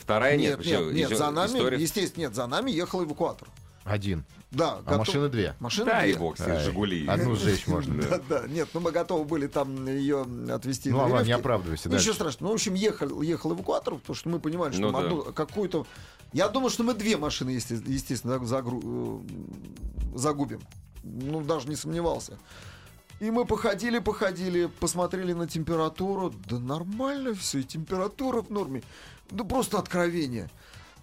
Вторая 0.00 0.36
нет. 0.36 0.58
Нет, 0.58 0.66
нет, 0.66 0.92
нет, 0.92 1.06
еще 1.10 1.16
за 1.16 1.30
нами, 1.30 1.48
история- 1.58 1.78
естественно, 1.78 2.22
нет, 2.24 2.34
за 2.34 2.46
нами 2.46 2.70
ехал 2.70 3.04
эвакуатор. 3.04 3.48
Один. 3.84 4.24
Да, 4.50 4.74
А 4.78 4.82
готов- 4.82 4.98
машины 4.98 5.28
две. 5.28 5.54
Машины 5.60 5.86
Дай 5.86 6.10
две. 6.10 6.18
бог, 6.18 6.38
с 6.38 6.40
Ай, 6.40 6.60
Жигули. 6.64 7.06
Одну 7.06 7.36
сжечь 7.36 7.66
можно. 7.66 8.00
Да, 8.08 8.20
да, 8.28 8.48
нет, 8.48 8.68
ну 8.74 8.80
мы 8.80 8.90
готовы 8.90 9.24
были 9.24 9.48
там 9.48 9.86
ее 9.86 10.24
отвезти 10.50 10.90
Ну, 10.90 10.98
на 10.98 11.04
а 11.04 11.08
ладно, 11.08 11.26
не 11.26 11.32
оправдывайся. 11.32 11.88
Ничего 11.88 11.98
дальше. 11.98 12.14
страшного. 12.14 12.48
Ну, 12.48 12.52
в 12.52 12.54
общем, 12.54 12.74
ехал, 12.74 13.22
ехал 13.22 13.52
эвакуатор, 13.52 13.96
потому 13.96 14.16
что 14.16 14.28
мы 14.28 14.38
понимали, 14.40 14.72
что 14.72 14.80
Ну 14.82 14.92
да. 14.92 14.98
одну- 15.00 15.22
какую-то... 15.32 15.86
Я 16.32 16.48
думал, 16.48 16.70
что 16.70 16.82
мы 16.82 16.94
две 16.94 17.16
машины, 17.16 17.50
есте- 17.50 17.82
естественно, 17.86 18.34
загру- 18.44 19.22
э, 20.14 20.18
загубим. 20.18 20.60
Ну, 21.02 21.40
даже 21.42 21.68
не 21.68 21.76
сомневался. 21.76 22.38
И 23.20 23.30
мы 23.30 23.44
походили, 23.46 23.98
походили, 23.98 24.66
посмотрели 24.66 25.32
на 25.32 25.46
температуру. 25.46 26.34
Да 26.48 26.58
нормально 26.58 27.34
все, 27.34 27.60
и 27.60 27.64
температура 27.64 28.42
в 28.42 28.50
норме. 28.50 28.82
Ну, 29.30 29.44
просто 29.44 29.78
откровение. 29.78 30.50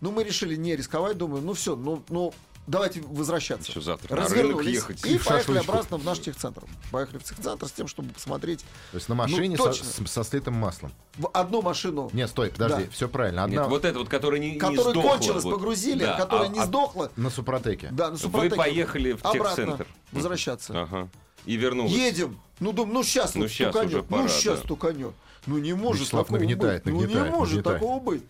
Ну, 0.02 0.12
мы 0.12 0.24
решили 0.24 0.56
не 0.56 0.76
рисковать, 0.76 1.18
думаю, 1.18 1.42
ну 1.42 1.54
все, 1.54 1.76
ну, 1.76 2.04
ну 2.10 2.34
давайте 2.68 3.02
возвращаться. 3.02 3.72
Еще 3.72 3.82
завтра 3.82 4.10
на 4.16 4.16
рынок 4.22 4.32
Развернулись 4.32 4.76
ехать. 4.76 5.06
и 5.06 5.18
в 5.18 5.26
поехали 5.26 5.56
шашлычку. 5.58 5.72
обратно 5.72 5.98
в 5.98 6.06
наш 6.06 6.20
техцентр. 6.20 6.64
Поехали 6.92 7.18
в 7.18 7.24
техцентр 7.24 7.68
с 7.68 7.72
тем, 7.72 7.88
чтобы 7.88 8.10
посмотреть 8.14 8.60
То 8.92 8.98
есть 8.98 9.10
на 9.10 9.16
машине 9.16 9.56
Ну, 9.58 9.64
со, 9.64 9.70
точно. 9.72 9.86
с- 10.08 10.12
со 10.12 10.24
слитым 10.24 10.54
маслом. 10.56 10.92
в 11.18 11.30
одну 11.34 11.62
машину, 11.62 12.10
Нет, 12.14 12.30
стой, 12.30 12.50
подожди, 12.50 12.86
Да. 12.86 12.90
все 12.92 13.08
правильно. 13.08 13.42
Нет, 13.48 13.60
Одна 13.60 13.68
вот 13.70 13.86
это 13.86 14.00
вот, 14.00 14.10
которая 14.10 14.40
не, 14.40 14.52
не 14.52 14.58
которая 14.58 14.92
сдохла, 14.94 15.10
кончилась, 15.10 15.44
вот. 15.44 15.52
погрузили, 15.56 16.04
Да, 16.06 16.18
которая 16.18 16.50
а- 16.50 16.52
не 16.52 16.60
а 16.60 16.66
сдохла. 16.66 17.12
на 17.16 17.30
Супротеке. 17.30 17.90
Да, 17.92 18.06
на 18.08 18.12
Вы 18.14 18.18
Супротеке. 18.18 18.56
поехали 18.56 19.12
в 19.14 19.26
обратно 19.26 19.56
техцентр. 19.66 19.88
возвращаться. 20.12 20.82
Ага. 20.84 21.10
И 21.46 21.56
вернулась. 21.58 21.92
Едем. 21.92 22.40
Ну, 22.60 22.72
думаю, 22.72 22.94
ну 22.94 23.04
сейчас 23.04 23.36
Ну, 23.36 23.42
вот 23.42 23.52
стуканет. 23.52 23.86
уже 23.94 24.04
пора, 24.04 24.22
ну, 24.24 24.28
сейчас 24.30 24.60
да. 24.60 24.64
стуканет. 24.64 25.12
Ну, 25.46 25.58
не 25.58 25.74
может 25.74 26.02
Вячеслав 26.04 26.26
такого 26.28 26.40
нагнетает, 26.40 26.84
быть. 26.86 26.94
ну, 26.94 27.00
не 27.00 27.06
нагнетает, 27.06 27.32
может 27.34 27.56
нагнетает. 27.56 27.80
такого 27.82 28.00
быть. 28.00 28.24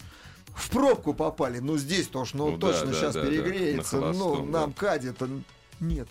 В 0.56 0.70
пробку 0.70 1.14
попали. 1.14 1.60
Ну, 1.60 1.78
здесь 1.78 2.08
тоже, 2.08 2.38
ну, 2.38 2.52
Ну, 2.52 2.58
точно 2.58 2.88
да, 2.88 2.94
сейчас 2.94 3.14
да, 3.16 3.22
да, 3.24 3.28
перегреется. 3.30 4.00
на 4.00 4.14
ну, 4.14 4.46
да. 4.46 4.60
нам 4.60 4.74
кадит. 4.74 5.18
Нет. 5.80 6.08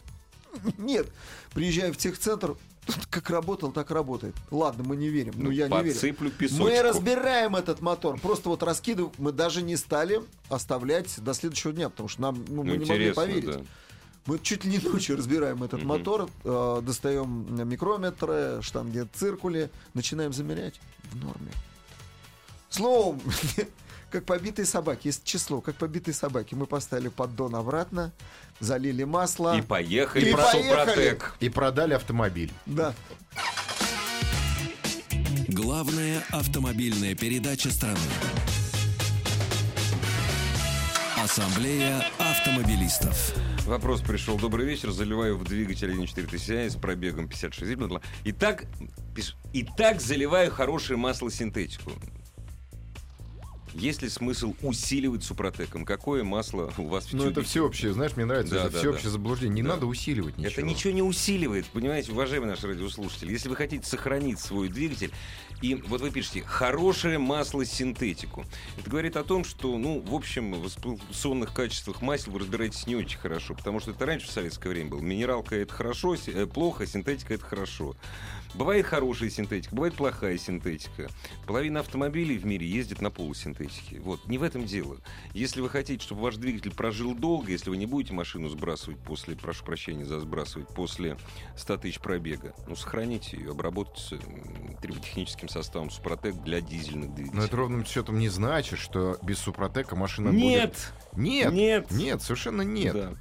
Нет. 0.78 1.06
Приезжаю 1.54 1.92
в 1.94 1.96
техцентр. 1.96 2.56
Как 3.10 3.30
работал, 3.30 3.70
так 3.70 3.92
работает. 3.92 4.34
Ладно, 4.50 4.82
мы 4.84 4.96
не 4.96 5.08
верим. 5.08 5.34
Ну, 5.36 5.50
я 5.50 5.68
не 5.68 5.82
верю. 5.84 6.14
Песочку. 6.30 6.64
Мы 6.64 6.82
разбираем 6.82 7.54
этот 7.54 7.80
мотор. 7.80 8.18
Просто 8.18 8.48
вот 8.48 8.64
раскидываем. 8.64 9.12
Мы 9.18 9.30
даже 9.30 9.62
не 9.62 9.76
стали 9.76 10.20
оставлять 10.48 11.22
до 11.22 11.32
следующего 11.32 11.72
дня, 11.72 11.88
потому 11.90 12.08
что 12.08 12.22
нам 12.22 12.44
ну, 12.48 12.64
мы 12.64 12.72
Ну, 12.72 12.76
не 12.76 12.84
могли 12.84 13.12
поверить. 13.12 13.44
да. 13.46 13.60
Мы 14.26 14.38
чуть 14.38 14.64
ли 14.64 14.70
не 14.70 14.78
ночью 14.78 15.16
разбираем 15.16 15.62
этот 15.64 15.82
мотор, 15.82 16.28
э, 16.44 16.80
достаем 16.84 17.68
микрометры, 17.68 18.60
штанги 18.62 19.06
циркули, 19.14 19.70
начинаем 19.94 20.32
замерять 20.32 20.80
в 21.10 21.16
норме. 21.16 21.50
Словом, 22.68 23.20
как 24.12 24.24
побитые 24.26 24.66
собаки, 24.66 25.06
есть 25.08 25.24
число, 25.24 25.60
как 25.62 25.74
побитые 25.76 26.14
собаки. 26.14 26.54
Мы 26.54 26.66
поставили 26.66 27.08
поддон 27.08 27.56
обратно, 27.56 28.12
залили 28.60 29.04
масло. 29.04 29.56
И 29.56 29.62
поехали 29.62 30.28
И 30.28 30.32
в 30.32 30.36
поехали. 30.36 31.18
И 31.40 31.48
продали 31.48 31.94
автомобиль. 31.94 32.52
Да. 32.66 32.94
Главная 35.48 36.22
автомобильная 36.30 37.14
передача 37.14 37.70
страны. 37.70 37.98
Ассамблея 41.16 42.04
автомобилистов. 42.18 43.34
Вопрос 43.64 44.00
пришел. 44.02 44.38
Добрый 44.38 44.66
вечер. 44.66 44.90
Заливаю 44.90 45.38
в 45.38 45.44
двигатель 45.44 45.90
1.4 45.90 46.28
TCI 46.28 46.68
с 46.70 46.76
пробегом 46.76 47.28
56. 47.28 47.76
бла-бла. 47.76 48.02
Итак, 48.24 48.64
пиш- 49.14 49.36
Итак, 49.52 50.00
заливаю 50.00 50.50
хорошее 50.50 50.98
масло 50.98 51.30
синтетику. 51.30 51.92
Есть 53.74 54.02
ли 54.02 54.08
смысл 54.08 54.54
усиливать 54.62 55.24
супротеком? 55.24 55.84
Какое 55.84 56.24
масло 56.24 56.72
у 56.76 56.86
вас 56.86 57.06
в 57.06 57.14
Ну, 57.14 57.24
это 57.28 57.42
всеобщее, 57.42 57.92
знаешь, 57.92 58.16
мне 58.16 58.24
нравится, 58.26 58.54
Да, 58.54 58.60
это 58.64 58.72
да, 58.72 58.78
всеобщее 58.78 59.04
да. 59.04 59.10
заблуждение. 59.10 59.54
Не 59.56 59.62
Да. 59.62 59.70
надо 59.74 59.86
усиливать 59.86 60.36
ничего. 60.36 60.52
Это 60.52 60.62
ничего 60.62 60.92
не 60.92 61.02
усиливает, 61.02 61.66
понимаете, 61.66 62.12
уважаемый 62.12 62.46
наш 62.46 62.62
радиослушатель. 62.64 63.30
Если 63.30 63.48
вы 63.48 63.56
хотите 63.56 63.86
сохранить 63.86 64.38
свой 64.38 64.68
двигатель, 64.68 65.10
и 65.62 65.74
вот 65.74 66.00
вы 66.00 66.10
пишете 66.10 66.42
«хорошее 66.42 67.18
масло 67.18 67.64
синтетику», 67.64 68.44
это 68.78 68.90
говорит 68.90 69.16
о 69.16 69.24
том, 69.24 69.44
что, 69.44 69.78
ну, 69.78 70.00
в 70.00 70.14
общем, 70.14 70.52
в 70.54 70.66
эксплуатационных 70.66 71.54
качествах 71.54 72.02
масел 72.02 72.32
вы 72.32 72.40
разбираетесь 72.40 72.86
не 72.86 72.96
очень 72.96 73.18
хорошо, 73.18 73.54
потому 73.54 73.80
что 73.80 73.92
это 73.92 74.04
раньше 74.04 74.26
в 74.26 74.30
советское 74.30 74.68
время 74.70 74.90
было. 74.90 75.00
Минералка— 75.00 75.54
это 75.56 75.72
хорошо, 75.72 76.16
э, 76.26 76.46
плохо, 76.46 76.86
синтетика— 76.86 77.34
это 77.34 77.44
хорошо. 77.44 77.96
Бывает 78.54 78.84
хорошая 78.86 79.30
синтетика, 79.30 79.74
бывает 79.74 79.94
плохая 79.94 80.36
синтетика. 80.36 81.08
Половина 81.46 81.80
автомобилей 81.80 82.36
в 82.36 82.44
мире 82.44 82.66
ездит 82.66 83.00
на 83.00 83.10
полусинтетике. 83.10 84.00
Вот, 84.00 84.26
не 84.26 84.36
в 84.36 84.42
этом 84.42 84.66
дело. 84.66 84.98
Если 85.32 85.60
вы 85.60 85.70
хотите, 85.70 86.02
чтобы 86.02 86.22
ваш 86.22 86.36
двигатель 86.36 86.74
прожил 86.74 87.14
долго, 87.14 87.50
если 87.50 87.70
вы 87.70 87.78
не 87.78 87.86
будете 87.86 88.12
машину 88.12 88.48
сбрасывать 88.48 88.98
после, 88.98 89.36
прошу 89.36 89.64
прощения 89.64 90.04
за 90.04 90.20
сбрасывать, 90.20 90.68
после 90.68 91.16
100 91.56 91.76
тысяч 91.78 91.98
пробега, 92.00 92.54
ну, 92.66 92.76
сохраните 92.76 93.38
ее, 93.38 93.52
обработайте 93.52 94.18
триботехническим 94.82 95.48
составом 95.48 95.90
Супротек 95.90 96.34
для 96.42 96.60
дизельных 96.60 97.14
двигателей. 97.14 97.38
Но 97.38 97.44
это 97.44 97.56
ровным 97.56 97.86
счетом 97.86 98.18
не 98.18 98.28
значит, 98.28 98.78
что 98.78 99.18
без 99.22 99.38
Супротека 99.38 99.96
машина 99.96 100.28
Нет! 100.28 100.92
будет... 101.12 101.18
Нет! 101.18 101.52
Нет! 101.52 101.90
Нет, 101.90 102.22
совершенно 102.22 102.62
нет. 102.62 102.94
Да. 102.94 103.14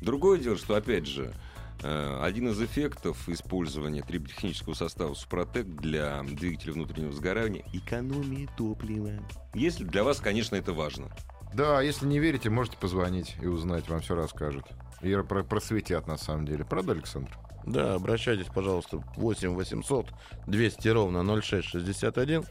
Другое 0.00 0.38
дело, 0.38 0.56
что, 0.56 0.74
опять 0.74 1.06
же, 1.06 1.34
один 1.82 2.48
из 2.48 2.60
эффектов 2.60 3.28
использования 3.28 4.02
триботехнического 4.02 4.74
состава 4.74 5.14
Супротек 5.14 5.66
для 5.66 6.22
двигателя 6.22 6.72
внутреннего 6.72 7.12
сгорания— 7.12 7.64
экономия 7.72 8.48
топлива. 8.56 9.12
Если 9.54 9.84
для 9.84 10.04
вас, 10.04 10.20
конечно, 10.20 10.56
это 10.56 10.72
важно. 10.72 11.08
Да, 11.54 11.80
если 11.80 12.06
не 12.06 12.18
верите, 12.18 12.50
можете 12.50 12.76
позвонить 12.76 13.36
и 13.40 13.46
узнать, 13.46 13.88
вам 13.88 14.00
все 14.00 14.14
расскажут. 14.14 14.64
И 15.02 15.14
про- 15.28 15.42
просветят 15.44 16.06
на 16.06 16.16
самом 16.16 16.46
деле. 16.46 16.64
Правда, 16.64 16.92
Александр? 16.92 17.30
Да, 17.66 17.94
обращайтесь, 17.94 18.46
пожалуйста, 18.46 19.02
8 19.16 19.54
800 19.54 20.10
200 20.46 20.88
ровно 20.88 21.22
0661. 21.22 22.44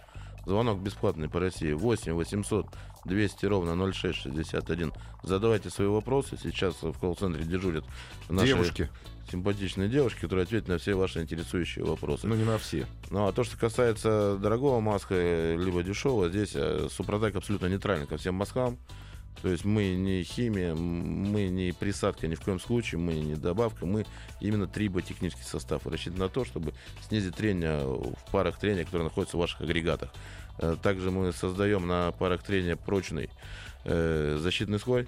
Звонок 0.46 0.80
бесплатный 0.80 1.30
по 1.30 1.40
России. 1.40 1.74
8 1.74 2.14
800 2.14 2.68
200 3.06 3.46
ровно 3.46 3.92
0661. 3.94 4.94
Задавайте 5.24 5.70
свои 5.70 5.88
вопросы. 5.88 6.38
Сейчас 6.42 6.82
в 6.82 6.98
колл-центре 7.00 7.44
дежурят 7.44 7.86
наши 8.30 8.48
Девушки. 8.48 8.90
симпатичные 9.32 9.90
девушки, 9.90 10.22
которые 10.22 10.44
ответят 10.44 10.68
на 10.68 10.78
все 10.78 10.96
ваши 10.96 11.22
интересующие 11.22 11.86
вопросы. 11.86 12.28
Ну, 12.28 12.36
не 12.36 12.44
на 12.44 12.58
все. 12.58 12.86
Ну, 13.10 13.28
а 13.28 13.32
то, 13.32 13.44
что 13.44 13.58
касается 13.58 14.38
дорогого 14.38 14.80
маска, 14.80 15.16
э, 15.16 15.58
либо 15.58 15.84
дешевого, 15.84 16.30
здесь 16.30 16.52
э, 16.56 16.88
Супротек 16.92 17.36
абсолютно 17.36 17.68
нейтральный 17.68 18.08
ко 18.08 18.18
всем 18.18 18.36
маскам. 18.36 18.78
То 19.41 19.50
есть 19.50 19.63
мы 19.65 19.93
не 19.95 20.24
химия, 20.24 20.74
мы 20.74 21.48
не 21.50 21.71
присадка 21.71 22.28
ни 22.28 22.36
в 22.36 22.41
коем 22.41 22.60
случае, 22.60 23.00
мы 23.00 23.13
не 23.13 23.36
добавка, 23.36 23.86
мы 23.86 24.06
именно 24.39 24.67
триботехнический 24.67 25.43
состав. 25.45 25.86
Рассчитан 25.86 26.19
на 26.19 26.30
то, 26.30 26.45
чтобы 26.45 26.74
снизить 27.08 27.36
трение 27.36 27.84
в 27.86 28.32
парах 28.32 28.58
трения, 28.58 28.86
которые 28.86 29.04
находятся 29.04 29.38
в 29.38 29.39
ваших 29.41 29.62
агрегатах. 29.62 30.12
Э, 30.58 30.76
Также 30.82 31.12
мы 31.12 31.32
создаем 31.34 31.86
на 31.86 32.12
парах 32.13 32.43
трения 32.43 32.76
прочный 32.76 33.30
э, 33.84 34.38
защитный 34.41 34.80
слой, 34.80 35.08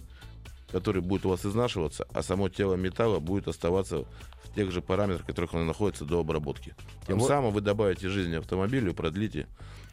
который 0.71 1.01
будет 1.01 1.25
у 1.25 1.29
вас 1.29 1.45
изнашиваться, 1.45 2.05
а 2.13 2.21
само 2.21 2.49
тело 2.49 2.75
металла 2.75 3.19
будет 3.19 3.47
оставаться 3.47 4.03
в 4.43 4.53
тех 4.53 4.71
же 4.71 4.81
параметрах, 4.81 5.23
в 5.23 5.27
которых 5.27 5.53
оно 5.53 5.63
находится 5.63 6.05
до 6.05 6.19
обработки. 6.19 6.75
Тем 7.07 7.19
Вот- 7.19 7.27
самым 7.27 7.53
вы 7.53 7.61
добавите 7.61 8.09
жизни 8.09 8.35
автомобилю 8.35 8.93
продлите 8.93 9.47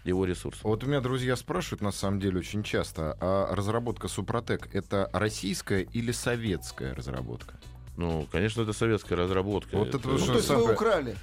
его 0.05 0.25
ресурс. 0.25 0.59
Вот 0.62 0.85
у 0.85 0.87
меня 0.87 1.01
друзья 1.01 1.35
спрашивают, 1.37 1.81
на 1.83 1.93
самом 1.93 2.21
деле, 2.21 2.38
очень 2.38 2.62
часто, 2.62 3.17
а 3.21 3.55
разработка 3.55 4.09
Супротек 4.09 4.69
это 4.75 5.09
российская 5.12 5.83
или 5.83 6.12
советская 6.12 6.95
разработка? 6.95 7.55
Ну, 7.97 8.27
конечно, 8.31 8.62
это 8.62 8.73
советская 8.73 9.17
разработка. 9.19 9.77
Вот 9.77 9.88
это 9.88 9.99
Это- 9.99 10.09
Ну, 10.09 10.19
что 10.19 10.27
то 10.29 10.35
есть 10.35 10.49
самое- 10.49 10.67
вы 10.69 10.73
украли. 10.75 11.17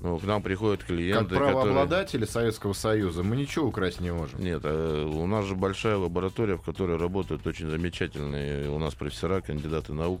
ну, 0.00 0.18
к 0.18 0.24
нам 0.24 0.42
приходят 0.42 0.84
клиенты, 0.84 1.20
Как 1.20 1.28
которые... 1.30 1.52
правообладатели 1.52 2.24
Советского 2.26 2.72
Союза 2.74 3.22
мы 3.22 3.34
ничего 3.36 3.66
украсть 3.66 4.00
не 4.00 4.12
можем. 4.12 4.40
Нет, 4.40 4.60
а 4.64 5.06
у 5.06 5.26
нас 5.26 5.44
же 5.46 5.54
большая 5.56 5.96
лаборатория, 5.96 6.56
в 6.56 6.62
которой 6.62 6.96
работают 6.98 7.46
очень 7.46 7.68
замечательные 7.70 8.68
у 8.70 8.78
нас 8.78 8.94
профессора, 8.94 9.40
кандидаты 9.40 9.92
наук. 9.94 10.20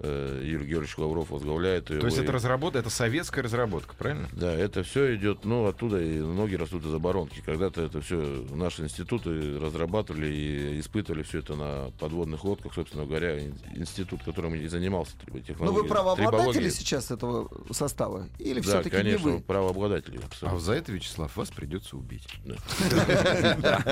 Э, 0.00 0.40
Юрий 0.44 0.66
Георгиевич 0.66 0.96
Лавров 0.98 1.30
возглавляет 1.30 1.90
ее. 1.90 1.98
То 2.00 2.06
есть 2.06 2.18
это 2.18 2.30
разработка, 2.32 2.78
это 2.78 2.90
советская 2.90 3.42
разработка, 3.42 3.94
правильно? 3.96 4.28
Да, 4.32 4.52
это 4.52 4.82
все 4.84 5.16
идет, 5.16 5.44
ну, 5.44 5.66
оттуда 5.66 6.00
и 6.00 6.20
ноги 6.20 6.54
растут 6.54 6.84
из 6.86 6.94
оборонки. 6.94 7.42
Когда-то 7.44 7.82
это 7.82 8.00
все 8.00 8.16
наши 8.52 8.84
институты 8.84 9.58
разрабатывали 9.58 10.28
и 10.32 10.80
испытывали 10.80 11.22
все 11.24 11.40
это 11.40 11.56
на 11.56 11.90
подводных 11.98 12.44
лодках, 12.44 12.74
собственно 12.74 13.06
говоря, 13.06 13.44
ин- 13.44 13.56
институт, 13.74 14.22
которым 14.22 14.54
и 14.54 14.68
занимался 14.68 15.12
Но 15.18 15.24
триботехнологией. 15.24 15.82
вы 15.82 15.88
правообладатели 15.88 16.36
трибологией. 16.38 16.70
сейчас 16.70 17.10
этого 17.10 17.50
состава? 17.72 18.28
Или 18.38 18.60
Да, 18.60 18.62
все-таки 18.62 18.96
не 18.96 19.02
конечно, 19.02 19.30
вы? 19.32 19.40
правообладатели. 19.40 20.20
А 20.22 20.26
абсолютно. 20.26 20.60
за 20.60 20.72
это, 20.74 20.92
Вячеслав, 20.92 21.36
вас 21.36 21.50
придется 21.50 21.96
убить. 21.96 22.28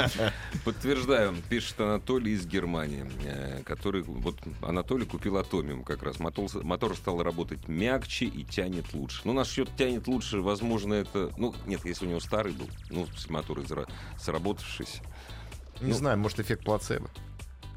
Подтверждаю, 0.65 1.35
пишет 1.49 1.81
Анатолий 1.81 2.33
из 2.33 2.47
Германии, 2.47 3.05
э, 3.25 3.63
который, 3.65 4.03
вот 4.03 4.37
Анатолий 4.63 5.07
купил 5.07 5.37
Атомиум, 5.39 5.85
как 5.85 5.96
как 5.97 6.05
раз. 6.05 6.21
Мотор, 6.21 6.49
мотор 6.65 6.95
стал 6.97 7.23
работать 7.23 7.69
мягче 7.69 8.27
и 8.27 8.45
тянет 8.45 8.93
лучше. 8.95 9.23
Ну, 9.25 9.33
насчет 9.33 9.75
тянет 9.77 10.07
лучше, 10.07 10.41
возможно, 10.41 10.95
это... 10.95 11.33
Ну, 11.37 11.55
нет, 11.67 11.85
если 11.85 12.07
у 12.07 12.09
него 12.09 12.21
старый 12.21 12.53
был, 12.53 12.69
ну, 12.91 13.07
мотор 13.29 13.59
изра- 13.61 13.89
сработавшийся. 14.19 15.03
Не 15.81 15.89
Ну. 15.91 15.95
знаю, 15.95 16.19
может, 16.19 16.41
эффект 16.41 16.65
плацебо. 16.65 17.09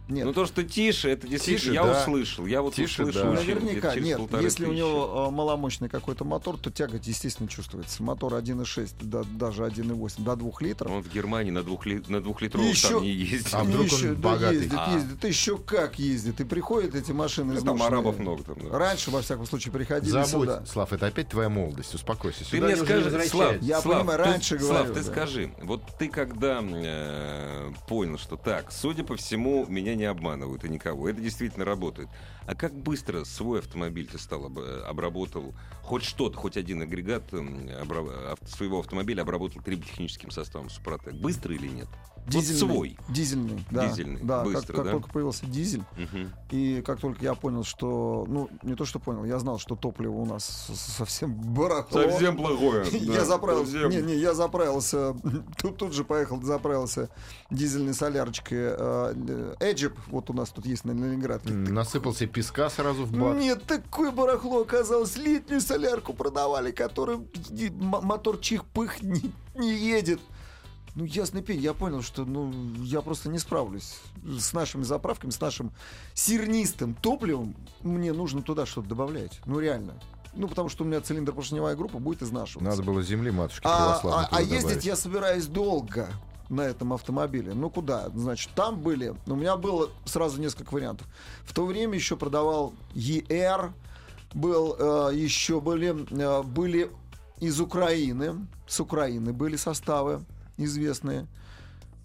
Нет, 0.10 0.26
Ну, 0.26 0.34
то, 0.34 0.46
что 0.46 0.64
тише, 0.64 1.10
это 1.10 1.28
действительно... 1.28 1.60
Тише, 1.60 1.74
я 1.74 1.84
да. 1.84 2.02
услышал. 2.02 2.46
Я 2.46 2.62
вот 2.62 2.74
Тише, 2.74 3.04
услышал 3.04 3.24
да. 3.34 3.40
Наверняка, 3.40 3.96
нет. 3.96 4.20
Если 4.42 4.66
у 4.66 4.70
тысячи. 4.70 4.78
него 4.80 5.28
э, 5.30 5.32
маломощный 5.32 5.88
какой-то 5.90 6.26
мотор, 6.26 6.58
то 6.58 6.72
тяготь, 6.72 7.06
естественно, 7.08 7.48
чувствуется. 7.48 8.02
Мотор 8.02 8.34
1.6, 8.34 8.94
да, 9.02 9.24
даже 9.38 9.64
1.8, 9.64 10.24
до 10.24 10.36
2 10.36 10.52
литров. 10.62 10.92
Он 10.92 11.02
в 11.04 11.14
Германии 11.14 11.52
на, 11.52 11.62
двухли... 11.64 12.04
на 12.08 12.22
двухлитровых 12.22 12.70
Еще- 12.70 12.90
там 12.90 13.04
не 13.04 13.12
ездит. 13.12 13.54
А 13.54 13.64
вдруг 13.64 13.80
он 13.82 13.86
еще, 13.86 14.14
да, 14.14 14.16
богатый? 14.30 14.56
ездит, 14.56 14.74
А. 14.78 14.94
ездит. 14.96 15.24
Еще 15.24 15.58
как 15.58 16.00
ездит. 16.00 16.40
И 16.42 16.44
приходят 16.44 16.96
эти 16.96 17.12
машины 17.12 17.54
Ну, 17.54 17.62
там 17.62 17.84
арабов 17.84 18.18
много 18.20 18.44
там. 18.44 18.58
да. 18.68 18.78
Раньше, 18.78 19.12
во 19.12 19.22
всяком 19.22 19.46
случае, 19.46 19.72
приходили 19.72 20.10
Забудь, 20.12 20.30
сюда. 20.50 20.66
Слав, 20.66 20.92
это 20.92 21.06
опять 21.08 21.30
твоя 21.30 21.50
молодость. 21.50 21.94
Успокойся. 21.94 22.40
Ты 22.40 22.46
Сюда 22.58 22.66
мне 22.68 22.76
уже 22.76 22.86
скажи. 22.86 23.28
Слав, 23.30 23.62
Я 23.62 23.82
Слав, 23.82 24.00
понимаю, 24.00 24.24
ты- 24.24 24.30
раньше 24.32 24.60
Слав, 24.60 24.88
говорю, 24.88 24.94
ты 24.96 25.04
да. 25.06 25.12
скажи, 25.12 25.52
вот 25.62 25.84
ты 26.00 26.08
когда 26.08 26.62
э, 26.64 27.72
понял, 27.88 28.18
что 28.18 28.36
так, 28.38 28.72
судя 28.72 29.04
по 29.04 29.16
всему, 29.16 29.66
меня 29.68 29.96
не 30.00 30.06
обманывают 30.06 30.64
и 30.64 30.70
никого, 30.70 31.10
это 31.10 31.22
действительно 31.22 31.66
работает. 31.66 32.10
А 32.50 32.56
как 32.56 32.74
быстро 32.74 33.26
свой 33.26 33.60
автомобиль 33.60 34.08
ты 34.12 34.18
стал 34.18 34.46
об- 34.46 34.58
обработал, 34.88 35.54
хоть 35.84 36.02
что-то, 36.04 36.36
хоть 36.36 36.58
один 36.58 36.82
агрегат 36.82 37.32
м, 37.32 37.68
обра- 37.68 38.32
ав- 38.32 38.40
своего 38.50 38.80
автомобиля 38.80 39.22
обработал 39.22 39.62
триботехническим 39.62 40.32
составом 40.32 40.72
Супротек? 40.72 41.14
Быстро 41.14 41.54
или 41.54 41.68
нет? 41.68 41.88
Вот 42.32 42.44
свой. 42.44 42.98
Дизельный, 43.08 43.64
да. 43.72 43.88
Дизельный, 43.88 44.20
Да, 44.22 44.44
как- 44.44 44.54
быстро, 44.54 44.76
как, 44.76 44.86
да? 44.86 44.92
только 44.92 45.10
появился 45.10 45.46
дизель, 45.48 45.84
Мгм. 45.98 46.32
и 46.52 46.82
как 46.86 47.00
только 47.00 47.24
я 47.24 47.34
понял, 47.34 47.64
что... 47.64 48.26
Ну, 48.28 48.50
не 48.62 48.76
то, 48.76 48.86
что 48.86 49.00
понял, 49.00 49.26
я 49.26 49.40
знал, 49.40 49.58
что 49.58 49.76
топливо 49.76 50.14
у 50.16 50.26
нас 50.26 50.46
совсем 50.76 51.34
барахло. 51.34 52.02
Совсем 52.04 52.36
плохое. 52.36 52.86
Я 52.92 53.26
заправился. 53.26 53.72
совсем. 53.72 53.90
Не, 53.90 54.02
не, 54.02 54.16
я 54.20 54.34
заправился. 54.36 55.16
Тут, 55.58 55.78
тут 55.78 55.94
же 55.94 56.04
поехал, 56.04 56.40
заправился 56.42 57.10
дизельной 57.50 57.94
солярочкой. 57.96 58.58
э, 58.78 59.56
Эджип, 59.60 59.94
вот 60.08 60.30
у 60.30 60.34
нас 60.34 60.50
тут 60.50 60.66
есть 60.68 60.86
на 60.86 60.92
Ленинградке. 60.92 61.50
М, 61.50 61.64
Насыпал 61.64 62.14
себе 62.14 62.30
песка 62.40 62.70
сразу 62.70 63.04
в 63.06 63.12
бак. 63.12 63.36
Нет, 63.38 63.64
такое 63.66 64.12
барахло 64.12 64.62
оказалось. 64.62 65.18
Летнюю 65.18 65.60
солярку 65.60 66.14
продавали, 66.14 66.72
которым 66.72 67.28
мотор 67.82 68.38
чих-пых 68.38 69.02
не, 69.02 69.34
не 69.56 69.74
едет. 69.74 70.22
Ну, 70.96 71.04
ясный 71.04 71.42
пень, 71.42 71.60
я 71.60 71.74
понял, 71.74 72.02
что 72.02 72.24
ну, 72.24 72.54
я 72.82 73.02
просто 73.02 73.28
не 73.30 73.40
справлюсь 73.40 74.00
с 74.24 74.54
нашими 74.54 74.84
заправками, 74.84 75.32
с 75.32 75.42
нашим 75.42 75.72
сернистым 76.14 76.94
топливом. 76.96 77.56
Мне 77.82 78.14
нужно 78.14 78.42
туда 78.42 78.66
что-то 78.66 78.88
добавлять. 78.88 79.42
Ну, 79.46 79.60
реально. 79.60 79.94
Ну, 80.34 80.48
потому 80.48 80.70
что 80.70 80.86
у 80.86 80.88
меня 80.88 81.02
цилиндропоршневая 81.02 81.76
группа 81.76 82.00
будет 82.00 82.22
изнашиваться. 82.24 82.70
Надо 82.70 82.84
было 82.84 83.04
земли 83.04 83.32
матушки 83.32 83.66
А, 83.66 84.00
а- 84.02 84.22
а 84.22 84.26
туда 84.28 84.40
ездить 84.40 84.62
добавить. 84.62 84.86
я 84.86 84.96
собираюсь 84.96 85.46
долго 85.48 86.08
на 86.50 86.62
этом 86.62 86.94
автомобиле. 86.94 87.54
Ну 87.54 87.70
куда? 87.70 88.10
Значит, 88.10 88.50
там 88.56 88.80
были. 88.80 89.14
У 89.28 89.36
меня 89.36 89.56
было 89.56 89.90
сразу 90.06 90.42
несколько 90.42 90.74
вариантов. 90.74 91.08
В 91.44 91.54
то 91.54 91.66
время 91.66 91.96
еще 91.96 92.18
продавал 92.18 92.74
ER, 92.96 93.72
был 94.34 94.76
э, 94.78 95.16
еще 95.16 95.62
были 95.62 95.96
э, 96.12 96.44
были 96.44 96.92
из 97.40 97.60
Украины, 97.62 98.48
с 98.68 98.80
Украины 98.80 99.32
были 99.32 99.56
составы 99.56 100.24
известные. 100.58 101.28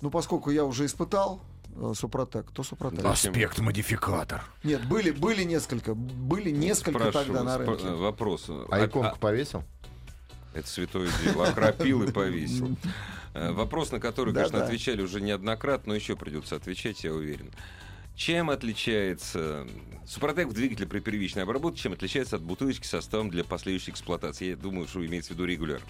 Ну 0.00 0.10
поскольку 0.10 0.50
я 0.50 0.64
уже 0.64 0.86
испытал 0.86 1.40
э, 1.76 1.92
Супротек, 1.94 2.50
то 2.50 2.62
Супротек. 2.62 3.02
Да. 3.02 3.12
Аспект-модификатор. 3.12 4.44
Нет, 4.62 4.86
были 4.86 5.10
были 5.10 5.44
несколько, 5.44 5.94
были 5.94 6.50
несколько 6.50 7.10
Спрашиваю, 7.10 7.26
тогда 7.26 7.42
на 7.42 7.58
рынке. 7.58 7.86
э, 7.86 7.94
Вопрос. 7.94 8.50
А 8.70 8.84
иконку 8.84 9.18
повесил? 9.18 9.64
Это 10.54 10.68
святое 10.68 11.08
дело. 11.22 11.48
Окропил 11.48 12.02
и 12.04 12.12
повесил. 12.12 12.76
Э, 13.34 13.50
Вопрос, 13.52 13.90
на 13.90 14.00
который, 14.00 14.32
конечно, 14.32 14.64
отвечали 14.64 15.02
уже 15.02 15.20
неоднократно, 15.20 15.90
но 15.90 15.96
еще 15.96 16.16
придется 16.16 16.56
отвечать, 16.56 17.02
я 17.04 17.12
уверен. 17.12 17.50
Чем 18.16 18.48
отличается 18.48 19.66
Супротек 20.06 20.46
в 20.48 20.52
двигателе 20.52 20.86
при 20.86 21.00
первичной 21.00 21.42
обработке, 21.42 21.80
чем 21.82 21.92
отличается 21.94 22.36
от 22.36 22.42
бутылочки 22.42 22.86
составом 22.86 23.30
для 23.30 23.42
последующей 23.42 23.90
эксплуатации? 23.90 24.50
Я 24.50 24.56
думаю, 24.56 24.86
что 24.86 25.04
имеется 25.04 25.32
в 25.32 25.34
виду 25.34 25.46
регуляр. 25.46 25.80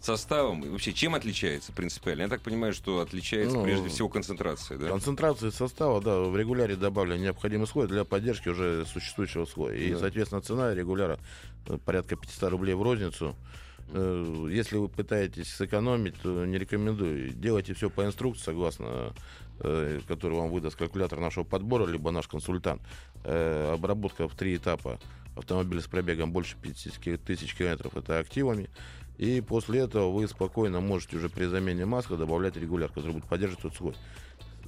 Составом 0.00 0.62
и 0.64 0.68
вообще 0.68 0.92
чем 0.92 1.16
отличается 1.16 1.72
принципиально? 1.72 2.22
Я 2.22 2.28
так 2.28 2.40
понимаю, 2.42 2.72
что 2.72 3.00
отличается 3.00 3.56
Ну, 3.56 3.64
прежде 3.64 3.88
всего 3.88 4.08
концентрация, 4.08 4.78
да? 4.78 4.88
Концентрация 4.88 5.50
состава, 5.50 6.00
да, 6.00 6.20
в 6.20 6.36
регуляре 6.36 6.76
добавлен 6.76 7.20
необходимый 7.20 7.66
слой 7.66 7.88
для 7.88 8.04
поддержки 8.04 8.48
уже 8.48 8.86
существующего 8.86 9.44
слоя. 9.44 9.74
И, 9.74 9.92
Да. 9.94 9.98
соответственно, 9.98 10.40
цена 10.40 10.72
регуляра 10.72 11.18
э, 11.66 11.78
порядка 11.84 12.14
500 12.14 12.50
рублей 12.50 12.74
в 12.74 12.82
розницу. 12.82 13.34
Э, 13.90 14.48
Если 14.50 14.76
вы 14.76 14.88
пытаетесь 14.88 15.48
сэкономить, 15.54 16.14
то 16.22 16.44
не 16.44 16.58
рекомендую. 16.58 17.30
Делайте 17.32 17.74
все 17.74 17.90
по 17.90 18.04
инструкции, 18.04 18.44
согласно 18.44 19.12
э, 19.60 20.00
которую 20.06 20.40
вам 20.40 20.50
выдаст 20.50 20.76
калькулятор 20.76 21.20
нашего 21.20 21.44
подбора, 21.44 21.86
либо 21.86 22.10
наш 22.10 22.28
консультант. 22.28 22.82
Э, 23.24 23.72
Обработка 23.74 24.28
в 24.28 24.34
три 24.34 24.56
этапа 24.56 24.98
автомобиля 25.36 25.80
с 25.80 25.86
пробегом 25.86 26.32
больше 26.32 26.56
50 26.60 26.98
ки- 26.98 27.16
тысяч 27.16 27.54
километров 27.54 27.96
это 27.96 28.18
активами. 28.18 28.68
И 29.18 29.40
после 29.40 29.80
этого 29.80 30.12
вы 30.12 30.28
спокойно 30.28 30.80
можете 30.80 31.16
уже 31.16 31.28
при 31.28 31.46
замене 31.46 31.86
маска 31.86 32.16
добавлять 32.16 32.56
регуляр, 32.56 32.90
который 32.90 33.12
будет 33.12 33.24
поддерживать 33.24 33.62
тот 33.62 33.74
слой. 33.74 33.94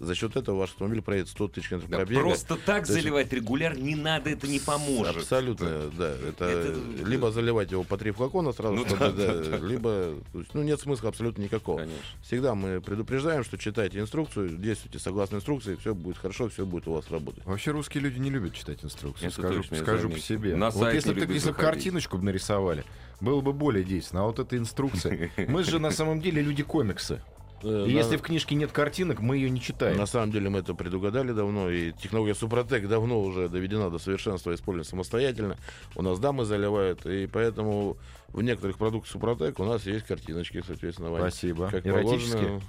За 0.00 0.14
счет 0.14 0.34
этого 0.34 0.60
ваш 0.60 0.70
автомобиль 0.70 1.02
проедет 1.02 1.28
100 1.28 1.48
тысяч 1.48 1.68
километров 1.68 1.90
Да 1.90 1.96
пробега. 1.98 2.20
просто 2.22 2.56
так 2.56 2.86
То 2.86 2.92
есть- 2.92 3.04
заливать 3.04 3.30
регуляр 3.34 3.76
не 3.76 3.94
надо, 3.94 4.30
это 4.30 4.48
не 4.48 4.58
поможет. 4.58 5.14
Абсолютно, 5.14 5.90
да. 5.96 6.08
Это, 6.26 6.44
Это- 6.46 7.04
либо 7.06 7.30
заливать 7.30 7.70
его 7.70 7.84
по 7.84 7.98
три 7.98 8.10
флакона 8.10 8.52
сразу, 8.52 8.76
Ну 8.76 8.86
чтобы, 8.86 9.10
да, 9.10 9.34
да, 9.42 9.58
либо 9.58 10.14
то 10.32 10.38
есть, 10.38 10.54
ну, 10.54 10.62
нет 10.62 10.80
смысла 10.80 11.10
абсолютно 11.10 11.42
никакого. 11.42 11.80
Конечно. 11.80 12.00
Всегда 12.22 12.54
мы 12.54 12.80
предупреждаем, 12.80 13.44
что 13.44 13.58
читайте 13.58 14.00
инструкцию, 14.00 14.48
действуйте 14.56 14.98
согласно 14.98 15.36
инструкции, 15.36 15.76
все 15.76 15.94
будет 15.94 16.16
хорошо, 16.16 16.48
все 16.48 16.64
будет 16.64 16.88
у 16.88 16.92
вас 16.94 17.10
работать. 17.10 17.44
Вообще 17.44 17.70
русские 17.70 18.02
люди 18.02 18.18
не 18.18 18.30
любят 18.30 18.54
читать 18.54 18.82
инструкции. 18.82 19.26
Это 19.26 19.34
скажу 19.34 19.56
точно, 19.62 19.76
скажу 19.76 20.08
по 20.08 20.18
себе. 20.18 20.56
На 20.56 20.70
вот 20.70 20.94
если 20.94 21.12
бы 21.12 21.30
если 21.30 21.52
картиночку 21.52 22.16
бы 22.16 22.24
нарисовали, 22.24 22.84
было 23.20 23.42
бы 23.42 23.52
более 23.52 23.84
действенно. 23.84 24.22
А 24.22 24.24
вот 24.24 24.38
эта 24.38 24.56
инструкция. 24.56 25.30
Мы 25.48 25.62
же 25.62 25.78
на 25.78 25.90
самом 25.90 26.22
деле 26.22 26.40
люди 26.40 26.62
комиксы. 26.62 27.20
Э, 27.62 27.84
И 27.86 27.92
на- 27.92 27.98
если 27.98 28.16
в 28.16 28.22
книжке 28.22 28.54
нет 28.54 28.72
картинок, 28.72 29.20
мы 29.20 29.36
ее 29.36 29.50
не 29.50 29.60
читаем. 29.60 29.96
На 29.98 30.06
самом 30.06 30.30
деле 30.30 30.48
мы 30.50 30.60
это 30.60 30.74
предугадали 30.74 31.32
давно, 31.32 31.70
и 31.70 31.92
технология 31.92 32.34
Супротек 32.34 32.88
давно 32.88 33.20
уже 33.20 33.48
доведена 33.48 33.90
до 33.90 33.98
совершенства, 33.98 34.54
используется 34.54 34.90
самостоятельно. 34.90 35.56
У 35.94 36.02
нас 36.02 36.18
дамы 36.18 36.44
заливают, 36.44 37.04
и 37.06 37.26
поэтому 37.26 37.96
в 38.28 38.42
некоторых 38.42 38.78
продуктах 38.78 39.10
Супротек 39.12 39.58
у 39.60 39.64
нас 39.64 39.84
есть 39.86 40.06
картиночки, 40.06 40.62
соответственно, 40.66 41.10
Вань. 41.10 41.20
Спасибо. 41.30 41.68
Как 41.70 41.86
Эротические. 41.86 42.32
положено, 42.36 42.60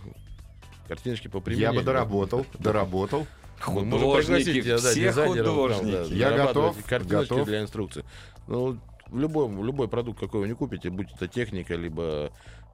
картиночки 0.88 1.28
по 1.30 1.38
Я 1.38 1.42
применению. 1.42 1.80
бы 1.80 1.84
доработал, 1.84 2.46
доработал. 2.60 3.28
Художники, 3.62 4.62
да, 4.64 4.78
все 4.78 5.14
да, 5.14 5.28
художники. 5.28 6.14
Я 6.14 6.32
готов, 6.32 6.76
Картиночки 6.86 7.30
готов. 7.32 7.48
для 7.48 7.62
инструкции. 7.62 8.04
Ну, 8.48 8.78
в 9.08 9.20
любой, 9.20 9.48
любой 9.64 9.88
продукт, 9.88 10.20
какой 10.20 10.42
вы 10.42 10.48
не 10.48 10.56
купите, 10.56 10.90
будь 10.90 11.12
это 11.14 11.28
техника, 11.28 11.76
либо 11.76 12.32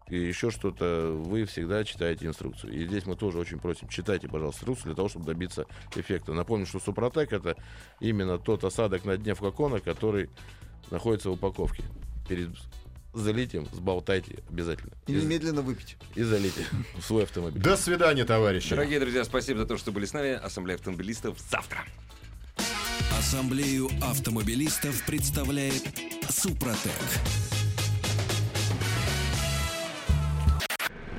и 0.10 0.18
еще 0.18 0.52
что-то, 0.52 1.12
вы 1.14 1.46
всегда 1.46 1.84
читаете 1.84 2.28
инструкцию. 2.28 2.74
И 2.74 2.86
здесь 2.88 3.06
мы 3.06 3.16
тоже 3.16 3.40
очень 3.40 3.60
просим, 3.60 3.88
читайте, 3.90 4.28
пожалуйста, 4.28 4.60
инструкцию 4.62 4.86
для 4.88 4.96
того, 4.96 5.10
чтобы 5.10 5.26
добиться 5.26 5.66
эффекта. 5.96 6.34
Напомню, 6.34 6.66
что 6.66 6.80
Супротек 6.80 7.34
это 7.34 7.56
именно 8.00 8.38
тот 8.38 8.64
осадок 8.64 9.06
на 9.06 9.18
дне 9.18 9.34
флакона, 9.36 9.80
который 9.80 10.30
находится 10.92 11.30
в 11.30 11.34
упаковке. 11.34 11.84
Перед 12.30 12.50
залитием 13.14 13.66
сболтайте 13.74 14.44
обязательно. 14.50 14.92
И 15.08 15.14
И, 15.14 15.16
немедленно 15.16 15.62
выпить. 15.62 15.98
и 16.16 16.24
залейте 16.24 16.66
в 16.98 17.02
свой 17.04 17.24
автомобиль. 17.24 17.62
До 17.62 17.76
свидания, 17.76 18.26
товарищи. 18.26 18.70
Дорогие 18.70 19.00
друзья, 19.00 19.24
спасибо 19.24 19.60
за 19.62 19.66
то, 19.66 19.78
что 19.78 19.92
были 19.92 20.06
с 20.06 20.14
нами. 20.14 20.34
Ассамблея 20.34 20.76
автомобилистов 20.78 21.38
завтра. 21.50 21.80
Ассамблею 23.18 23.90
автомобилистов 24.02 25.04
представляет 25.06 25.84
Супротек. 26.30 26.92